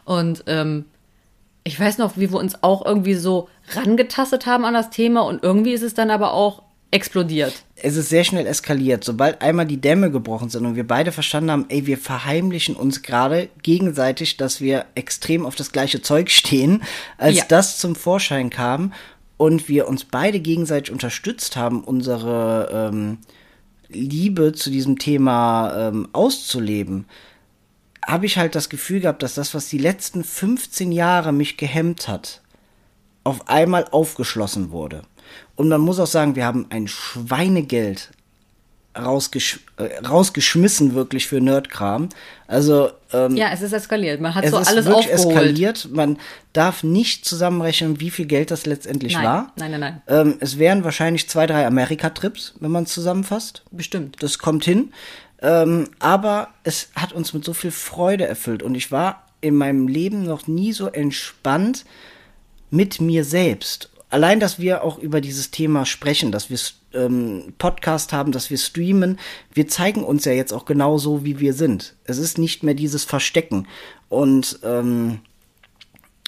Und 0.05 0.45
ähm, 0.47 0.85
ich 1.65 1.81
weiß 1.81 1.99
noch, 1.99 2.17
wie 2.17 2.31
wir 2.31 2.39
uns 2.39 2.63
auch 2.63 2.85
irgendwie 2.85 3.15
so 3.15 3.49
rangetastet 3.75 4.47
haben 4.47 4.65
an 4.65 4.75
das 4.75 4.91
Thema 4.91 5.23
und 5.23 5.43
irgendwie 5.43 5.73
ist 5.73 5.83
es 5.83 5.95
dann 5.95 6.11
aber 6.11 6.35
auch 6.35 6.63
explodiert. 6.95 7.65
Es 7.75 7.97
ist 7.97 8.09
sehr 8.09 8.23
schnell 8.23 8.47
eskaliert. 8.47 9.03
Sobald 9.03 9.43
einmal 9.43 9.67
die 9.67 9.81
Dämme 9.81 10.13
gebrochen 10.13 10.49
sind 10.49 10.65
und 10.65 10.77
wir 10.77 10.87
beide 10.87 11.11
verstanden 11.11 11.51
haben, 11.51 11.67
ey, 11.69 11.87
wir 11.87 11.99
verheimlichen 11.99 12.77
uns 12.77 13.03
gerade 13.03 13.49
gegenseitig, 13.63 14.37
dass 14.37 14.61
wir 14.61 14.87
extrem 14.95 15.45
auf 15.45 15.57
das 15.57 15.73
gleiche 15.73 16.03
Zeug 16.03 16.31
stehen, 16.31 16.85
als 17.19 17.39
ja. 17.39 17.45
das 17.49 17.79
zum 17.79 17.97
Vorschein 17.97 18.49
kam 18.49 18.93
und 19.37 19.69
wir 19.69 19.89
uns 19.89 20.05
beide 20.05 20.41
gegenseitig 20.41 20.93
unterstützt 20.93 21.57
haben, 21.57 21.83
unsere 21.83 22.91
ähm, 22.93 23.19
Liebe 23.89 24.53
zu 24.53 24.71
diesem 24.71 24.99
Thema 24.99 25.89
ähm, 25.89 26.09
auszuleben, 26.13 27.07
habe 28.07 28.27
ich 28.27 28.37
halt 28.37 28.55
das 28.55 28.69
Gefühl 28.69 29.01
gehabt, 29.01 29.23
dass 29.23 29.35
das, 29.35 29.55
was 29.55 29.69
die 29.69 29.79
letzten 29.79 30.25
15 30.25 30.93
Jahre 30.93 31.33
mich 31.33 31.57
gehemmt 31.57 32.09
hat, 32.09 32.43
auf 33.25 33.49
einmal 33.49 33.87
aufgeschlossen 33.91 34.71
wurde. 34.71 35.03
Und 35.57 35.69
man 35.69 35.81
muss 35.81 35.99
auch 35.99 36.07
sagen, 36.07 36.37
wir 36.37 36.45
haben 36.45 36.67
ein 36.69 36.87
Schweinegeld 36.87 38.11
rausgesch 38.97 39.61
äh, 39.77 40.05
rausgeschmissen 40.07 40.95
wirklich 40.95 41.27
für 41.27 41.41
Nerdkram. 41.41 42.09
Also 42.47 42.91
ähm, 43.13 43.37
ja, 43.37 43.51
es 43.53 43.63
ist 43.63 43.73
eskaliert. 43.73 44.21
Man 44.21 44.35
hat 44.35 44.45
es 44.45 44.51
so 44.51 44.59
ist 44.59 44.69
alles 44.69 44.87
wirklich 44.87 45.13
aufgeholt. 45.13 45.37
eskaliert. 45.37 45.89
Man 45.91 46.19
darf 46.53 46.83
nicht 46.83 47.25
zusammenrechnen, 47.25 48.01
wie 48.01 48.11
viel 48.11 48.27
Geld 48.27 48.51
das 48.51 48.67
letztendlich 48.67 49.15
nein, 49.15 49.25
war. 49.25 49.53
Nein, 49.57 49.71
nein, 49.73 49.81
nein. 49.81 50.03
Ähm, 50.09 50.37
es 50.41 50.59
wären 50.59 50.85
wahrscheinlich 50.85 51.29
zwei, 51.29 51.47
drei 51.47 51.67
Amerika-Trips, 51.67 52.55
wenn 52.61 52.71
man 52.71 52.85
es 52.85 52.93
zusammenfasst. 52.93 53.63
Bestimmt. 53.71 54.23
Das 54.23 54.39
kommt 54.39 54.65
hin. 54.65 54.93
Ähm, 55.43 55.89
aber 55.99 56.49
es 56.63 56.89
hat 56.95 57.13
uns 57.13 57.35
mit 57.35 57.45
so 57.45 57.53
viel 57.53 57.71
Freude 57.71 58.27
erfüllt 58.27 58.63
und 58.63 58.75
ich 58.75 58.93
war 58.93 59.27
in 59.41 59.57
meinem 59.57 59.89
Leben 59.89 60.25
noch 60.25 60.47
nie 60.47 60.73
so 60.73 60.87
entspannt 60.89 61.85
mit 62.71 63.01
mir 63.01 63.25
selbst 63.25 63.91
allein, 64.15 64.39
dass 64.39 64.61
wir 64.61 64.85
auch 64.85 64.99
über 64.99 65.21
dieses 65.21 65.51
Thema 65.51 65.85
sprechen, 65.85 66.31
dass 66.31 66.49
wir 66.49 66.59
ähm, 66.93 67.53
Podcast 67.59 68.13
haben, 68.13 68.31
dass 68.31 68.49
wir 68.49 68.59
streamen, 68.59 69.19
wir 69.53 69.67
zeigen 69.67 70.05
uns 70.05 70.25
ja 70.25 70.31
jetzt 70.31 70.53
auch 70.53 70.67
genau 70.67 70.99
so, 70.99 71.25
wie 71.25 71.41
wir 71.41 71.53
sind. 71.53 71.97
Es 72.05 72.19
ist 72.19 72.39
nicht 72.39 72.63
mehr 72.63 72.75
dieses 72.75 73.03
Verstecken. 73.03 73.67
Und 74.09 74.61
ähm, 74.63 75.19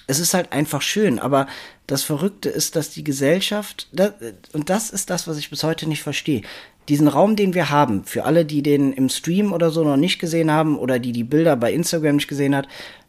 es 0.09 0.19
ist 0.19 0.35
halt 0.35 0.51
einfach 0.51 0.83
schön, 0.83 1.21
aber 1.21 1.47
das 1.87 2.03
Verrückte 2.03 2.49
ist, 2.49 2.75
dass 2.75 2.91
die 2.91 3.05
Gesellschaft, 3.05 3.87
das, 3.93 4.15
und 4.53 4.69
das 4.69 4.91
ist 4.91 5.09
das, 5.09 5.29
was 5.29 5.39
ich 5.39 5.49
bis 5.49 5.63
heute 5.63 5.89
nicht 5.89 6.03
verstehe, 6.03 6.43
diesen 6.89 7.07
Raum, 7.07 7.37
den 7.37 7.55
wir 7.55 7.71
haben, 7.71 8.03
für 8.03 8.25
alle, 8.25 8.45
die 8.45 8.65
den 8.65 8.93
im 8.93 9.09
Stream 9.11 9.53
oder 9.53 9.71
so 9.71 9.85
noch 9.85 9.97
nicht 9.97 10.19
gesehen 10.19 10.51
haben 10.51 10.77
oder 10.77 10.99
die 10.99 11.13
die 11.13 11.25
Bilder 11.25 11.55
bei 11.55 11.73
Instagram 11.73 12.17
nicht 12.17 12.29
gesehen 12.29 12.57
hat, 12.57 12.67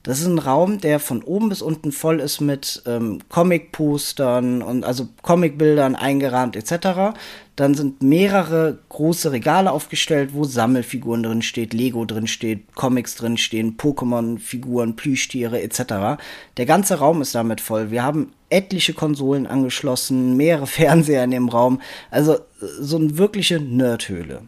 das 0.08 0.22
ist 0.22 0.28
ein 0.28 0.39
Raum, 0.39 0.80
der 0.80 1.01
von 1.01 1.22
oben 1.22 1.49
bis 1.49 1.62
unten 1.62 1.91
voll 1.91 2.22
ist 2.22 2.39
mit 2.39 2.82
ähm, 2.86 3.20
Comic-Postern 3.28 4.62
und 4.62 4.86
also 4.86 5.10
Comic-Bildern 5.22 5.95
eingerahmt 5.95 6.55
etc. 6.55 7.18
Dann 7.58 7.76
sind 7.76 8.01
mehrere 8.01 8.78
große 8.88 9.34
Regale 9.34 9.70
aufgestellt, 9.70 10.30
wo 10.32 10.45
Sammelfiguren 10.45 11.24
drin 11.24 11.41
steht, 11.41 11.74
Lego 11.74 12.05
drin 12.05 12.28
steht, 12.28 12.74
Comics 12.74 13.16
drin 13.16 13.36
stehen, 13.36 13.76
Pokémon-Figuren, 13.76 14.95
Plüschtiere 14.95 15.62
etc. 15.62 16.22
Der 16.55 16.66
ganze 16.66 16.99
Raum 16.99 17.22
ist 17.22 17.36
damit 17.36 17.60
voll. 17.60 17.91
Wir 17.91 18.03
haben 18.03 18.32
etliche 18.49 18.93
Konsolen 18.93 19.45
angeschlossen, 19.45 20.38
mehrere 20.38 20.68
Fernseher 20.68 21.26
in 21.26 21.32
dem 21.32 21.49
Raum. 21.49 21.82
Also 22.12 22.38
so 22.62 22.95
eine 22.95 23.18
wirkliche 23.18 23.60
Nerdhöhle. 23.60 24.43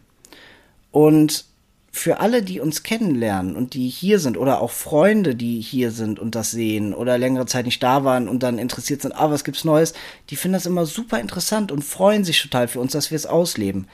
Und 0.90 1.49
für 1.92 2.20
alle, 2.20 2.42
die 2.42 2.60
uns 2.60 2.82
kennenlernen 2.82 3.56
und 3.56 3.74
die 3.74 3.88
hier 3.88 4.20
sind 4.20 4.36
oder 4.36 4.60
auch 4.60 4.70
Freunde, 4.70 5.34
die 5.34 5.60
hier 5.60 5.90
sind 5.90 6.20
und 6.20 6.34
das 6.34 6.52
sehen 6.52 6.94
oder 6.94 7.18
längere 7.18 7.46
Zeit 7.46 7.66
nicht 7.66 7.82
da 7.82 8.04
waren 8.04 8.28
und 8.28 8.42
dann 8.42 8.58
interessiert 8.58 9.02
sind, 9.02 9.12
ah, 9.12 9.30
was 9.30 9.44
gibt's 9.44 9.64
Neues, 9.64 9.92
die 10.30 10.36
finden 10.36 10.54
das 10.54 10.66
immer 10.66 10.86
super 10.86 11.18
interessant 11.18 11.72
und 11.72 11.82
freuen 11.82 12.24
sich 12.24 12.40
total 12.40 12.68
für 12.68 12.80
uns, 12.80 12.92
dass 12.92 13.10
wir 13.10 13.16
es 13.16 13.26
ausleben. 13.26 13.88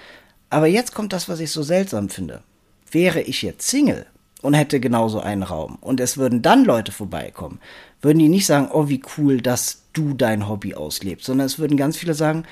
Aber 0.51 0.67
jetzt 0.67 0.95
kommt 0.95 1.13
das, 1.13 1.29
was 1.29 1.41
ich 1.41 1.51
so 1.51 1.63
seltsam 1.63 2.09
finde. 2.11 2.43
Wäre 2.91 3.23
ich 3.23 3.43
jetzt 3.43 3.67
Single 3.67 4.07
und 4.43 4.55
hätte 4.55 4.79
genauso 4.79 5.21
einen 5.21 5.43
Raum 5.43 5.79
und 5.81 5.99
es 5.99 6.19
würden 6.19 6.43
dann 6.43 6.65
Leute 6.65 6.93
vorbeikommen, 6.93 7.61
würden 8.03 8.19
die 8.19 8.29
nicht 8.29 8.47
sagen, 8.47 8.69
oh, 8.71 8.89
wie 8.89 9.03
cool, 9.17 9.41
dass 9.41 9.83
du 9.95 10.13
dein 10.13 10.49
Hobby 10.49 10.75
auslebst, 10.75 11.25
sondern 11.25 11.47
es 11.47 11.59
würden 11.59 11.79
ganz 11.79 11.97
viele 11.97 12.15
sagen, 12.15 12.45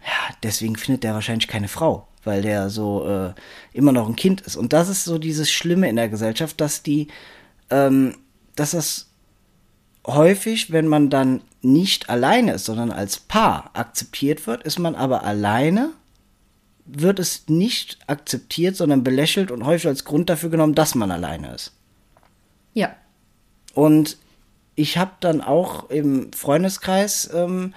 ja, 0.00 0.34
deswegen 0.42 0.76
findet 0.76 1.04
der 1.04 1.14
wahrscheinlich 1.14 1.48
keine 1.48 1.68
Frau 1.68 2.08
weil 2.26 2.42
der 2.42 2.70
so 2.70 3.06
äh, 3.08 3.34
immer 3.72 3.92
noch 3.92 4.08
ein 4.08 4.16
Kind 4.16 4.40
ist. 4.42 4.56
Und 4.56 4.72
das 4.72 4.88
ist 4.88 5.04
so 5.04 5.18
dieses 5.18 5.50
Schlimme 5.50 5.88
in 5.88 5.96
der 5.96 6.08
Gesellschaft, 6.08 6.60
dass 6.60 6.82
die, 6.82 7.08
ähm, 7.70 8.16
dass 8.54 8.72
das 8.72 9.08
häufig, 10.06 10.72
wenn 10.72 10.86
man 10.86 11.10
dann 11.10 11.40
nicht 11.62 12.10
alleine 12.10 12.52
ist, 12.54 12.64
sondern 12.64 12.92
als 12.92 13.18
Paar 13.18 13.70
akzeptiert 13.74 14.46
wird, 14.46 14.62
ist 14.62 14.78
man 14.78 14.94
aber 14.94 15.24
alleine, 15.24 15.90
wird 16.84 17.18
es 17.18 17.48
nicht 17.48 17.98
akzeptiert, 18.06 18.76
sondern 18.76 19.02
belächelt 19.02 19.50
und 19.50 19.64
häufig 19.64 19.88
als 19.88 20.04
Grund 20.04 20.30
dafür 20.30 20.50
genommen, 20.50 20.74
dass 20.74 20.94
man 20.94 21.10
alleine 21.10 21.54
ist. 21.54 21.72
Ja. 22.74 22.94
Und 23.74 24.18
ich 24.76 24.96
habe 24.96 25.12
dann 25.20 25.40
auch 25.40 25.90
im 25.90 26.32
Freundeskreis 26.32 27.28
ähm, 27.34 27.74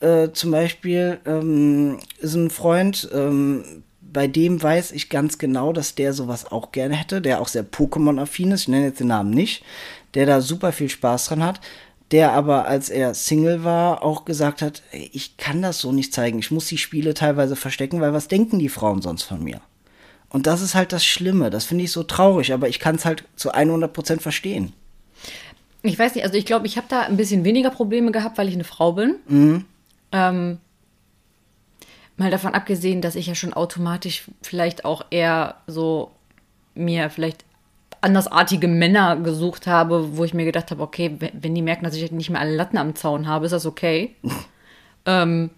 äh, 0.00 0.30
zum 0.32 0.50
Beispiel 0.50 1.18
ähm, 1.26 1.98
ist 2.18 2.34
ein 2.34 2.50
Freund, 2.50 3.08
ähm, 3.12 3.82
bei 4.16 4.28
dem 4.28 4.62
weiß 4.62 4.92
ich 4.92 5.10
ganz 5.10 5.36
genau, 5.36 5.74
dass 5.74 5.94
der 5.94 6.14
sowas 6.14 6.50
auch 6.50 6.72
gerne 6.72 6.96
hätte, 6.96 7.20
der 7.20 7.38
auch 7.38 7.48
sehr 7.48 7.70
Pokémon-affin 7.70 8.50
ist, 8.50 8.62
ich 8.62 8.68
nenne 8.68 8.86
jetzt 8.86 9.00
den 9.00 9.08
Namen 9.08 9.28
nicht, 9.28 9.62
der 10.14 10.24
da 10.24 10.40
super 10.40 10.72
viel 10.72 10.88
Spaß 10.88 11.26
dran 11.26 11.44
hat, 11.44 11.60
der 12.12 12.32
aber, 12.32 12.66
als 12.66 12.88
er 12.88 13.12
Single 13.12 13.62
war, 13.62 14.02
auch 14.02 14.24
gesagt 14.24 14.62
hat, 14.62 14.82
ich 14.90 15.36
kann 15.36 15.60
das 15.60 15.80
so 15.80 15.92
nicht 15.92 16.14
zeigen, 16.14 16.38
ich 16.38 16.50
muss 16.50 16.64
die 16.64 16.78
Spiele 16.78 17.12
teilweise 17.12 17.56
verstecken, 17.56 18.00
weil 18.00 18.14
was 18.14 18.26
denken 18.26 18.58
die 18.58 18.70
Frauen 18.70 19.02
sonst 19.02 19.24
von 19.24 19.44
mir? 19.44 19.60
Und 20.30 20.46
das 20.46 20.62
ist 20.62 20.74
halt 20.74 20.94
das 20.94 21.04
Schlimme, 21.04 21.50
das 21.50 21.66
finde 21.66 21.84
ich 21.84 21.92
so 21.92 22.02
traurig, 22.02 22.54
aber 22.54 22.70
ich 22.70 22.80
kann 22.80 22.94
es 22.94 23.04
halt 23.04 23.24
zu 23.36 23.52
100% 23.52 24.20
verstehen. 24.20 24.72
Ich 25.82 25.98
weiß 25.98 26.14
nicht, 26.14 26.24
also 26.24 26.38
ich 26.38 26.46
glaube, 26.46 26.66
ich 26.66 26.78
habe 26.78 26.86
da 26.88 27.02
ein 27.02 27.18
bisschen 27.18 27.44
weniger 27.44 27.68
Probleme 27.68 28.12
gehabt, 28.12 28.38
weil 28.38 28.48
ich 28.48 28.54
eine 28.54 28.64
Frau 28.64 28.92
bin. 28.92 29.16
Mhm. 29.28 29.66
Ähm, 30.12 30.58
Mal 32.16 32.30
davon 32.30 32.54
abgesehen, 32.54 33.02
dass 33.02 33.14
ich 33.14 33.26
ja 33.26 33.34
schon 33.34 33.52
automatisch 33.52 34.24
vielleicht 34.42 34.84
auch 34.84 35.04
eher 35.10 35.56
so 35.66 36.12
mir 36.74 37.10
vielleicht 37.10 37.44
andersartige 38.00 38.68
Männer 38.68 39.16
gesucht 39.16 39.66
habe, 39.66 40.16
wo 40.16 40.24
ich 40.24 40.34
mir 40.34 40.44
gedacht 40.44 40.70
habe, 40.70 40.82
okay, 40.82 41.16
wenn, 41.18 41.54
die 41.54 41.62
merken, 41.62 41.84
dass 41.84 41.94
ich 41.94 42.12
nicht 42.12 42.30
mehr 42.30 42.40
alle 42.40 42.54
Latten 42.54 42.78
am 42.78 42.94
Zaun 42.94 43.26
habe, 43.26 43.46
ist 43.46 43.52
das 43.52 43.66
okay. 43.66 44.14
ähm, 45.06 45.50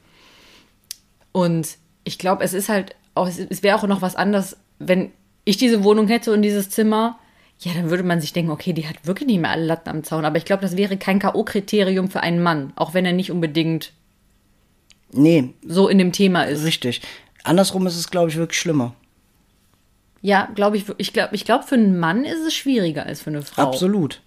und 1.33 1.77
ich 2.05 2.19
glaube, 2.19 2.43
es 2.43 2.55
ist 2.55 2.69
halt 2.69 2.97
auch, 3.15 3.29
es, 3.29 3.39
es 3.39 3.63
wäre 3.63 3.77
auch 3.77 3.87
noch 3.87 4.03
was 4.03 4.17
anderes, 4.17 4.57
wenn 4.79 5.11
ich 5.45 5.57
diese 5.57 5.85
Wohnung 5.85 6.09
hätte 6.09 6.33
und 6.33 6.43
dieses 6.43 6.71
Zimmer, 6.71 7.19
ja, 7.61 7.73
dann 7.75 7.91
würde 7.91 8.05
man 8.05 8.21
sich 8.21 8.33
denken, 8.33 8.51
okay, 8.53 8.73
die 8.73 8.87
hat 8.87 9.07
wirklich 9.07 9.27
nicht 9.27 9.41
mehr 9.41 9.51
alle 9.51 9.65
Latten 9.65 9.91
am 9.91 10.05
Zaun. 10.05 10.25
Aber 10.25 10.37
ich 10.37 10.45
glaube, 10.45 10.63
das 10.63 10.77
wäre 10.77 10.97
kein 10.97 11.19
K.O.-Kriterium 11.19 12.09
für 12.09 12.21
einen 12.21 12.43
Mann, 12.43 12.73
auch 12.77 12.95
wenn 12.95 13.05
er 13.05 13.13
nicht 13.13 13.33
unbedingt 13.33 13.93
Nee, 15.13 15.55
so 15.67 15.89
in 15.89 15.99
dem 15.99 16.13
Thema 16.13 16.43
ist. 16.45 16.65
richtig. 16.65 17.01
Andersrum 17.45 17.87
ist 17.87 17.97
es, 17.97 18.11
glaube 18.11 18.31
ich, 18.31 18.37
wirklich 18.37 18.61
schlimmer. 18.61 18.95
Ja, 20.21 20.49
glaube 20.55 20.77
ich, 20.77 20.85
ich 20.99 21.13
glaube, 21.13 21.35
ich 21.35 21.45
glaube, 21.45 21.65
für 21.65 21.77
einen 21.77 21.99
Mann 21.99 22.25
ist 22.25 22.41
es 22.47 22.55
schwieriger 22.55 23.07
als 23.07 23.23
für 23.23 23.31
eine 23.31 23.43
Frau. 23.43 23.63
Absolut. 23.63 24.21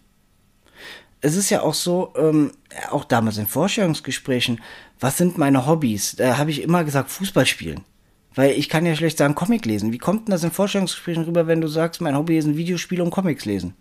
Es 1.20 1.36
ist 1.36 1.50
ja 1.50 1.62
auch 1.62 1.74
so, 1.76 2.14
ähm, 2.16 2.52
auch 2.90 3.04
damals 3.04 3.38
in 3.38 3.46
Vorstellungsgesprächen, 3.46 4.60
was 5.00 5.18
sind 5.18 5.38
meine 5.38 5.68
Hobbys? 5.68 6.16
Da 6.16 6.38
habe 6.38 6.50
ich 6.50 6.62
immer 6.62 6.84
gesagt, 6.84 7.12
Fußball 7.12 7.46
spielen. 7.46 7.82
Weil 8.34 8.52
ich 8.52 8.70
kann 8.70 8.86
ja 8.86 8.96
schlecht 8.96 9.18
sagen, 9.18 9.36
Comic 9.36 9.66
lesen. 9.66 9.92
Wie 9.92 9.98
kommt 9.98 10.28
denn 10.28 10.32
das 10.32 10.44
in 10.44 10.52
Vorstellungsgesprächen 10.52 11.26
rüber, 11.26 11.48
wenn 11.48 11.62
du 11.62 11.68
sagst, 11.68 12.00
mein 12.02 12.16
Hobby 12.16 12.38
ist 12.38 12.46
ein 12.46 12.58
Videospiel 12.58 13.02
und 13.02 13.12
Comics 13.12 13.46
lesen? 13.46 13.76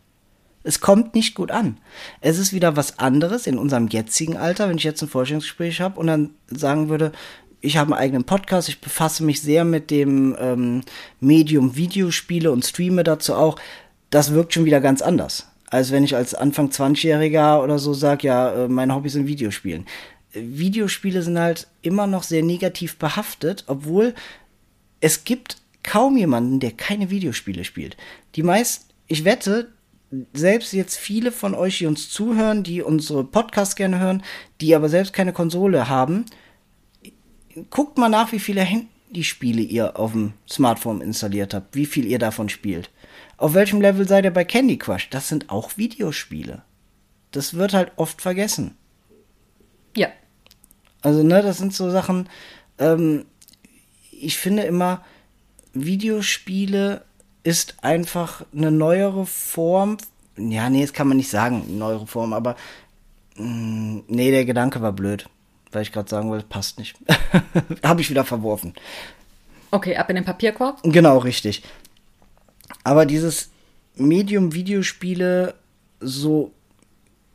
Es 0.63 0.81
kommt 0.81 1.15
nicht 1.15 1.35
gut 1.35 1.51
an. 1.51 1.79
Es 2.21 2.39
ist 2.39 2.53
wieder 2.53 2.77
was 2.77 2.99
anderes 2.99 3.47
in 3.47 3.59
unserem 3.59 3.89
jetzigen 3.89 4.37
Alter, 4.37 4.69
wenn 4.69 4.77
ich 4.77 4.85
jetzt 4.85 5.03
ein 5.03 5.09
Vorstellungsgespräch 5.09 5.81
habe 5.81 5.99
und 5.99 6.07
dann 6.07 6.31
sagen 6.49 6.89
würde, 6.89 7.13
ich 7.63 7.77
habe 7.77 7.93
einen 7.93 8.03
eigenen 8.03 8.25
Podcast, 8.25 8.69
ich 8.69 8.81
befasse 8.81 9.23
mich 9.25 9.43
sehr 9.43 9.65
mit 9.65 9.91
dem 9.91 10.37
ähm, 10.39 10.83
Medium 11.21 11.77
Videospiele 11.77 12.51
und 12.51 12.65
streame 12.65 13.05
dazu 13.05 13.35
auch. 13.35 13.59
Das 14.11 14.33
wirkt 14.33 14.55
schon 14.55 14.65
wieder 14.65 14.81
ganz 14.81 15.03
anders, 15.03 15.47
als 15.67 15.93
wenn 15.93 16.05
ich 16.05 16.17
als 16.17 16.35
Anfang 16.35 16.69
20-Jähriger 16.69 17.63
oder 17.63 17.79
so 17.79 17.95
sage, 17.95 18.27
ja, 18.27 18.65
äh, 18.65 18.69
mein 18.69 18.95
Hobby 18.95 19.09
sind 19.09 19.27
Videospielen. 19.27 19.87
Videospiele 20.33 21.23
sind 21.23 21.39
halt 21.39 21.67
immer 21.83 22.07
noch 22.07 22.23
sehr 22.23 22.43
negativ 22.43 22.97
behaftet, 22.97 23.65
obwohl 23.67 24.15
es 25.01 25.25
gibt 25.25 25.57
kaum 25.83 26.17
jemanden, 26.17 26.61
der 26.61 26.73
keine 26.73 27.11
Videospiele 27.11 27.65
spielt. 27.65 27.97
Die 28.37 28.43
meisten, 28.43 28.87
ich 29.07 29.25
wette, 29.25 29.69
selbst 30.33 30.73
jetzt 30.73 30.97
viele 30.97 31.33
von 31.33 31.55
euch, 31.55 31.79
die 31.79 31.87
uns 31.87 32.11
zuhören, 32.11 32.63
die 32.63 32.83
unsere 32.83 33.25
Podcasts 33.25 33.77
gerne 33.77 34.01
hören, 34.01 34.23
die 34.61 34.75
aber 34.75 34.89
selbst 34.89 35.13
keine 35.13 35.33
Konsole 35.33 35.89
haben, 35.89 36.25
guckt 37.71 37.99
mal 37.99 38.09
nach, 38.09 38.33
wie 38.33 38.41
viele 38.41 38.63
Handyspiele 38.63 39.63
ihr 39.63 39.99
auf 39.99 40.13
dem 40.13 40.33
Smartphone 40.49 41.01
installiert 41.01 41.55
habt, 41.55 41.75
wie 41.75 41.87
viel 41.87 42.07
ihr 42.07 42.19
davon 42.19 42.49
spielt. 42.49 42.91
Auf 43.37 43.55
welchem 43.55 43.81
Level 43.81 44.07
seid 44.07 44.25
ihr 44.25 44.33
bei 44.33 44.45
Candy 44.45 44.79
Crush? 44.79 45.09
Das 45.11 45.29
sind 45.29 45.51
auch 45.51 45.77
Videospiele. 45.77 46.63
Das 47.31 47.55
wird 47.55 47.73
halt 47.73 47.93
oft 47.97 48.21
vergessen. 48.21 48.77
Ja. 49.97 50.09
Also, 51.03 51.23
ne, 51.23 51.43
das 51.43 51.59
sind 51.59 51.73
so 51.73 51.91
Sachen, 51.91 52.29
ähm, 52.79 53.25
ich 54.11 54.37
finde 54.37 54.65
immer, 54.65 55.05
Videospiele 55.73 57.05
ist 57.43 57.76
einfach 57.82 58.45
eine 58.55 58.70
neuere 58.70 59.26
Form. 59.26 59.97
Ja, 60.36 60.70
nee, 60.70 60.82
das 60.82 60.93
kann 60.93 61.09
man 61.09 61.16
nicht 61.16 61.30
sagen, 61.30 61.78
neuere 61.78 62.07
Form, 62.07 62.32
aber 62.32 62.57
mh, 63.36 64.03
nee, 64.09 64.30
der 64.30 64.45
Gedanke 64.45 64.82
war 64.82 64.93
blöd, 64.93 65.28
weil 65.72 65.82
ich 65.82 65.93
gerade 65.93 66.09
sagen 66.09 66.30
wollte, 66.30 66.47
passt 66.47 66.78
nicht. 66.78 66.97
Habe 67.82 68.01
ich 68.01 68.11
wieder 68.11 68.24
verworfen. 68.24 68.74
Okay, 69.70 69.97
ab 69.97 70.11
in 70.11 70.16
den 70.16 70.24
Papierkorb. 70.24 70.80
Genau, 70.82 71.18
richtig. 71.18 71.62
Aber 72.84 73.07
dieses 73.07 73.51
Medium 73.97 74.55
Videospiele 74.55 75.55
so 76.01 76.53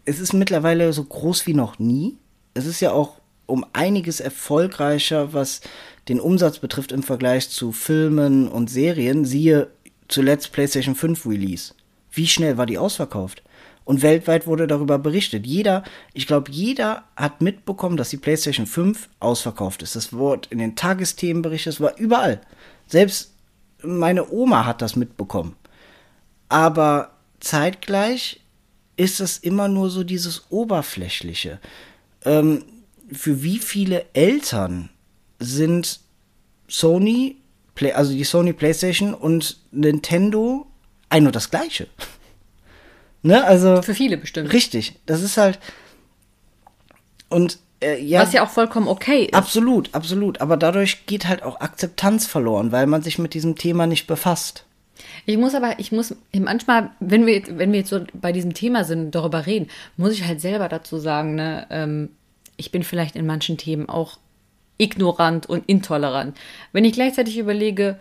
es 0.06 0.20
ist 0.20 0.34
mittlerweile 0.34 0.94
so 0.94 1.04
groß 1.04 1.48
wie 1.48 1.54
noch 1.54 1.80
nie. 1.80 2.18
Es 2.54 2.66
ist 2.66 2.80
ja 2.80 2.92
auch 2.92 3.20
um 3.48 3.66
einiges 3.74 4.20
erfolgreicher, 4.20 5.34
was 5.34 5.62
den 6.08 6.20
Umsatz 6.20 6.60
betrifft 6.60 6.92
im 6.92 7.04
Vergleich 7.04 7.50
zu 7.50 7.72
Filmen 7.72 8.48
und 8.48 8.70
Serien. 8.70 9.26
Siehe 9.26 9.68
zuletzt 10.08 10.52
PlayStation 10.52 10.96
5 10.96 11.26
Release. 11.26 11.74
Wie 12.12 12.28
schnell 12.28 12.58
war 12.58 12.66
die 12.66 12.78
ausverkauft? 12.78 13.44
Und 13.84 14.02
weltweit 14.02 14.48
wurde 14.48 14.66
darüber 14.66 14.98
berichtet. 14.98 15.46
Jeder, 15.46 15.84
ich 16.14 16.26
glaube, 16.26 16.52
jeder 16.52 17.04
hat 17.16 17.42
mitbekommen, 17.42 17.98
dass 17.98 18.10
die 18.10 18.18
PlayStation 18.18 18.66
5 18.66 19.10
ausverkauft 19.20 19.84
ist. 19.84 19.96
Das 19.96 20.12
wurde 20.12 20.50
in 20.50 20.58
den 20.58 20.76
Tagesthemen 20.76 21.44
berichtet, 21.44 21.74
es 21.74 21.82
war 21.82 21.98
überall. 21.98 22.42
Selbst 22.88 23.34
meine 23.84 24.32
Oma 24.32 24.66
hat 24.66 24.82
das 24.82 24.96
mitbekommen. 24.96 25.56
Aber 26.50 27.12
zeitgleich 27.40 28.42
ist 28.98 29.20
es 29.20 29.38
immer 29.38 29.68
nur 29.68 29.90
so 29.90 30.04
dieses 30.04 30.46
Oberflächliche. 30.50 31.60
Ähm, 32.24 32.64
für 33.12 33.44
wie 33.44 33.60
viele 33.60 34.06
Eltern 34.14 34.90
sind 35.40 36.00
Sony, 36.68 37.38
Play, 37.76 37.92
also 37.92 38.14
die 38.14 38.24
Sony 38.24 38.54
PlayStation 38.54 39.14
und 39.14 39.58
Nintendo 39.72 40.66
ein 41.10 41.28
und 41.28 41.36
das 41.36 41.52
gleiche? 41.52 41.88
ne, 43.22 43.44
also. 43.44 43.82
Für 43.82 43.94
viele 43.94 44.18
bestimmt. 44.18 44.52
Richtig, 44.52 45.00
das 45.06 45.22
ist 45.22 45.38
halt. 45.38 45.60
Und 47.30 47.60
äh, 47.82 48.02
ja. 48.02 48.22
Was 48.22 48.34
ja 48.34 48.44
auch 48.44 48.50
vollkommen 48.50 48.88
okay 48.88 49.26
ist. 49.26 49.34
Absolut, 49.34 49.94
absolut. 49.94 50.42
Aber 50.42 50.58
dadurch 50.58 51.06
geht 51.06 51.28
halt 51.28 51.44
auch 51.44 51.60
Akzeptanz 51.60 52.26
verloren, 52.26 52.72
weil 52.72 52.88
man 52.88 53.02
sich 53.02 53.20
mit 53.20 53.34
diesem 53.34 53.56
Thema 53.56 53.88
nicht 53.88 54.08
befasst. 54.08 54.66
Ich 55.26 55.38
muss 55.38 55.56
aber, 55.56 55.78
ich 55.80 55.92
muss 55.92 56.16
manchmal, 56.34 56.92
wenn 57.00 57.26
wir, 57.26 57.42
wenn 57.58 57.72
wir 57.72 57.80
jetzt 57.80 57.90
so 57.90 58.02
bei 58.14 58.32
diesem 58.32 58.54
Thema 58.54 58.84
sind, 58.84 59.12
darüber 59.14 59.46
reden, 59.46 59.68
muss 59.98 60.14
ich 60.14 60.26
halt 60.26 60.40
selber 60.40 60.70
dazu 60.70 60.98
sagen, 60.98 61.36
ne, 61.36 61.68
ähm, 61.70 62.10
ich 62.58 62.72
bin 62.72 62.84
vielleicht 62.84 63.16
in 63.16 63.26
manchen 63.26 63.58
Themen 63.58 63.90
auch 63.90 64.18
ignorant 64.78 65.46
und 65.48 65.64
intolerant. 65.68 66.38
Wenn 66.74 66.86
ich 66.86 66.94
gleichzeitig 66.94 67.38
überlege, 67.38 68.00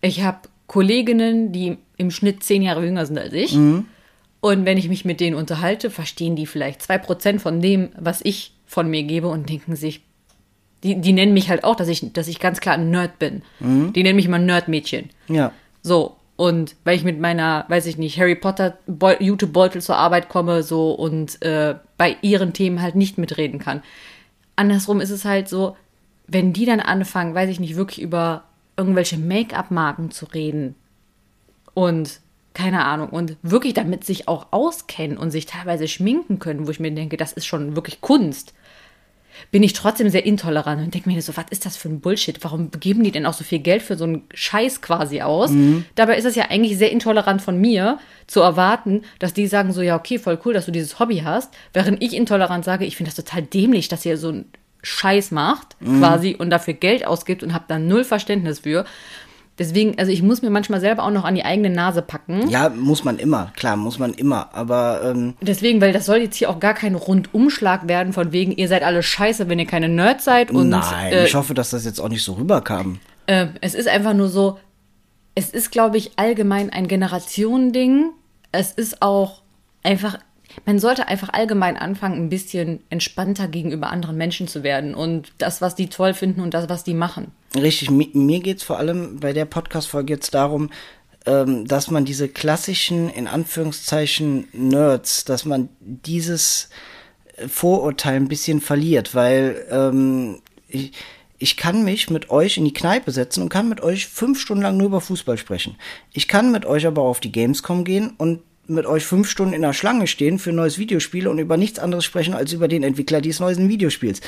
ich 0.00 0.22
habe 0.22 0.38
Kolleginnen, 0.66 1.52
die 1.52 1.78
im 1.96 2.10
Schnitt 2.10 2.42
zehn 2.42 2.62
Jahre 2.62 2.84
jünger 2.84 3.06
sind 3.06 3.18
als 3.18 3.32
ich, 3.32 3.54
Mhm. 3.54 3.86
und 4.40 4.64
wenn 4.64 4.78
ich 4.78 4.88
mich 4.88 5.04
mit 5.04 5.20
denen 5.20 5.36
unterhalte, 5.36 5.90
verstehen 5.90 6.36
die 6.36 6.46
vielleicht 6.46 6.82
zwei 6.82 6.98
Prozent 6.98 7.42
von 7.42 7.60
dem, 7.60 7.90
was 7.98 8.20
ich 8.22 8.52
von 8.66 8.88
mir 8.88 9.02
gebe 9.02 9.28
und 9.28 9.48
denken 9.48 9.76
sich, 9.76 10.02
die, 10.82 10.94
die 11.00 11.12
nennen 11.12 11.34
mich 11.34 11.50
halt 11.50 11.64
auch, 11.64 11.74
dass 11.76 11.88
ich, 11.88 12.12
dass 12.12 12.28
ich 12.28 12.38
ganz 12.40 12.60
klar 12.60 12.76
ein 12.76 12.90
Nerd 12.90 13.18
bin. 13.18 13.42
Die 13.58 14.02
nennen 14.02 14.16
mich 14.16 14.24
immer 14.24 14.38
Nerdmädchen. 14.38 15.10
Ja. 15.28 15.52
So, 15.82 16.16
und 16.36 16.74
weil 16.84 16.96
ich 16.96 17.04
mit 17.04 17.20
meiner, 17.20 17.66
weiß 17.68 17.84
ich 17.84 17.98
nicht, 17.98 18.18
Harry 18.18 18.34
Potter 18.34 18.78
Beu- 18.88 19.20
YouTube-Beutel 19.22 19.82
zur 19.82 19.96
Arbeit 19.96 20.30
komme, 20.30 20.62
so 20.62 20.92
und 20.92 21.42
äh, 21.42 21.74
bei 21.98 22.16
ihren 22.22 22.54
Themen 22.54 22.80
halt 22.80 22.94
nicht 22.94 23.18
mitreden 23.18 23.58
kann. 23.58 23.82
Andersrum 24.56 25.00
ist 25.02 25.10
es 25.10 25.26
halt 25.26 25.48
so, 25.50 25.76
wenn 26.32 26.52
die 26.52 26.64
dann 26.64 26.80
anfangen, 26.80 27.34
weiß 27.34 27.50
ich 27.50 27.60
nicht, 27.60 27.76
wirklich 27.76 28.00
über 28.00 28.44
irgendwelche 28.76 29.18
Make-up-Marken 29.18 30.10
zu 30.10 30.26
reden 30.26 30.74
und 31.74 32.20
keine 32.52 32.84
Ahnung, 32.84 33.10
und 33.10 33.36
wirklich 33.42 33.74
damit 33.74 34.04
sich 34.04 34.26
auch 34.26 34.48
auskennen 34.50 35.16
und 35.16 35.30
sich 35.30 35.46
teilweise 35.46 35.86
schminken 35.86 36.40
können, 36.40 36.66
wo 36.66 36.70
ich 36.70 36.80
mir 36.80 36.90
denke, 36.90 37.16
das 37.16 37.32
ist 37.32 37.46
schon 37.46 37.76
wirklich 37.76 38.00
Kunst 38.00 38.54
bin 39.50 39.62
ich 39.62 39.72
trotzdem 39.72 40.08
sehr 40.10 40.24
intolerant 40.24 40.82
und 40.82 40.94
denke 40.94 41.08
mir 41.08 41.20
so, 41.22 41.36
was 41.36 41.46
ist 41.50 41.66
das 41.66 41.76
für 41.76 41.88
ein 41.88 42.00
Bullshit? 42.00 42.42
Warum 42.42 42.70
geben 42.70 43.02
die 43.02 43.10
denn 43.10 43.26
auch 43.26 43.32
so 43.32 43.44
viel 43.44 43.60
Geld 43.60 43.82
für 43.82 43.96
so 43.96 44.04
einen 44.04 44.22
Scheiß 44.34 44.82
quasi 44.82 45.22
aus? 45.22 45.50
Dabei 45.94 46.16
ist 46.16 46.24
es 46.24 46.34
ja 46.34 46.46
eigentlich 46.50 46.78
sehr 46.78 46.90
intolerant 46.90 47.42
von 47.42 47.60
mir 47.60 47.98
zu 48.26 48.40
erwarten, 48.40 49.02
dass 49.18 49.34
die 49.34 49.46
sagen 49.46 49.72
so, 49.72 49.82
ja, 49.82 49.96
okay, 49.96 50.18
voll 50.18 50.38
cool, 50.44 50.54
dass 50.54 50.66
du 50.66 50.72
dieses 50.72 50.98
Hobby 50.98 51.22
hast, 51.24 51.52
während 51.72 52.02
ich 52.02 52.14
intolerant 52.14 52.64
sage, 52.64 52.84
ich 52.84 52.96
finde 52.96 53.10
das 53.10 53.24
total 53.24 53.42
dämlich, 53.42 53.88
dass 53.88 54.04
ihr 54.04 54.16
so 54.16 54.28
einen 54.28 54.52
Scheiß 54.82 55.30
macht 55.30 55.76
quasi 55.98 56.36
und 56.38 56.50
dafür 56.50 56.74
Geld 56.74 57.06
ausgibt 57.06 57.42
und 57.42 57.52
habe 57.54 57.64
da 57.68 57.78
null 57.78 58.04
Verständnis 58.04 58.60
für. 58.60 58.84
Deswegen, 59.58 59.98
also 59.98 60.10
ich 60.10 60.22
muss 60.22 60.40
mir 60.40 60.48
manchmal 60.48 60.80
selber 60.80 61.02
auch 61.02 61.10
noch 61.10 61.24
an 61.24 61.34
die 61.34 61.44
eigene 61.44 61.68
Nase 61.68 62.00
packen. 62.00 62.48
Ja, 62.48 62.70
muss 62.70 63.04
man 63.04 63.18
immer, 63.18 63.52
klar, 63.56 63.76
muss 63.76 63.98
man 63.98 64.14
immer. 64.14 64.48
Aber 64.54 65.02
ähm, 65.04 65.34
Deswegen, 65.42 65.82
weil 65.82 65.92
das 65.92 66.06
soll 66.06 66.16
jetzt 66.16 66.36
hier 66.36 66.48
auch 66.48 66.60
gar 66.60 66.72
kein 66.72 66.94
Rundumschlag 66.94 67.86
werden, 67.86 68.14
von 68.14 68.32
wegen, 68.32 68.52
ihr 68.52 68.68
seid 68.68 68.82
alle 68.82 69.02
scheiße, 69.02 69.50
wenn 69.50 69.58
ihr 69.58 69.66
keine 69.66 69.90
Nerds 69.90 70.24
seid. 70.24 70.50
Und 70.50 70.70
nein, 70.70 71.12
äh, 71.12 71.26
ich 71.26 71.34
hoffe, 71.34 71.52
dass 71.52 71.70
das 71.70 71.84
jetzt 71.84 72.00
auch 72.00 72.08
nicht 72.08 72.24
so 72.24 72.34
rüberkam. 72.34 73.00
äh, 73.26 73.48
es 73.60 73.74
ist 73.74 73.86
einfach 73.86 74.14
nur 74.14 74.28
so, 74.28 74.58
es 75.34 75.50
ist, 75.50 75.70
glaube 75.70 75.98
ich, 75.98 76.12
allgemein 76.16 76.70
ein 76.70 76.88
Generationending. 76.88 78.12
Es 78.52 78.72
ist 78.72 79.02
auch 79.02 79.42
einfach, 79.82 80.18
man 80.66 80.78
sollte 80.78 81.08
einfach 81.08 81.30
allgemein 81.32 81.76
anfangen, 81.76 82.16
ein 82.16 82.28
bisschen 82.28 82.80
entspannter 82.90 83.48
gegenüber 83.48 83.90
anderen 83.90 84.16
Menschen 84.16 84.48
zu 84.48 84.62
werden 84.62 84.94
und 84.94 85.32
das, 85.38 85.60
was 85.60 85.74
die 85.74 85.88
toll 85.88 86.14
finden 86.14 86.40
und 86.40 86.54
das, 86.54 86.68
was 86.68 86.84
die 86.84 86.94
machen. 86.94 87.32
Richtig, 87.54 87.90
mi 87.90 88.10
mir 88.12 88.40
geht's 88.40 88.62
vor 88.62 88.78
allem 88.78 89.18
bei 89.20 89.32
der 89.32 89.44
Podcast-Folge 89.44 90.12
jetzt 90.12 90.34
darum, 90.34 90.70
ähm, 91.26 91.66
dass 91.66 91.90
man 91.90 92.04
diese 92.04 92.28
klassischen, 92.28 93.10
in 93.10 93.26
Anführungszeichen, 93.26 94.48
Nerds, 94.52 95.24
dass 95.24 95.44
man 95.44 95.68
dieses 95.80 96.70
äh, 97.36 97.48
Vorurteil 97.48 98.16
ein 98.16 98.28
bisschen 98.28 98.60
verliert, 98.60 99.14
weil 99.14 99.66
ähm, 99.70 100.40
ich, 100.68 100.92
ich 101.38 101.56
kann 101.56 101.84
mich 101.84 102.10
mit 102.10 102.30
euch 102.30 102.56
in 102.56 102.64
die 102.64 102.72
Kneipe 102.72 103.10
setzen 103.10 103.42
und 103.42 103.48
kann 103.48 103.68
mit 103.68 103.82
euch 103.82 104.06
fünf 104.06 104.40
Stunden 104.40 104.62
lang 104.62 104.76
nur 104.76 104.86
über 104.86 105.00
Fußball 105.00 105.36
sprechen. 105.38 105.76
Ich 106.12 106.28
kann 106.28 106.52
mit 106.52 106.64
euch 106.64 106.86
aber 106.86 107.02
auf 107.02 107.20
die 107.20 107.32
Gamescom 107.32 107.84
gehen 107.84 108.14
und 108.16 108.40
mit 108.66 108.86
euch 108.86 109.04
fünf 109.04 109.28
Stunden 109.28 109.54
in 109.54 109.62
der 109.62 109.72
Schlange 109.72 110.06
stehen 110.06 110.38
für 110.38 110.50
ein 110.50 110.56
neues 110.56 110.78
Videospiel 110.78 111.26
und 111.28 111.38
über 111.38 111.56
nichts 111.56 111.78
anderes 111.78 112.04
sprechen 112.04 112.34
als 112.34 112.52
über 112.52 112.68
den 112.68 112.82
Entwickler 112.82 113.20
dieses 113.20 113.40
neuen 113.40 113.68
Videospiels. 113.68 114.20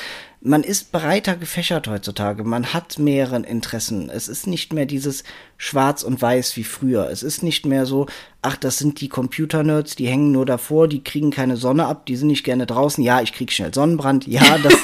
Man 0.45 0.63
ist 0.63 0.91
breiter 0.91 1.37
gefächert 1.37 1.87
heutzutage. 1.87 2.43
Man 2.43 2.73
hat 2.73 2.99
mehrere 2.99 3.37
Interessen. 3.43 4.09
Es 4.09 4.27
ist 4.27 4.45
nicht 4.45 4.73
mehr 4.73 4.85
dieses 4.85 5.23
Schwarz 5.55 6.03
und 6.03 6.21
Weiß 6.21 6.57
wie 6.57 6.65
früher. 6.65 7.09
Es 7.09 7.23
ist 7.23 7.43
nicht 7.43 7.65
mehr 7.65 7.85
so, 7.85 8.07
ach, 8.41 8.57
das 8.57 8.77
sind 8.77 8.99
die 8.99 9.07
Computer-Nerds, 9.07 9.95
die 9.95 10.05
hängen 10.07 10.33
nur 10.33 10.45
davor, 10.45 10.89
die 10.89 11.01
kriegen 11.01 11.31
keine 11.31 11.55
Sonne 11.55 11.85
ab, 11.85 12.05
die 12.07 12.17
sind 12.17 12.27
nicht 12.27 12.43
gerne 12.43 12.65
draußen. 12.65 13.01
Ja, 13.01 13.21
ich 13.21 13.31
krieg 13.31 13.53
schnell 13.53 13.73
Sonnenbrand. 13.73 14.27
Ja, 14.27 14.57
das. 14.61 14.73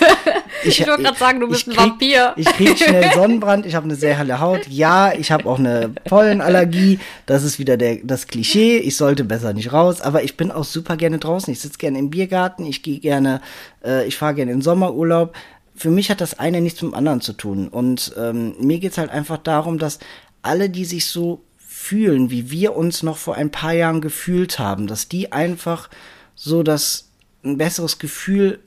Ich, 0.63 0.85
wollte 0.85 1.03
gerade 1.03 1.17
sagen, 1.17 1.39
du 1.39 1.47
bist 1.47 1.67
ein 1.67 1.73
krieg, 1.73 1.91
Vampir. 1.91 2.33
Ich 2.35 2.45
krieg 2.47 2.77
schnell 2.77 3.11
Sonnenbrand, 3.13 3.65
ich 3.65 3.75
habe 3.75 3.85
eine 3.85 3.95
sehr 3.95 4.17
helle 4.17 4.39
Haut. 4.39 4.67
Ja, 4.67 5.13
ich 5.13 5.31
habe 5.31 5.47
auch 5.47 5.59
eine 5.59 5.89
Pollenallergie. 6.05 6.99
Das 7.25 7.43
ist 7.43 7.59
wieder 7.59 7.77
der, 7.77 7.99
das 8.03 8.27
Klischee. 8.27 8.77
Ich 8.77 8.97
sollte 8.97 9.23
besser 9.23 9.53
nicht 9.53 9.71
raus, 9.71 10.01
aber 10.01 10.23
ich 10.23 10.37
bin 10.37 10.51
auch 10.51 10.65
super 10.65 10.97
gerne 10.97 11.17
draußen. 11.17 11.51
Ich 11.53 11.61
sitze 11.61 11.77
gerne 11.77 11.99
im 11.99 12.09
Biergarten, 12.09 12.65
ich 12.65 12.83
gehe 12.83 12.99
gerne, 12.99 13.41
äh, 13.85 14.05
ich 14.05 14.17
fahre 14.17 14.35
gerne 14.35 14.51
in 14.51 14.61
Sommerurlaub. 14.61 15.33
Für 15.79 15.89
mich 15.89 16.11
hat 16.11 16.19
das 16.19 16.37
eine 16.37 16.59
nichts 16.59 16.81
mit 16.81 16.91
dem 16.91 16.95
anderen 16.95 17.21
zu 17.21 17.31
tun. 17.31 17.69
Und 17.69 18.13
ähm, 18.17 18.53
mir 18.59 18.79
geht's 18.79 18.97
halt 18.97 19.11
einfach 19.11 19.37
darum, 19.37 19.79
dass 19.79 19.99
alle, 20.41 20.69
die 20.69 20.83
sich 20.83 21.05
so 21.05 21.41
fühlen, 21.57 22.29
wie 22.31 22.51
wir 22.51 22.75
uns 22.75 23.01
noch 23.01 23.15
vor 23.15 23.35
ein 23.35 23.49
paar 23.49 23.71
Jahren 23.71 24.01
gefühlt 24.01 24.59
haben, 24.59 24.87
dass 24.87 25.07
die 25.07 25.31
einfach 25.31 25.89
so 26.35 26.63
das 26.63 27.07
ein 27.45 27.57
besseres 27.57 27.97
Gefühl 27.97 28.59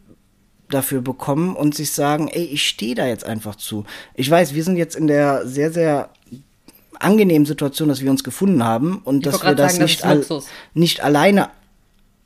dafür 0.71 1.03
bekommen 1.03 1.55
und 1.55 1.75
sich 1.75 1.93
sagen, 1.93 2.29
ey, 2.29 2.45
ich 2.45 2.67
stehe 2.67 2.95
da 2.95 3.07
jetzt 3.07 3.25
einfach 3.25 3.57
zu. 3.57 3.85
Ich 4.15 4.31
weiß, 4.31 4.55
wir 4.55 4.65
sind 4.65 4.77
jetzt 4.77 4.97
in 4.97 5.07
der 5.07 5.47
sehr, 5.47 5.71
sehr 5.71 6.09
angenehmen 6.99 7.45
Situation, 7.45 7.91
dass 7.91 8.01
wir 8.01 8.11
uns 8.11 8.25
gefunden 8.25 8.65
haben 8.65 9.03
und 9.05 9.27
Ich 9.27 9.33
dass 9.33 9.43
wir 9.43 9.55
das 9.55 9.77
sagen, 9.77 9.85
das 9.85 9.91
nicht, 9.91 10.01
ist 10.01 10.05
al 10.05 10.43
nicht 10.73 11.05
alleine 11.05 11.51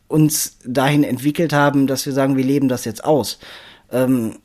uns 0.06 0.58
dahin 0.64 1.02
entwickelt 1.02 1.52
haben, 1.52 1.88
dass 1.88 2.06
wir 2.06 2.12
sagen, 2.12 2.36
wir 2.36 2.44
leben 2.44 2.68
das 2.68 2.84
jetzt 2.84 3.02
aus. 3.02 3.40
Ähm, 3.90 4.36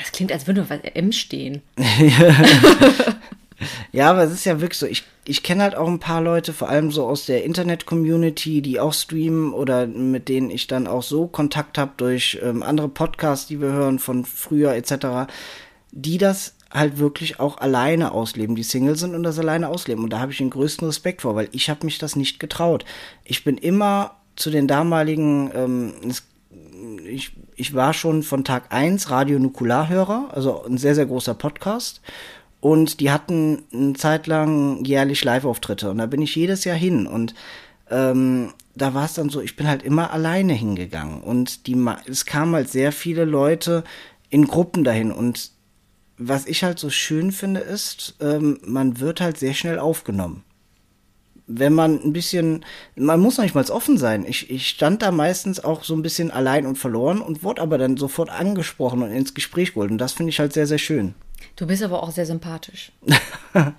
Das 0.00 0.12
klingt, 0.12 0.32
als 0.32 0.46
würde 0.46 0.68
was 0.68 0.80
M 0.94 1.12
stehen. 1.12 1.62
Ja, 3.92 4.10
aber 4.10 4.22
es 4.22 4.32
ist 4.32 4.44
ja 4.44 4.60
wirklich 4.60 4.78
so. 4.78 4.86
Ich, 4.86 5.04
ich 5.24 5.42
kenne 5.42 5.62
halt 5.62 5.74
auch 5.74 5.88
ein 5.88 5.98
paar 5.98 6.22
Leute, 6.22 6.52
vor 6.52 6.68
allem 6.68 6.90
so 6.90 7.06
aus 7.06 7.26
der 7.26 7.44
Internet-Community, 7.44 8.62
die 8.62 8.80
auch 8.80 8.94
streamen 8.94 9.52
oder 9.52 9.86
mit 9.86 10.28
denen 10.28 10.50
ich 10.50 10.66
dann 10.66 10.86
auch 10.86 11.02
so 11.02 11.26
Kontakt 11.26 11.76
habe 11.76 11.92
durch 11.96 12.38
ähm, 12.42 12.62
andere 12.62 12.88
Podcasts, 12.88 13.46
die 13.46 13.60
wir 13.60 13.72
hören 13.72 13.98
von 13.98 14.24
früher 14.24 14.74
etc., 14.74 15.30
die 15.92 16.18
das 16.18 16.54
halt 16.72 16.98
wirklich 16.98 17.40
auch 17.40 17.58
alleine 17.58 18.12
ausleben, 18.12 18.54
die 18.54 18.62
Single 18.62 18.96
sind 18.96 19.14
und 19.14 19.24
das 19.24 19.38
alleine 19.38 19.68
ausleben. 19.68 20.04
Und 20.04 20.10
da 20.10 20.20
habe 20.20 20.32
ich 20.32 20.38
den 20.38 20.50
größten 20.50 20.86
Respekt 20.86 21.22
vor, 21.22 21.34
weil 21.34 21.48
ich 21.52 21.68
habe 21.68 21.84
mich 21.84 21.98
das 21.98 22.14
nicht 22.14 22.38
getraut. 22.38 22.84
Ich 23.24 23.42
bin 23.42 23.58
immer 23.58 24.16
zu 24.36 24.50
den 24.50 24.68
damaligen, 24.68 25.50
ähm, 25.52 25.94
ich, 27.04 27.32
ich 27.60 27.74
war 27.74 27.92
schon 27.92 28.22
von 28.22 28.42
Tag 28.42 28.72
1 28.72 29.10
Radio 29.10 29.38
Nukularhörer, 29.38 30.30
also 30.32 30.64
ein 30.64 30.78
sehr, 30.78 30.94
sehr 30.94 31.04
großer 31.04 31.34
Podcast. 31.34 32.00
Und 32.60 33.00
die 33.00 33.10
hatten 33.10 33.64
eine 33.72 33.92
Zeit 33.92 34.26
lang 34.26 34.82
jährlich 34.84 35.22
Live-Auftritte. 35.24 35.90
Und 35.90 35.98
da 35.98 36.06
bin 36.06 36.22
ich 36.22 36.34
jedes 36.34 36.64
Jahr 36.64 36.76
hin. 36.76 37.06
Und 37.06 37.34
ähm, 37.90 38.54
da 38.74 38.94
war 38.94 39.04
es 39.04 39.12
dann 39.12 39.28
so, 39.28 39.42
ich 39.42 39.56
bin 39.56 39.68
halt 39.68 39.82
immer 39.82 40.10
alleine 40.10 40.54
hingegangen. 40.54 41.20
Und 41.20 41.66
die, 41.66 41.76
es 42.06 42.24
kamen 42.24 42.54
halt 42.54 42.70
sehr 42.70 42.92
viele 42.92 43.26
Leute 43.26 43.84
in 44.30 44.46
Gruppen 44.46 44.82
dahin. 44.82 45.12
Und 45.12 45.50
was 46.16 46.46
ich 46.46 46.64
halt 46.64 46.78
so 46.78 46.88
schön 46.88 47.30
finde, 47.30 47.60
ist, 47.60 48.16
ähm, 48.20 48.58
man 48.64 49.00
wird 49.00 49.20
halt 49.20 49.38
sehr 49.38 49.54
schnell 49.54 49.78
aufgenommen 49.78 50.44
wenn 51.52 51.72
man 51.74 52.00
ein 52.02 52.12
bisschen, 52.12 52.64
man 52.96 53.18
muss 53.20 53.36
noch 53.36 53.44
nicht 53.44 53.54
mal 53.54 53.64
offen 53.70 53.98
sein. 53.98 54.24
Ich, 54.24 54.50
ich 54.50 54.68
stand 54.68 55.02
da 55.02 55.10
meistens 55.10 55.62
auch 55.62 55.82
so 55.84 55.94
ein 55.94 56.02
bisschen 56.02 56.30
allein 56.30 56.64
und 56.66 56.76
verloren 56.76 57.20
und 57.20 57.42
wurde 57.42 57.60
aber 57.62 57.76
dann 57.78 57.96
sofort 57.96 58.30
angesprochen 58.30 59.02
und 59.02 59.10
ins 59.10 59.34
Gespräch 59.34 59.74
geholt. 59.74 59.90
Und 59.90 59.98
das 59.98 60.12
finde 60.12 60.30
ich 60.30 60.38
halt 60.38 60.52
sehr, 60.52 60.66
sehr 60.66 60.78
schön. 60.78 61.14
Du 61.56 61.66
bist 61.66 61.82
aber 61.82 62.02
auch 62.02 62.10
sehr 62.12 62.26
sympathisch. 62.26 62.92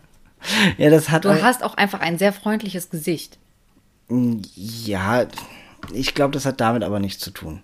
Ja, 0.79 0.89
das 0.89 1.09
hat 1.11 1.23
Du 1.23 1.29
halt- 1.29 1.43
hast 1.43 1.63
auch 1.63 1.75
einfach 1.75 1.99
ein 1.99 2.17
sehr 2.17 2.33
freundliches 2.33 2.89
Gesicht. 2.89 3.37
ja, 4.55 5.27
ich 5.93 6.15
glaube, 6.15 6.33
das 6.33 6.45
hat 6.47 6.59
damit 6.59 6.81
aber 6.83 6.99
nichts 6.99 7.21
zu 7.23 7.29
tun. 7.29 7.61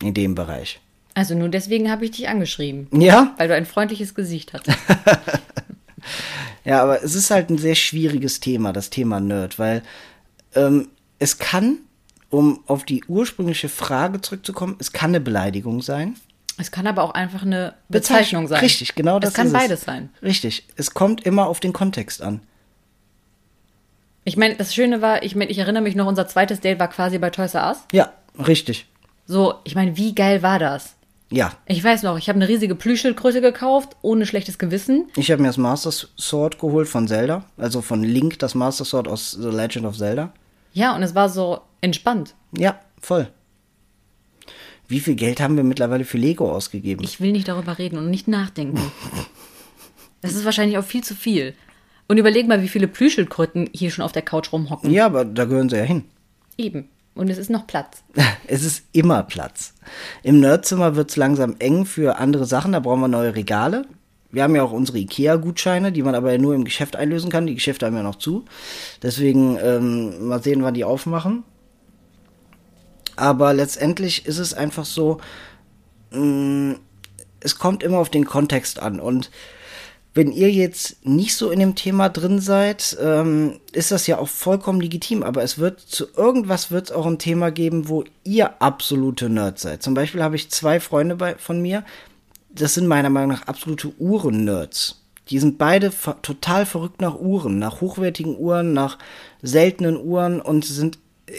In 0.00 0.14
dem 0.14 0.36
Bereich. 0.36 0.80
Also 1.14 1.34
nur 1.34 1.48
deswegen 1.48 1.90
habe 1.90 2.04
ich 2.04 2.12
dich 2.12 2.28
angeschrieben. 2.28 2.86
Ja? 2.92 3.34
Weil 3.38 3.48
du 3.48 3.54
ein 3.56 3.66
freundliches 3.66 4.14
Gesicht 4.14 4.52
hast. 4.52 4.66
Ja, 6.64 6.82
aber 6.82 7.02
es 7.02 7.14
ist 7.14 7.30
halt 7.30 7.50
ein 7.50 7.58
sehr 7.58 7.74
schwieriges 7.74 8.40
Thema, 8.40 8.72
das 8.72 8.90
Thema 8.90 9.20
Nerd, 9.20 9.58
weil 9.58 9.82
ähm, 10.54 10.88
es 11.18 11.38
kann, 11.38 11.78
um 12.30 12.60
auf 12.66 12.84
die 12.84 13.04
ursprüngliche 13.04 13.68
Frage 13.68 14.20
zurückzukommen, 14.20 14.76
es 14.78 14.92
kann 14.92 15.10
eine 15.10 15.20
Beleidigung 15.20 15.82
sein. 15.82 16.16
Es 16.56 16.70
kann 16.70 16.86
aber 16.86 17.02
auch 17.02 17.12
einfach 17.12 17.42
eine 17.42 17.74
Bezeichnung 17.88 18.46
sein. 18.46 18.60
Richtig, 18.60 18.94
genau 18.94 19.18
das 19.18 19.30
Es 19.30 19.34
kann 19.34 19.48
ist 19.48 19.52
beides 19.52 19.80
es. 19.80 19.84
sein. 19.86 20.10
Richtig. 20.22 20.66
Es 20.76 20.94
kommt 20.94 21.24
immer 21.26 21.46
auf 21.48 21.58
den 21.60 21.72
Kontext 21.72 22.22
an. 22.22 22.40
Ich 24.24 24.36
meine, 24.36 24.54
das 24.54 24.74
Schöne 24.74 25.02
war, 25.02 25.22
ich 25.22 25.34
meine, 25.34 25.50
ich 25.50 25.58
erinnere 25.58 25.82
mich 25.82 25.96
noch, 25.96 26.06
unser 26.06 26.26
zweites 26.28 26.60
Date 26.60 26.78
war 26.78 26.88
quasi 26.88 27.18
bei 27.18 27.30
Toys 27.30 27.54
R 27.54 27.68
Us. 27.68 27.78
Ja, 27.92 28.12
richtig. 28.38 28.86
So, 29.26 29.54
ich 29.64 29.74
meine, 29.74 29.96
wie 29.96 30.14
geil 30.14 30.42
war 30.42 30.58
das? 30.58 30.94
Ja. 31.34 31.52
Ich 31.66 31.82
weiß 31.82 32.04
noch, 32.04 32.16
ich 32.16 32.28
habe 32.28 32.36
eine 32.36 32.48
riesige 32.48 32.76
Plüschschildkröte 32.76 33.40
gekauft, 33.40 33.96
ohne 34.02 34.24
schlechtes 34.24 34.56
Gewissen. 34.58 35.10
Ich 35.16 35.32
habe 35.32 35.42
mir 35.42 35.48
das 35.48 35.56
Master 35.56 35.90
Sword 35.90 36.60
geholt 36.60 36.88
von 36.88 37.08
Zelda, 37.08 37.44
also 37.56 37.82
von 37.82 38.04
Link, 38.04 38.38
das 38.38 38.54
Master 38.54 38.84
Sword 38.84 39.08
aus 39.08 39.32
The 39.32 39.48
Legend 39.48 39.84
of 39.86 39.98
Zelda. 39.98 40.32
Ja, 40.72 40.94
und 40.94 41.02
es 41.02 41.14
war 41.14 41.28
so 41.28 41.60
entspannt. 41.80 42.34
Ja, 42.56 42.78
voll. 43.00 43.28
Wie 44.86 45.00
viel 45.00 45.16
Geld 45.16 45.40
haben 45.40 45.56
wir 45.56 45.64
mittlerweile 45.64 46.04
für 46.04 46.18
Lego 46.18 46.52
ausgegeben? 46.52 47.02
Ich 47.02 47.20
will 47.20 47.32
nicht 47.32 47.48
darüber 47.48 47.78
reden 47.78 47.98
und 47.98 48.10
nicht 48.10 48.28
nachdenken. 48.28 48.80
Das 50.22 50.32
ist 50.32 50.46
wahrscheinlich 50.46 50.78
auch 50.78 50.84
viel 50.84 51.04
zu 51.04 51.14
viel. 51.14 51.54
Und 52.08 52.16
überleg 52.16 52.48
mal, 52.48 52.62
wie 52.62 52.68
viele 52.68 52.88
Plüschschildkröten 52.88 53.68
hier 53.74 53.90
schon 53.90 54.02
auf 54.02 54.12
der 54.12 54.22
Couch 54.22 54.54
rumhocken. 54.54 54.90
ja, 54.90 55.04
aber 55.04 55.26
da 55.26 55.44
gehören 55.44 55.68
sie 55.68 55.76
ja 55.76 55.82
hin. 55.82 56.04
Eben. 56.56 56.88
Und 57.14 57.30
es 57.30 57.38
ist 57.38 57.50
noch 57.50 57.66
Platz. 57.66 58.02
Es 58.46 58.62
ist 58.62 58.84
immer 58.92 59.22
Platz. 59.22 59.72
Im 60.22 60.40
Nerdzimmer 60.40 60.96
wird's 60.96 61.16
langsam 61.16 61.56
eng 61.60 61.86
für 61.86 62.18
andere 62.18 62.44
Sachen, 62.44 62.72
da 62.72 62.80
brauchen 62.80 63.00
wir 63.00 63.08
neue 63.08 63.34
Regale. 63.34 63.86
Wir 64.30 64.42
haben 64.42 64.54
ja 64.54 64.62
auch 64.62 64.72
unsere 64.72 64.98
IKEA-Gutscheine, 64.98 65.92
die 65.92 66.02
man 66.02 66.14
aber 66.14 66.32
ja 66.32 66.38
nur 66.38 66.54
im 66.54 66.64
Geschäft 66.64 66.96
einlösen 66.96 67.30
kann. 67.30 67.46
Die 67.46 67.54
Geschäfte 67.54 67.86
haben 67.86 67.96
ja 67.96 68.02
noch 68.02 68.16
zu. 68.16 68.44
Deswegen 69.00 69.56
ähm, 69.62 70.26
mal 70.26 70.42
sehen, 70.42 70.62
wann 70.62 70.74
die 70.74 70.84
aufmachen. 70.84 71.44
Aber 73.16 73.54
letztendlich 73.54 74.26
ist 74.26 74.38
es 74.38 74.52
einfach 74.52 74.84
so, 74.84 75.20
mh, 76.10 76.76
es 77.40 77.58
kommt 77.58 77.82
immer 77.84 77.98
auf 77.98 78.10
den 78.10 78.24
Kontext 78.24 78.80
an. 78.80 78.98
Und 78.98 79.30
wenn 80.14 80.30
ihr 80.30 80.50
jetzt 80.50 81.04
nicht 81.04 81.34
so 81.34 81.50
in 81.50 81.58
dem 81.58 81.74
Thema 81.74 82.08
drin 82.08 82.40
seid, 82.40 82.96
ähm, 83.00 83.58
ist 83.72 83.90
das 83.90 84.06
ja 84.06 84.18
auch 84.18 84.28
vollkommen 84.28 84.80
legitim. 84.80 85.24
Aber 85.24 85.42
es 85.42 85.58
wird 85.58 85.80
zu 85.80 86.06
irgendwas 86.16 86.70
wird 86.70 86.86
es 86.86 86.92
auch 86.92 87.06
ein 87.06 87.18
Thema 87.18 87.50
geben, 87.50 87.88
wo 87.88 88.04
ihr 88.22 88.62
absolute 88.62 89.28
Nerds 89.28 89.62
seid. 89.62 89.82
Zum 89.82 89.94
Beispiel 89.94 90.22
habe 90.22 90.36
ich 90.36 90.50
zwei 90.50 90.78
Freunde 90.78 91.16
bei, 91.16 91.34
von 91.34 91.60
mir, 91.60 91.84
das 92.48 92.74
sind 92.74 92.86
meiner 92.86 93.10
Meinung 93.10 93.30
nach 93.30 93.48
absolute 93.48 93.92
Uhren-Nerds. 93.98 95.00
Die 95.30 95.40
sind 95.40 95.58
beide 95.58 95.90
total 96.22 96.66
verrückt 96.66 97.00
nach 97.00 97.18
Uhren, 97.18 97.58
nach 97.58 97.80
hochwertigen 97.80 98.36
Uhren, 98.38 98.72
nach 98.72 98.98
seltenen 99.42 99.96
Uhren 99.96 100.40
und 100.40 100.64
sind 100.64 100.98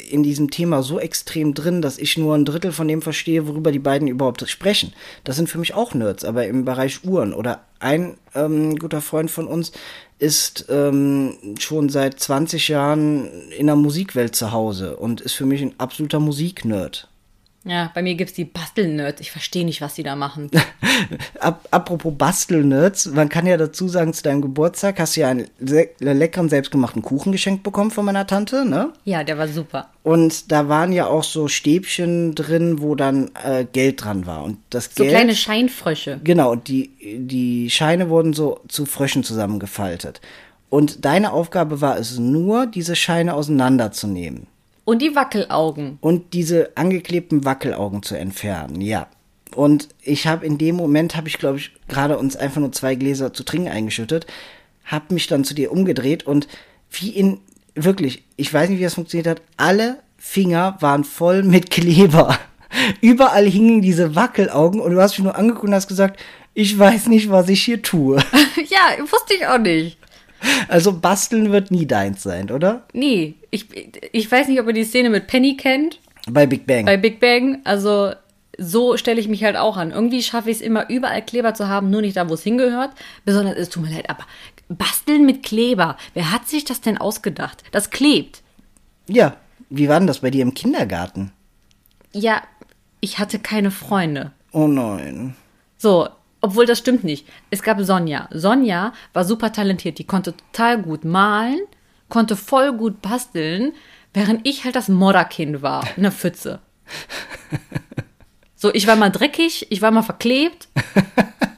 in 0.09 0.23
diesem 0.23 0.49
Thema 0.49 0.81
so 0.81 0.99
extrem 0.99 1.53
drin, 1.53 1.81
dass 1.81 1.99
ich 1.99 2.17
nur 2.17 2.35
ein 2.35 2.45
Drittel 2.45 2.71
von 2.71 2.87
dem 2.87 3.01
verstehe, 3.01 3.47
worüber 3.47 3.71
die 3.71 3.79
beiden 3.79 4.07
überhaupt 4.07 4.47
sprechen. 4.49 4.93
Das 5.23 5.35
sind 5.35 5.49
für 5.49 5.59
mich 5.59 5.73
auch 5.73 5.93
Nerds, 5.93 6.25
aber 6.25 6.47
im 6.47 6.65
Bereich 6.65 7.03
Uhren. 7.03 7.33
Oder 7.33 7.65
ein 7.79 8.17
ähm, 8.33 8.77
guter 8.77 9.01
Freund 9.01 9.29
von 9.29 9.47
uns 9.47 9.71
ist 10.17 10.65
ähm, 10.69 11.37
schon 11.59 11.89
seit 11.89 12.19
20 12.19 12.67
Jahren 12.69 13.29
in 13.51 13.67
der 13.67 13.75
Musikwelt 13.75 14.35
zu 14.35 14.51
Hause 14.51 14.97
und 14.97 15.21
ist 15.21 15.33
für 15.33 15.45
mich 15.45 15.61
ein 15.61 15.75
absoluter 15.77 16.19
Musiknerd. 16.19 17.07
Ja, 17.67 17.89
bei 17.95 18.03
mir 18.03 18.13
gibt's 18.13 18.33
die 18.35 18.45
Bastelnerds. 18.45 19.19
Ich 19.21 19.31
verstehe 19.31 19.65
nicht, 19.65 19.81
was 19.81 19.95
die 19.95 20.03
da 20.03 20.15
machen. 20.15 20.51
Ap 21.39 21.67
apropos 21.71 22.13
Bastelnerds, 22.15 23.07
man 23.07 23.27
kann 23.27 23.47
ja 23.47 23.57
dazu 23.57 23.87
sagen, 23.87 24.13
zu 24.13 24.21
deinem 24.21 24.41
Geburtstag 24.43 24.99
hast 24.99 25.15
du 25.17 25.21
ja 25.21 25.29
einen 25.29 25.47
se- 25.59 25.89
leckeren 25.99 26.47
selbstgemachten 26.47 27.01
Kuchen 27.01 27.31
geschenkt 27.31 27.63
bekommen 27.63 27.89
von 27.89 28.05
meiner 28.05 28.27
Tante, 28.27 28.65
ne? 28.69 28.93
Ja, 29.03 29.23
der 29.23 29.39
war 29.39 29.47
super. 29.47 29.89
Und 30.03 30.51
da 30.51 30.69
waren 30.69 30.91
ja 30.93 31.07
auch 31.07 31.23
so 31.23 31.47
Stäbchen 31.47 32.35
drin, 32.35 32.81
wo 32.81 32.93
dann 32.93 33.31
äh, 33.43 33.65
Geld 33.65 34.03
dran 34.03 34.27
war. 34.27 34.43
Und 34.43 34.57
das 34.69 34.91
So 34.95 35.01
Geld. 35.03 35.15
kleine 35.15 35.35
Scheinfrösche. 35.35 36.19
Genau, 36.23 36.51
und 36.51 36.67
die, 36.67 36.91
die 37.01 37.69
Scheine 37.71 38.09
wurden 38.09 38.33
so 38.33 38.59
zu 38.67 38.85
Fröschen 38.85 39.23
zusammengefaltet. 39.23 40.21
Und 40.69 41.03
deine 41.03 41.31
Aufgabe 41.33 41.81
war 41.81 41.97
es 41.97 42.19
nur, 42.19 42.67
diese 42.67 42.95
Scheine 42.95 43.33
auseinanderzunehmen 43.33 44.47
Und 44.85 45.01
die 45.01 45.15
Wackelaugen. 45.15 45.97
und 46.01 46.33
diese 46.33 46.71
angeklebten 46.75 47.43
Wackelaugen 47.43 48.03
zu 48.03 48.15
entfernen. 48.15 48.81
Ja. 48.81 49.07
Und 49.55 49.89
ich 50.01 50.27
habe 50.27 50.45
in 50.45 50.57
dem 50.57 50.75
Moment, 50.75 51.15
habe 51.15 51.27
ich 51.27 51.37
glaube 51.37 51.57
ich 51.57 51.71
gerade 51.87 52.17
uns 52.17 52.35
einfach 52.35 52.61
nur 52.61 52.71
zwei 52.71 52.95
Gläser 52.95 53.33
zu 53.33 53.43
trinken 53.43 53.69
eingeschüttet, 53.69 54.27
habe 54.85 55.13
mich 55.13 55.27
dann 55.27 55.43
zu 55.43 55.53
dir 55.53 55.71
umgedreht 55.71 56.25
und 56.27 56.47
wie 56.91 57.09
in, 57.09 57.39
wirklich, 57.73 58.23
ich 58.35 58.53
weiß 58.53 58.69
nicht, 58.69 58.79
wie 58.79 58.83
das 58.83 58.93
funktioniert 58.93 59.27
hat, 59.27 59.41
alle 59.57 59.99
Finger 60.17 60.77
waren 60.79 61.03
voll 61.03 61.43
mit 61.43 61.69
Kleber. 61.71 62.37
Überall 63.01 63.45
hingen 63.47 63.81
diese 63.81 64.15
Wackelaugen 64.15 64.79
und 64.79 64.91
du 64.91 65.01
hast 65.01 65.17
mich 65.17 65.23
nur 65.23 65.35
angeguckt 65.35 65.65
und 65.65 65.73
hast 65.73 65.87
gesagt, 65.87 66.19
ich 66.53 66.77
weiß 66.77 67.07
nicht, 67.07 67.29
was 67.29 67.49
ich 67.49 67.63
hier 67.63 67.81
tue. 67.81 68.17
ja, 68.69 69.01
wusste 69.01 69.33
ich 69.35 69.45
auch 69.45 69.57
nicht. 69.57 69.97
Also 70.67 70.99
basteln 70.99 71.51
wird 71.51 71.71
nie 71.71 71.85
deins 71.85 72.23
sein, 72.23 72.51
oder? 72.51 72.83
Nee, 72.93 73.35
ich, 73.51 73.67
ich 74.11 74.31
weiß 74.31 74.47
nicht, 74.47 74.59
ob 74.59 74.67
ihr 74.67 74.73
die 74.73 74.83
Szene 74.83 75.09
mit 75.09 75.27
Penny 75.27 75.57
kennt. 75.57 75.99
Bei 76.29 76.45
Big 76.45 76.65
Bang. 76.65 76.85
Bei 76.85 76.97
Big 76.97 77.19
Bang, 77.19 77.61
also 77.63 78.11
so 78.57 78.97
stelle 78.97 79.19
ich 79.19 79.27
mich 79.27 79.43
halt 79.43 79.57
auch 79.57 79.77
an. 79.77 79.91
Irgendwie 79.91 80.23
schaffe 80.23 80.49
ich 80.49 80.57
es 80.57 80.61
immer, 80.61 80.89
überall 80.89 81.23
Kleber 81.23 81.53
zu 81.53 81.67
haben, 81.67 81.89
nur 81.89 82.01
nicht 82.01 82.17
da, 82.17 82.29
wo 82.29 82.33
es 82.33 82.43
hingehört. 82.43 82.91
Besonders, 83.25 83.57
es 83.57 83.69
tut 83.69 83.83
mir 83.83 83.93
leid, 83.93 84.09
aber 84.09 84.25
basteln 84.69 85.25
mit 85.25 85.43
Kleber, 85.43 85.97
wer 86.13 86.31
hat 86.31 86.47
sich 86.47 86.65
das 86.65 86.81
denn 86.81 86.97
ausgedacht? 86.97 87.63
Das 87.71 87.89
klebt. 87.89 88.41
Ja, 89.07 89.35
wie 89.69 89.87
war 89.89 89.99
denn 89.99 90.07
das 90.07 90.19
bei 90.19 90.31
dir 90.31 90.41
im 90.41 90.53
Kindergarten? 90.53 91.31
Ja, 92.11 92.41
ich 93.01 93.19
hatte 93.19 93.39
keine 93.39 93.71
Freunde. 93.71 94.31
Oh 94.51 94.67
nein. 94.67 95.35
So, 95.77 96.07
obwohl 96.45 96.67
das 96.67 96.77
stimmt 96.77 97.03
nicht. 97.03 97.27
Es 97.49 97.63
gab 97.63 97.81
Sonja. 97.81 98.29
Sonja 98.31 98.93
war 99.13 99.25
super 99.25 99.51
talentiert. 99.51 99.97
Die 99.97 100.03
konnte 100.03 100.35
total 100.37 100.79
gut 100.79 101.03
malen, 101.03 101.59
konnte 102.07 102.35
voll 102.35 102.71
gut 102.71 103.01
basteln, 103.01 103.73
während 104.13 104.47
ich 104.47 104.63
halt 104.63 104.75
das 104.75 104.87
Modderkind 104.87 105.63
war. 105.63 105.83
Eine 105.97 106.11
Pfütze. 106.11 106.59
So, 108.55 108.71
ich 108.73 108.85
war 108.85 108.95
mal 108.95 109.09
dreckig, 109.09 109.65
ich 109.71 109.81
war 109.81 109.89
mal 109.89 110.03
verklebt. 110.03 110.69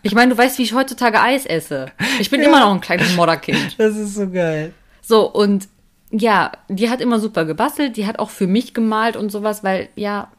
Ich 0.03 0.15
meine, 0.15 0.33
du 0.33 0.37
weißt, 0.37 0.57
wie 0.57 0.63
ich 0.63 0.73
heutzutage 0.73 1.19
Eis 1.19 1.45
esse. 1.45 1.91
Ich 2.21 2.29
bin 2.29 2.41
ja. 2.41 2.47
immer 2.47 2.61
noch 2.61 2.73
ein 2.73 2.79
kleines 2.79 3.13
Modderkind. 3.17 3.75
Das 3.77 3.97
ist 3.97 4.15
so 4.15 4.29
geil. 4.29 4.73
So, 5.01 5.29
und 5.29 5.67
ja, 6.11 6.53
die 6.69 6.89
hat 6.89 7.01
immer 7.01 7.19
super 7.19 7.43
gebastelt, 7.43 7.97
die 7.97 8.07
hat 8.07 8.19
auch 8.19 8.29
für 8.29 8.47
mich 8.47 8.73
gemalt 8.73 9.17
und 9.17 9.33
sowas, 9.33 9.65
weil, 9.65 9.89
ja, 9.95 10.31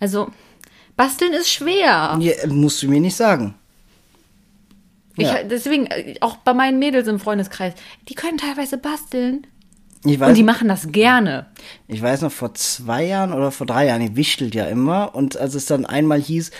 also, 0.00 0.30
basteln 1.00 1.32
ist 1.32 1.50
schwer. 1.50 2.18
Ja, 2.20 2.46
musst 2.48 2.82
du 2.82 2.88
mir 2.88 3.00
nicht 3.00 3.16
sagen. 3.16 3.54
Ich, 5.16 5.26
ja. 5.26 5.42
Deswegen, 5.44 5.86
äh, 5.86 6.16
auch 6.20 6.36
bei 6.36 6.52
meinen 6.52 6.78
Mädels 6.78 7.08
im 7.08 7.18
Freundeskreis, 7.18 7.72
die 8.10 8.14
können 8.14 8.36
teilweise 8.36 8.76
basteln. 8.76 9.46
Weiß, 10.04 10.28
und 10.28 10.34
die 10.34 10.42
machen 10.42 10.68
das 10.68 10.92
gerne. 10.92 11.46
Ich 11.88 12.02
weiß 12.02 12.20
noch, 12.20 12.32
vor 12.32 12.52
zwei 12.52 13.06
Jahren 13.06 13.32
oder 13.32 13.50
vor 13.50 13.66
drei 13.66 13.86
Jahren, 13.86 14.02
die 14.02 14.14
wichtelt 14.14 14.54
ja 14.54 14.66
immer. 14.66 15.14
Und 15.14 15.38
als 15.38 15.54
es 15.54 15.64
dann 15.64 15.86
einmal 15.86 16.20
hieß, 16.20 16.50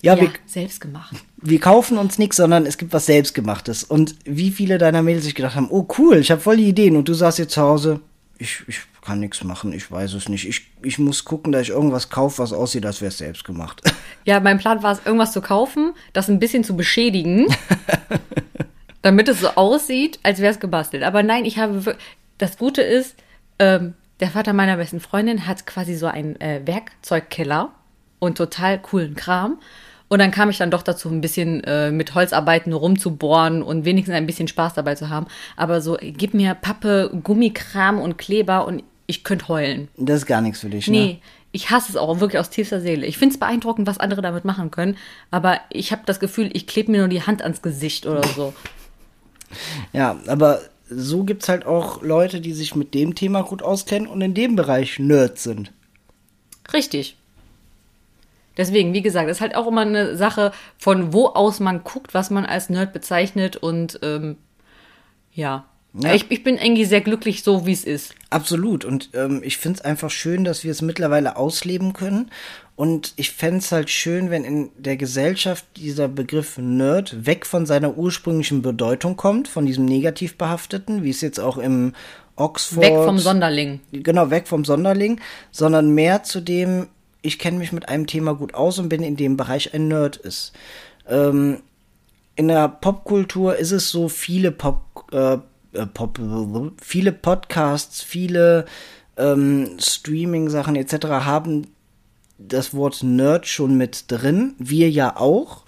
ja, 0.00 0.14
ja 0.14 0.22
wir, 0.22 0.30
selbst 0.46 0.80
gemacht. 0.80 1.16
Wir 1.42 1.60
kaufen 1.60 1.98
uns 1.98 2.18
nichts, 2.18 2.36
sondern 2.36 2.64
es 2.64 2.78
gibt 2.78 2.94
was 2.94 3.04
Selbstgemachtes. 3.04 3.84
Und 3.84 4.14
wie 4.24 4.50
viele 4.50 4.78
deiner 4.78 5.02
Mädels 5.02 5.24
sich 5.24 5.34
gedacht 5.34 5.56
haben, 5.56 5.68
oh 5.70 5.86
cool, 5.98 6.16
ich 6.16 6.30
habe 6.30 6.40
voll 6.40 6.56
die 6.56 6.70
Ideen. 6.70 6.96
Und 6.96 7.06
du 7.06 7.12
saßt 7.12 7.38
jetzt 7.38 7.52
zu 7.52 7.60
Hause, 7.60 8.00
ich, 8.38 8.62
ich 8.66 8.80
kann 9.02 9.20
nichts 9.20 9.44
machen, 9.44 9.72
ich 9.72 9.90
weiß 9.90 10.14
es 10.14 10.28
nicht. 10.28 10.48
Ich, 10.48 10.62
ich 10.82 10.98
muss 10.98 11.24
gucken, 11.24 11.52
dass 11.52 11.62
ich 11.62 11.68
irgendwas 11.70 12.10
kaufe, 12.10 12.42
was 12.42 12.52
aussieht, 12.52 12.84
als 12.86 13.00
wäre 13.00 13.08
es 13.08 13.18
selbst 13.18 13.44
gemacht. 13.44 13.82
Ja, 14.26 14.40
mein 14.40 14.56
Plan 14.56 14.82
war 14.82 14.92
es, 14.92 15.04
irgendwas 15.04 15.32
zu 15.32 15.42
kaufen, 15.42 15.92
das 16.14 16.30
ein 16.30 16.38
bisschen 16.38 16.64
zu 16.64 16.74
beschädigen, 16.78 17.46
damit 19.02 19.28
es 19.28 19.40
so 19.40 19.48
aussieht, 19.48 20.18
als 20.22 20.38
wäre 20.38 20.50
es 20.50 20.60
gebastelt. 20.60 21.02
Aber 21.02 21.22
nein, 21.22 21.44
ich 21.44 21.58
habe 21.58 21.94
das 22.38 22.56
Gute 22.56 22.80
ist, 22.80 23.16
ähm, 23.58 23.92
der 24.20 24.30
Vater 24.30 24.54
meiner 24.54 24.78
besten 24.78 25.00
Freundin 25.00 25.46
hat 25.46 25.66
quasi 25.66 25.94
so 25.94 26.06
einen 26.06 26.40
äh, 26.40 26.62
Werkzeugkeller 26.64 27.74
und 28.18 28.38
total 28.38 28.80
coolen 28.80 29.14
Kram. 29.14 29.58
Und 30.08 30.18
dann 30.18 30.30
kam 30.30 30.50
ich 30.50 30.58
dann 30.58 30.70
doch 30.70 30.82
dazu, 30.82 31.08
ein 31.08 31.20
bisschen 31.20 31.64
äh, 31.64 31.90
mit 31.90 32.14
Holzarbeiten 32.14 32.72
rumzubohren 32.72 33.62
und 33.62 33.84
wenigstens 33.84 34.14
ein 34.14 34.26
bisschen 34.26 34.48
Spaß 34.48 34.74
dabei 34.74 34.94
zu 34.94 35.08
haben. 35.08 35.26
Aber 35.56 35.80
so, 35.80 35.96
gib 36.00 36.34
mir 36.34 36.54
Pappe, 36.54 37.10
Gummikram 37.22 37.98
und 38.00 38.18
Kleber 38.18 38.66
und 38.66 38.82
ich 39.06 39.24
könnte 39.24 39.48
heulen. 39.48 39.88
Das 39.96 40.18
ist 40.18 40.26
gar 40.26 40.40
nichts 40.40 40.60
für 40.60 40.68
dich, 40.68 40.86
ne? 40.88 40.96
Nee, 40.96 41.20
ich 41.52 41.70
hasse 41.70 41.90
es 41.90 41.96
auch 41.96 42.20
wirklich 42.20 42.40
aus 42.40 42.50
tiefster 42.50 42.80
Seele. 42.80 43.06
Ich 43.06 43.16
finde 43.16 43.34
es 43.34 43.40
beeindruckend, 43.40 43.86
was 43.86 43.98
andere 43.98 44.22
damit 44.22 44.44
machen 44.44 44.70
können. 44.70 44.96
Aber 45.30 45.60
ich 45.70 45.92
habe 45.92 46.02
das 46.04 46.20
Gefühl, 46.20 46.50
ich 46.52 46.66
klebe 46.66 46.90
mir 46.90 46.98
nur 46.98 47.08
die 47.08 47.22
Hand 47.22 47.42
ans 47.42 47.62
Gesicht 47.62 48.06
oder 48.06 48.26
so. 48.26 48.52
Ja, 49.92 50.18
aber 50.26 50.62
so 50.90 51.22
gibt 51.24 51.44
es 51.44 51.48
halt 51.48 51.64
auch 51.64 52.02
Leute, 52.02 52.40
die 52.40 52.52
sich 52.52 52.74
mit 52.74 52.92
dem 52.92 53.14
Thema 53.14 53.42
gut 53.42 53.62
auskennen 53.62 54.08
und 54.08 54.20
in 54.20 54.34
dem 54.34 54.56
Bereich 54.56 54.98
Nerds 54.98 55.44
sind. 55.44 55.72
Richtig. 56.72 57.16
Deswegen, 58.56 58.92
wie 58.92 59.02
gesagt, 59.02 59.28
ist 59.28 59.40
halt 59.40 59.54
auch 59.56 59.66
immer 59.66 59.82
eine 59.82 60.16
Sache, 60.16 60.52
von 60.78 61.12
wo 61.12 61.26
aus 61.26 61.60
man 61.60 61.84
guckt, 61.84 62.14
was 62.14 62.30
man 62.30 62.46
als 62.46 62.70
Nerd 62.70 62.92
bezeichnet 62.92 63.56
und 63.56 63.98
ähm, 64.02 64.36
ja. 65.32 65.64
ja. 65.94 66.14
Ich, 66.14 66.30
ich 66.30 66.44
bin 66.44 66.56
irgendwie 66.56 66.84
sehr 66.84 67.00
glücklich, 67.00 67.42
so 67.42 67.66
wie 67.66 67.72
es 67.72 67.84
ist. 67.84 68.14
Absolut. 68.30 68.84
Und 68.84 69.10
ähm, 69.14 69.42
ich 69.44 69.58
finde 69.58 69.78
es 69.78 69.84
einfach 69.84 70.10
schön, 70.10 70.44
dass 70.44 70.64
wir 70.64 70.70
es 70.70 70.82
mittlerweile 70.82 71.36
ausleben 71.36 71.92
können. 71.92 72.30
Und 72.76 73.12
ich 73.16 73.30
fände 73.30 73.58
es 73.58 73.70
halt 73.70 73.90
schön, 73.90 74.30
wenn 74.30 74.44
in 74.44 74.70
der 74.76 74.96
Gesellschaft 74.96 75.64
dieser 75.76 76.08
Begriff 76.08 76.58
Nerd 76.58 77.26
weg 77.26 77.46
von 77.46 77.66
seiner 77.66 77.96
ursprünglichen 77.96 78.62
Bedeutung 78.62 79.16
kommt, 79.16 79.46
von 79.46 79.66
diesem 79.66 79.84
negativ 79.84 80.36
behafteten, 80.36 81.04
wie 81.04 81.10
es 81.10 81.20
jetzt 81.20 81.38
auch 81.38 81.58
im 81.58 81.92
Oxford. 82.36 82.82
Weg 82.82 82.94
vom 82.94 83.18
Sonderling. 83.18 83.80
Genau, 83.92 84.30
weg 84.30 84.48
vom 84.48 84.64
Sonderling, 84.64 85.20
sondern 85.52 85.90
mehr 85.90 86.24
zu 86.24 86.40
dem, 86.40 86.88
ich 87.24 87.38
kenne 87.38 87.58
mich 87.58 87.72
mit 87.72 87.88
einem 87.88 88.06
Thema 88.06 88.34
gut 88.34 88.54
aus 88.54 88.78
und 88.78 88.90
bin 88.90 89.02
in 89.02 89.16
dem 89.16 89.36
Bereich 89.36 89.72
ein 89.72 89.88
Nerd 89.88 90.16
ist. 90.16 90.52
Ähm, 91.08 91.62
in 92.36 92.48
der 92.48 92.68
Popkultur 92.68 93.56
ist 93.56 93.72
es 93.72 93.90
so, 93.90 94.08
viele 94.08 94.52
Pop, 94.52 95.06
äh, 95.10 95.38
äh 95.72 95.86
Pop 95.86 96.20
viele 96.82 97.12
Podcasts, 97.12 98.02
viele 98.02 98.66
ähm, 99.16 99.78
Streaming-Sachen 99.78 100.76
etc. 100.76 101.06
haben 101.24 101.66
das 102.36 102.74
Wort 102.74 103.02
Nerd 103.02 103.46
schon 103.46 103.78
mit 103.78 104.04
drin. 104.08 104.54
Wir 104.58 104.90
ja 104.90 105.16
auch. 105.16 105.62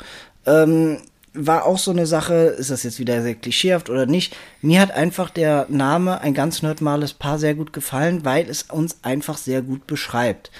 Ähm, 0.44 0.98
war 1.32 1.64
auch 1.64 1.78
so 1.78 1.90
eine 1.90 2.06
Sache, 2.06 2.34
ist 2.34 2.70
das 2.70 2.82
jetzt 2.82 2.98
wieder 2.98 3.22
sehr 3.22 3.34
klischeehaft 3.34 3.88
oder 3.88 4.06
nicht? 4.06 4.36
Mir 4.60 4.80
hat 4.80 4.90
einfach 4.90 5.30
der 5.30 5.66
Name 5.68 6.20
ein 6.20 6.34
ganz 6.34 6.62
nerdmales 6.62 7.14
Paar 7.14 7.38
sehr 7.38 7.54
gut 7.54 7.72
gefallen, 7.72 8.24
weil 8.24 8.48
es 8.48 8.64
uns 8.64 8.98
einfach 9.02 9.38
sehr 9.38 9.62
gut 9.62 9.86
beschreibt. 9.86 10.50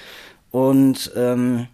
Und 0.57 1.11
ähm, 1.15 1.67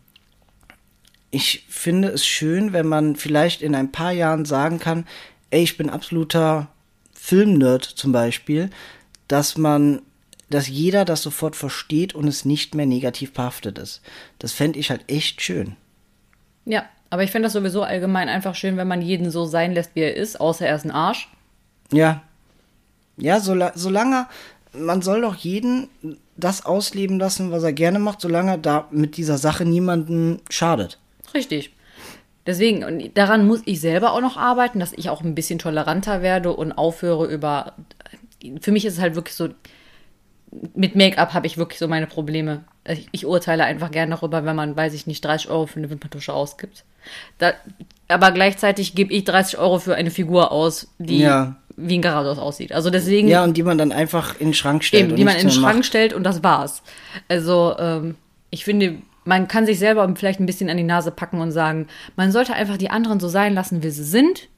ich 1.32 1.66
finde 1.70 2.10
es 2.10 2.26
schön, 2.26 2.74
wenn 2.74 2.86
man 2.86 3.16
vielleicht 3.16 3.62
in 3.62 3.76
ein 3.76 3.94
paar 3.94 4.12
Jahren 4.12 4.44
sagen 4.44 4.78
kann, 4.78 5.08
ey, 5.52 5.64
ich 5.64 5.78
bin 5.78 5.90
absoluter 5.90 6.68
Filmnerd 7.14 7.86
zum 7.86 8.12
Beispiel, 8.12 8.70
dass 9.30 9.58
man, 9.58 10.02
dass 10.50 10.68
jeder 10.68 11.06
das 11.06 11.22
sofort 11.22 11.56
versteht 11.56 12.14
und 12.14 12.28
es 12.28 12.44
nicht 12.44 12.76
mehr 12.76 12.86
negativ 12.86 13.32
behaftet 13.32 13.78
ist. 13.78 14.02
Das 14.38 14.52
fände 14.52 14.80
ich 14.80 14.90
halt 14.90 15.06
echt 15.08 15.42
schön. 15.42 15.78
Ja, 16.66 16.84
aber 17.10 17.24
ich 17.24 17.32
finde 17.32 17.46
das 17.46 17.54
sowieso 17.54 17.84
allgemein 17.84 18.28
einfach 18.28 18.54
schön, 18.54 18.76
wenn 18.76 18.90
man 18.90 19.02
jeden 19.02 19.32
so 19.32 19.46
sein 19.46 19.74
lässt, 19.74 19.96
wie 19.96 20.02
er 20.02 20.18
ist, 20.18 20.42
außer 20.42 20.68
er 20.68 20.76
ist 20.76 20.84
ein 20.84 20.92
Arsch. 20.92 21.30
Ja. 21.94 22.22
Ja, 23.16 23.40
sola 23.40 23.72
solange, 23.76 24.28
man 24.74 25.02
soll 25.02 25.22
doch 25.22 25.36
jeden 25.36 25.88
das 26.36 26.66
ausleben 26.66 27.20
lassen, 27.20 27.52
was 27.52 27.64
er 27.64 27.74
gerne 27.74 28.00
macht, 28.00 28.22
solange 28.22 28.52
er 28.52 28.58
da 28.58 28.88
mit 28.92 29.18
dieser 29.18 29.38
Sache 29.38 29.66
niemanden 29.66 30.42
schadet. 30.50 31.00
Richtig. 31.34 31.74
Deswegen, 32.46 32.84
und 32.84 33.18
daran 33.18 33.48
muss 33.48 33.62
ich 33.66 33.80
selber 33.80 34.14
auch 34.14 34.22
noch 34.22 34.38
arbeiten, 34.38 34.80
dass 34.80 34.94
ich 34.94 35.10
auch 35.10 35.22
ein 35.22 35.36
bisschen 35.36 35.60
toleranter 35.60 36.22
werde 36.22 36.54
und 36.54 36.74
aufhöre 36.74 37.28
über. 37.28 37.74
Für 38.60 38.72
mich 38.72 38.86
ist 38.86 38.96
es 38.96 39.00
halt 39.00 39.16
wirklich 39.16 39.36
so, 39.36 39.50
mit 40.76 40.96
Make-up 40.96 41.34
habe 41.34 41.48
ich 41.48 41.58
wirklich 41.58 41.80
so 41.80 41.88
meine 41.88 42.08
Probleme. 42.08 42.66
Ich, 42.86 43.08
ich, 43.14 43.26
urteile 43.26 43.64
einfach 43.64 43.92
gerne 43.92 44.16
darüber, 44.16 44.44
wenn 44.44 44.58
man, 44.58 44.76
weiß 44.76 44.94
ich 44.94 45.08
nicht, 45.08 45.24
30 45.24 45.50
Euro 45.50 45.68
für 45.68 45.78
eine 45.78 45.90
Wimperntusche 45.90 46.34
ausgibt. 46.34 46.84
Da, 47.38 47.54
aber 48.10 48.32
gleichzeitig 48.32 48.94
gebe 48.94 49.14
ich 49.14 49.24
30 49.24 49.58
Euro 49.58 49.80
für 49.80 49.96
eine 49.96 50.12
Figur 50.12 50.52
aus, 50.52 50.94
die 51.00 51.20
ja 51.20 51.56
wie 51.76 51.98
ein 51.98 52.02
Garados 52.02 52.38
aussieht. 52.38 52.72
Also 52.72 52.90
deswegen. 52.90 53.28
Ja, 53.28 53.44
und 53.44 53.58
die 53.58 53.64
man 53.64 53.78
dann 53.78 53.92
einfach 53.92 54.40
in 54.40 54.48
den 54.48 54.54
Schrank 54.54 54.84
stellt. 54.84 55.08
Eben, 55.08 55.16
die 55.16 55.24
man 55.24 55.36
in 55.36 55.48
den 55.48 55.52
Schrank 55.52 55.78
macht. 55.78 55.86
stellt 55.86 56.14
und 56.14 56.24
das 56.24 56.44
war's. 56.44 56.84
Also, 57.28 57.76
ähm, 57.78 58.16
ich 58.50 58.66
finde, 58.66 58.98
man 59.26 59.48
kann 59.48 59.66
sich 59.66 59.80
selber 59.80 60.12
vielleicht 60.16 60.40
ein 60.40 60.46
bisschen 60.46 60.70
an 60.70 60.78
die 60.78 60.84
Nase 60.84 61.12
packen 61.12 61.40
und 61.40 61.52
sagen, 61.52 61.88
man 62.16 62.32
sollte 62.32 62.54
einfach 62.54 62.78
die 62.78 62.90
anderen 62.90 63.20
so 63.20 63.28
sein 63.28 63.54
lassen, 63.54 63.84
wie 63.84 63.90
sie 63.90 64.04
sind. 64.04 64.50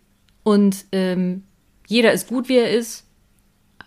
Und 0.43 0.85
ähm, 0.91 1.43
jeder 1.87 2.11
ist 2.11 2.27
gut, 2.27 2.49
wie 2.49 2.57
er 2.57 2.71
ist. 2.71 3.03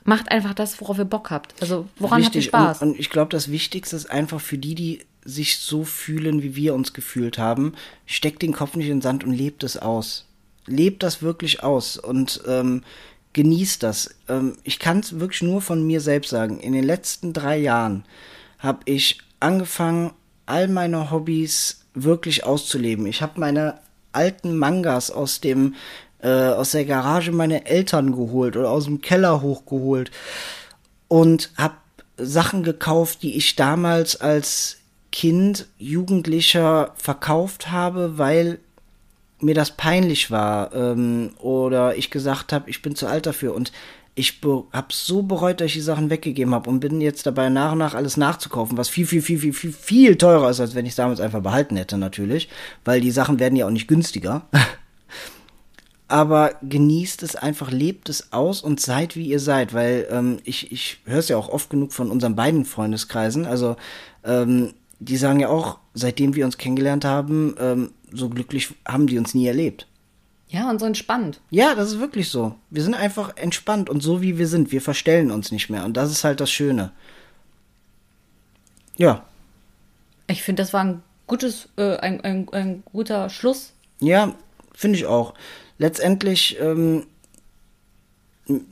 Macht 0.05 0.31
einfach 0.31 0.55
das, 0.55 0.81
worauf 0.81 0.99
ihr 0.99 1.05
Bock 1.05 1.31
habt. 1.31 1.55
Also, 1.61 1.87
woran 1.99 2.23
Richtig. 2.23 2.47
habt 2.53 2.63
ihr 2.65 2.69
Spaß? 2.69 2.83
Und, 2.83 2.91
und 2.91 3.01
ich 3.01 3.11
glaube, 3.11 3.31
das 3.31 3.51
Wichtigste 3.51 3.95
ist 3.97 4.11
einfach 4.11 4.41
für 4.41 4.57
die, 4.57 4.75
die 4.75 5.01
sich 5.29 5.59
so 5.59 5.85
fühlen, 5.85 6.43
wie 6.43 6.57
wir 6.57 6.75
uns 6.75 6.95
gefühlt 6.95 7.39
haben, 7.39 7.75
steckt 8.07 8.41
den 8.41 8.53
Kopf 8.55 8.77
nicht 8.77 8.87
in 8.87 8.97
den 8.97 9.03
Sand 9.03 9.25
und 9.25 9.33
lebt 9.33 9.63
es 9.63 9.77
aus. 9.77 10.27
Lebt 10.67 11.03
das 11.03 11.23
wirklich 11.23 11.63
aus. 11.63 11.99
Und 11.99 12.43
ähm, 12.47 12.83
genießt 13.39 13.85
das. 13.85 14.11
Ähm, 14.29 14.57
ich 14.65 14.81
kann 14.81 14.99
es 14.99 15.21
wirklich 15.21 15.43
nur 15.43 15.63
von 15.63 15.87
mir 15.87 16.01
selbst 16.01 16.31
sagen. 16.31 16.59
In 16.59 16.73
den 16.73 16.83
letzten 16.83 17.33
drei 17.33 17.57
Jahren 17.57 18.05
habe 18.59 18.81
ich 18.87 19.21
angefangen, 19.39 20.11
all 20.47 20.67
meine 20.67 21.13
Hobbys 21.13 21.85
wirklich 21.95 22.43
auszuleben. 22.43 23.07
Ich 23.07 23.23
habe 23.23 23.39
meine 23.39 23.79
alten 24.11 24.57
Mangas 24.57 25.13
aus 25.13 25.41
dem 25.41 25.77
äh, 26.21 26.49
aus 26.49 26.73
der 26.73 26.85
Garage 26.85 27.31
meine 27.31 27.67
Eltern 27.67 28.11
geholt 28.11 28.57
oder 28.57 28.71
aus 28.71 28.87
dem 28.87 29.03
Keller 29.03 29.41
hochgeholt 29.41 30.11
und 31.07 31.53
habe 31.57 31.77
Sachen 32.17 32.65
gekauft, 32.65 33.23
die 33.23 33.37
ich 33.37 33.55
damals 33.55 34.21
als 34.21 34.79
Kind, 35.13 35.69
Jugendlicher 35.79 36.93
verkauft 36.97 37.71
habe, 37.71 38.19
weil 38.19 38.59
mir 39.41 39.55
das 39.55 39.77
peinlich 39.77 40.31
war 40.31 40.75
ähm, 40.75 41.31
oder 41.39 41.97
ich 41.97 42.11
gesagt 42.11 42.53
habe, 42.53 42.69
ich 42.71 42.83
bin 42.83 42.95
zu 42.95 43.07
alt 43.07 43.27
dafür 43.27 43.55
und 43.55 43.73
ich 44.19 44.41
habe 44.73 44.89
so 44.91 45.23
bereut, 45.23 45.61
dass 45.61 45.67
ich 45.67 45.75
die 45.75 45.81
Sachen 45.81 46.11
weggegeben 46.11 46.53
habe 46.53 46.69
und 46.69 46.81
bin 46.81 47.01
jetzt 47.01 47.25
dabei 47.25 47.49
nach 47.51 47.73
und 47.73 47.79
nach 47.79 47.95
alles 47.95 48.17
nachzukaufen, 48.17 48.77
was 48.77 48.89
viel, 48.89 49.07
viel, 49.07 49.23
viel, 49.23 49.39
viel, 49.39 49.53
viel, 49.53 49.73
viel 49.73 50.17
teurer 50.17 50.51
ist, 50.51 50.61
als 50.61 50.75
wenn 50.75 50.87
ich 50.87 50.93
es 50.93 50.97
damals 50.97 51.21
einfach 51.21 51.41
behalten 51.41 51.77
hätte 51.77 51.99
natürlich, 51.99 52.49
weil 52.85 53.01
die 53.01 53.13
Sachen 53.13 53.39
werden 53.39 53.55
ja 53.55 53.67
auch 53.67 53.71
nicht 53.71 53.87
günstiger. 53.87 54.47
Aber 56.09 56.55
genießt 56.63 57.23
es 57.23 57.37
einfach, 57.37 57.71
lebt 57.71 58.09
es 58.09 58.33
aus 58.33 58.63
und 58.63 58.81
seid 58.81 59.15
wie 59.15 59.27
ihr 59.27 59.41
seid, 59.41 59.75
weil 59.75 60.09
ähm, 60.11 60.39
ich, 60.43 60.73
ich 60.73 60.99
höre 61.05 61.19
es 61.19 61.29
ja 61.29 61.37
auch 61.37 61.51
oft 61.51 61.71
genug 61.71 61.93
von 61.93 62.11
unseren 62.11 62.35
beiden 62.35 62.65
Freundeskreisen. 62.65 63.47
Also 63.47 63.77
ähm, 64.25 64.73
die 65.01 65.19
sagen 65.19 65.39
ja 65.39 65.49
auch, 65.49 65.79
seitdem 65.95 66.35
wir 66.35 66.45
uns 66.45 66.59
kennengelernt 66.59 67.05
haben, 67.05 67.55
ähm, 67.61 67.91
so 68.13 68.29
glücklich 68.29 68.75
haben 68.87 69.07
die 69.07 69.19
uns 69.19 69.35
nie 69.35 69.47
erlebt. 69.47 69.87
Ja, 70.49 70.71
und 70.71 70.79
so 70.79 70.87
entspannt. 70.87 71.41
Ja, 71.51 71.75
das 71.75 71.93
ist 71.93 72.01
wirklich 72.01 72.31
so. 72.31 72.55
Wir 72.71 72.83
sind 72.83 72.95
einfach 72.95 73.37
entspannt 73.37 73.91
und 73.91 74.03
so 74.03 74.23
wie 74.23 74.39
wir 74.39 74.49
sind. 74.49 74.73
Wir 74.73 74.81
verstellen 74.81 75.31
uns 75.31 75.53
nicht 75.53 75.69
mehr. 75.69 75.85
Und 75.85 75.97
das 75.97 76.11
ist 76.11 76.25
halt 76.25 76.41
das 76.41 76.51
Schöne. 76.51 76.93
Ja. 78.97 79.25
Ich 80.27 80.43
finde, 80.43 80.63
das 80.63 80.73
war 80.73 80.85
ein 80.85 81.03
gutes, 81.27 81.69
äh, 81.77 81.97
ein, 81.99 82.23
ein, 82.23 82.49
ein 82.53 82.83
guter 82.85 83.29
Schluss. 83.29 83.73
Ja, 84.01 84.35
finde 84.73 84.99
ich 84.99 85.07
auch. 85.07 85.35
Letztendlich 85.77 86.59
ähm, 86.61 87.07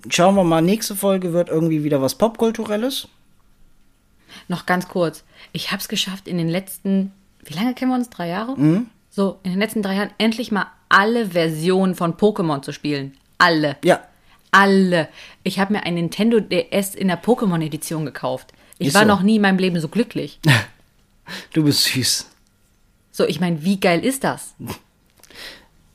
schauen 0.08 0.34
wir 0.34 0.44
mal, 0.44 0.62
nächste 0.62 0.96
Folge 0.96 1.32
wird 1.32 1.48
irgendwie 1.50 1.84
wieder 1.84 2.00
was 2.00 2.14
Popkulturelles. 2.14 3.08
Noch 4.48 4.66
ganz 4.66 4.88
kurz. 4.88 5.24
Ich 5.52 5.70
habe 5.72 5.80
es 5.80 5.88
geschafft, 5.88 6.26
in 6.26 6.38
den 6.38 6.48
letzten, 6.48 7.12
wie 7.44 7.54
lange 7.54 7.74
kennen 7.74 7.90
wir 7.90 7.96
uns? 7.96 8.10
Drei 8.10 8.28
Jahre? 8.28 8.58
Mhm. 8.58 8.90
So, 9.16 9.40
in 9.44 9.52
den 9.52 9.60
letzten 9.60 9.80
drei 9.80 9.94
Jahren 9.94 10.10
endlich 10.18 10.52
mal 10.52 10.66
alle 10.90 11.30
Versionen 11.30 11.94
von 11.94 12.18
Pokémon 12.18 12.60
zu 12.60 12.72
spielen. 12.72 13.16
Alle. 13.38 13.78
Ja. 13.82 14.06
Alle. 14.50 15.08
Ich 15.42 15.58
habe 15.58 15.72
mir 15.72 15.84
ein 15.84 15.94
Nintendo 15.94 16.38
DS 16.38 16.94
in 16.94 17.08
der 17.08 17.22
Pokémon-Edition 17.22 18.04
gekauft. 18.04 18.52
Ich 18.76 18.88
Ist 18.88 18.94
war 18.94 19.04
so. 19.04 19.08
noch 19.08 19.22
nie 19.22 19.36
in 19.36 19.42
meinem 19.42 19.56
Leben 19.56 19.80
so 19.80 19.88
glücklich. 19.88 20.38
du 21.54 21.64
bist 21.64 21.84
süß. 21.84 22.28
So, 23.10 23.24
ich 23.24 23.40
meine, 23.40 23.64
wie 23.64 23.80
geil 23.80 24.04
ist 24.04 24.22
das? 24.22 24.54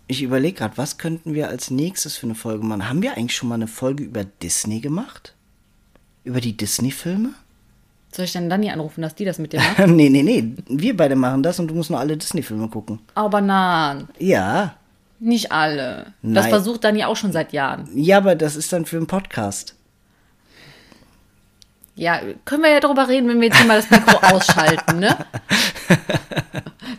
Ich 0.07 0.23
überlege 0.23 0.57
gerade, 0.57 0.79
was 0.79 0.97
könnten 0.97 1.35
wir 1.35 1.47
als 1.47 1.69
nächstes 1.69 2.17
für 2.17 2.25
eine 2.25 2.33
Folge 2.33 2.65
machen? 2.65 2.89
Haben 2.89 3.03
wir 3.03 3.15
eigentlich 3.15 3.35
schon 3.35 3.49
mal 3.49 3.55
eine 3.55 3.67
Folge 3.67 4.03
über 4.03 4.23
Disney 4.23 4.79
gemacht? 4.79 5.35
Über 6.23 6.41
die 6.41 6.57
Disney-Filme? 6.57 7.35
Soll 8.13 8.25
ich 8.25 8.33
dann 8.33 8.49
Dani 8.49 8.69
anrufen, 8.69 9.01
dass 9.01 9.15
die 9.15 9.23
das 9.23 9.39
mit 9.39 9.53
dir 9.53 9.59
macht? 9.59 9.77
nee, 9.87 10.09
nee, 10.09 10.23
nee. 10.23 10.53
Wir 10.67 10.95
beide 10.97 11.15
machen 11.15 11.43
das 11.43 11.59
und 11.59 11.69
du 11.69 11.75
musst 11.75 11.89
nur 11.89 11.99
alle 11.99 12.17
Disney-Filme 12.17 12.67
gucken. 12.67 12.99
Aber 13.15 13.39
nein. 13.39 14.09
Ja. 14.19 14.75
Nicht 15.19 15.51
alle. 15.51 16.13
Nein. 16.21 16.33
Das 16.33 16.47
versucht 16.47 16.83
Dani 16.83 17.05
auch 17.05 17.15
schon 17.15 17.31
seit 17.31 17.53
Jahren. 17.53 17.87
Ja, 17.95 18.17
aber 18.17 18.35
das 18.35 18.55
ist 18.55 18.73
dann 18.73 18.85
für 18.85 18.97
einen 18.97 19.07
Podcast. 19.07 19.75
Ja, 21.95 22.19
können 22.45 22.63
wir 22.63 22.71
ja 22.71 22.79
darüber 22.79 23.07
reden, 23.07 23.29
wenn 23.29 23.39
wir 23.39 23.47
jetzt 23.47 23.57
hier 23.57 23.67
mal 23.67 23.79
das 23.79 23.89
Mikro 23.89 24.17
ausschalten, 24.35 24.99
ne? 24.99 25.15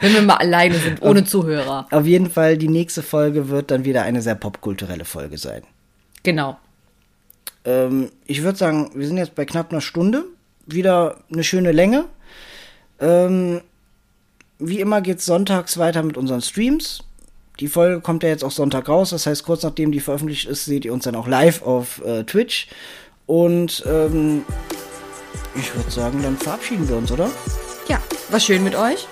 wenn 0.01 0.15
wir 0.15 0.23
mal 0.23 0.37
alleine 0.37 0.77
sind, 0.77 1.03
ohne 1.03 1.23
auf, 1.23 1.29
Zuhörer. 1.29 1.89
Auf 1.91 2.07
jeden 2.07 2.31
Fall, 2.31 2.57
die 2.57 2.69
nächste 2.69 3.03
Folge 3.03 3.49
wird 3.49 3.71
dann 3.71 3.85
wieder 3.85 4.03
eine 4.03 4.23
sehr 4.23 4.35
popkulturelle 4.35 5.05
Folge 5.05 5.39
sein. 5.39 5.63
Genau. 6.23 6.57
Ähm, 7.65 8.11
ich 8.27 8.43
würde 8.43 8.59
sagen, 8.59 8.91
wir 8.95 9.07
sind 9.07 9.17
jetzt 9.17 9.35
bei 9.35 9.45
knapp 9.45 9.73
einer 9.73 9.81
Stunde 9.81 10.25
wieder 10.67 11.17
eine 11.33 11.45
schöne 11.45 11.73
Länge. 11.73 12.07
Ähm, 13.01 13.61
wie 14.59 14.81
immer 14.81 15.01
geht 15.01 15.19
es 15.19 15.27
sonntags 15.27 15.79
weiter 15.79 16.03
mit 16.03 16.17
unseren 16.17 16.41
Streams. 16.41 17.03
Die 17.61 17.69
Folge 17.69 18.01
kommt 18.01 18.23
ja 18.23 18.29
jetzt 18.29 18.45
auch 18.45 18.51
Sonntag 18.51 18.89
raus, 18.89 19.11
das 19.11 19.27
heißt, 19.27 19.45
kurz 19.45 19.63
nachdem 19.63 19.93
die 19.93 20.01
veröffentlicht 20.01 20.49
ist, 20.49 20.65
seht 20.65 20.85
ihr 20.85 20.93
uns 20.93 21.05
dann 21.05 21.15
auch 21.15 21.29
live 21.29 21.63
auf 21.63 22.03
äh, 22.05 22.25
Twitch. 22.25 22.69
Und 23.27 23.85
ähm, 23.87 24.45
ich 25.55 25.75
würde 25.75 25.91
sagen, 25.91 26.23
dann 26.23 26.37
verabschieden 26.37 26.89
wir 26.89 26.97
uns, 26.97 27.13
oder? 27.13 27.31
Ja, 27.89 28.01
war 28.31 28.41
schön 28.41 28.65
mit 28.65 28.75
euch. 28.75 29.07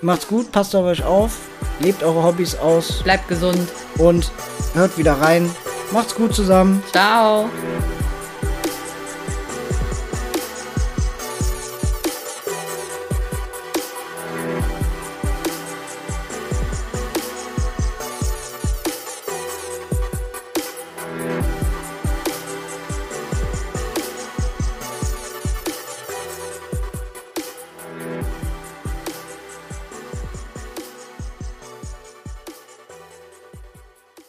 Macht's 0.00 0.26
gut, 0.26 0.50
passt 0.52 0.74
auf 0.74 0.84
euch 0.84 1.02
auf, 1.04 1.38
lebt 1.80 2.02
eure 2.02 2.22
Hobbys 2.22 2.54
aus. 2.56 3.02
Bleibt 3.02 3.28
gesund. 3.28 3.68
Und 3.98 4.30
hört 4.74 4.98
wieder 4.98 5.14
rein. 5.14 5.50
Macht's 5.92 6.14
gut 6.14 6.34
zusammen. 6.34 6.82
Ciao. 6.92 7.48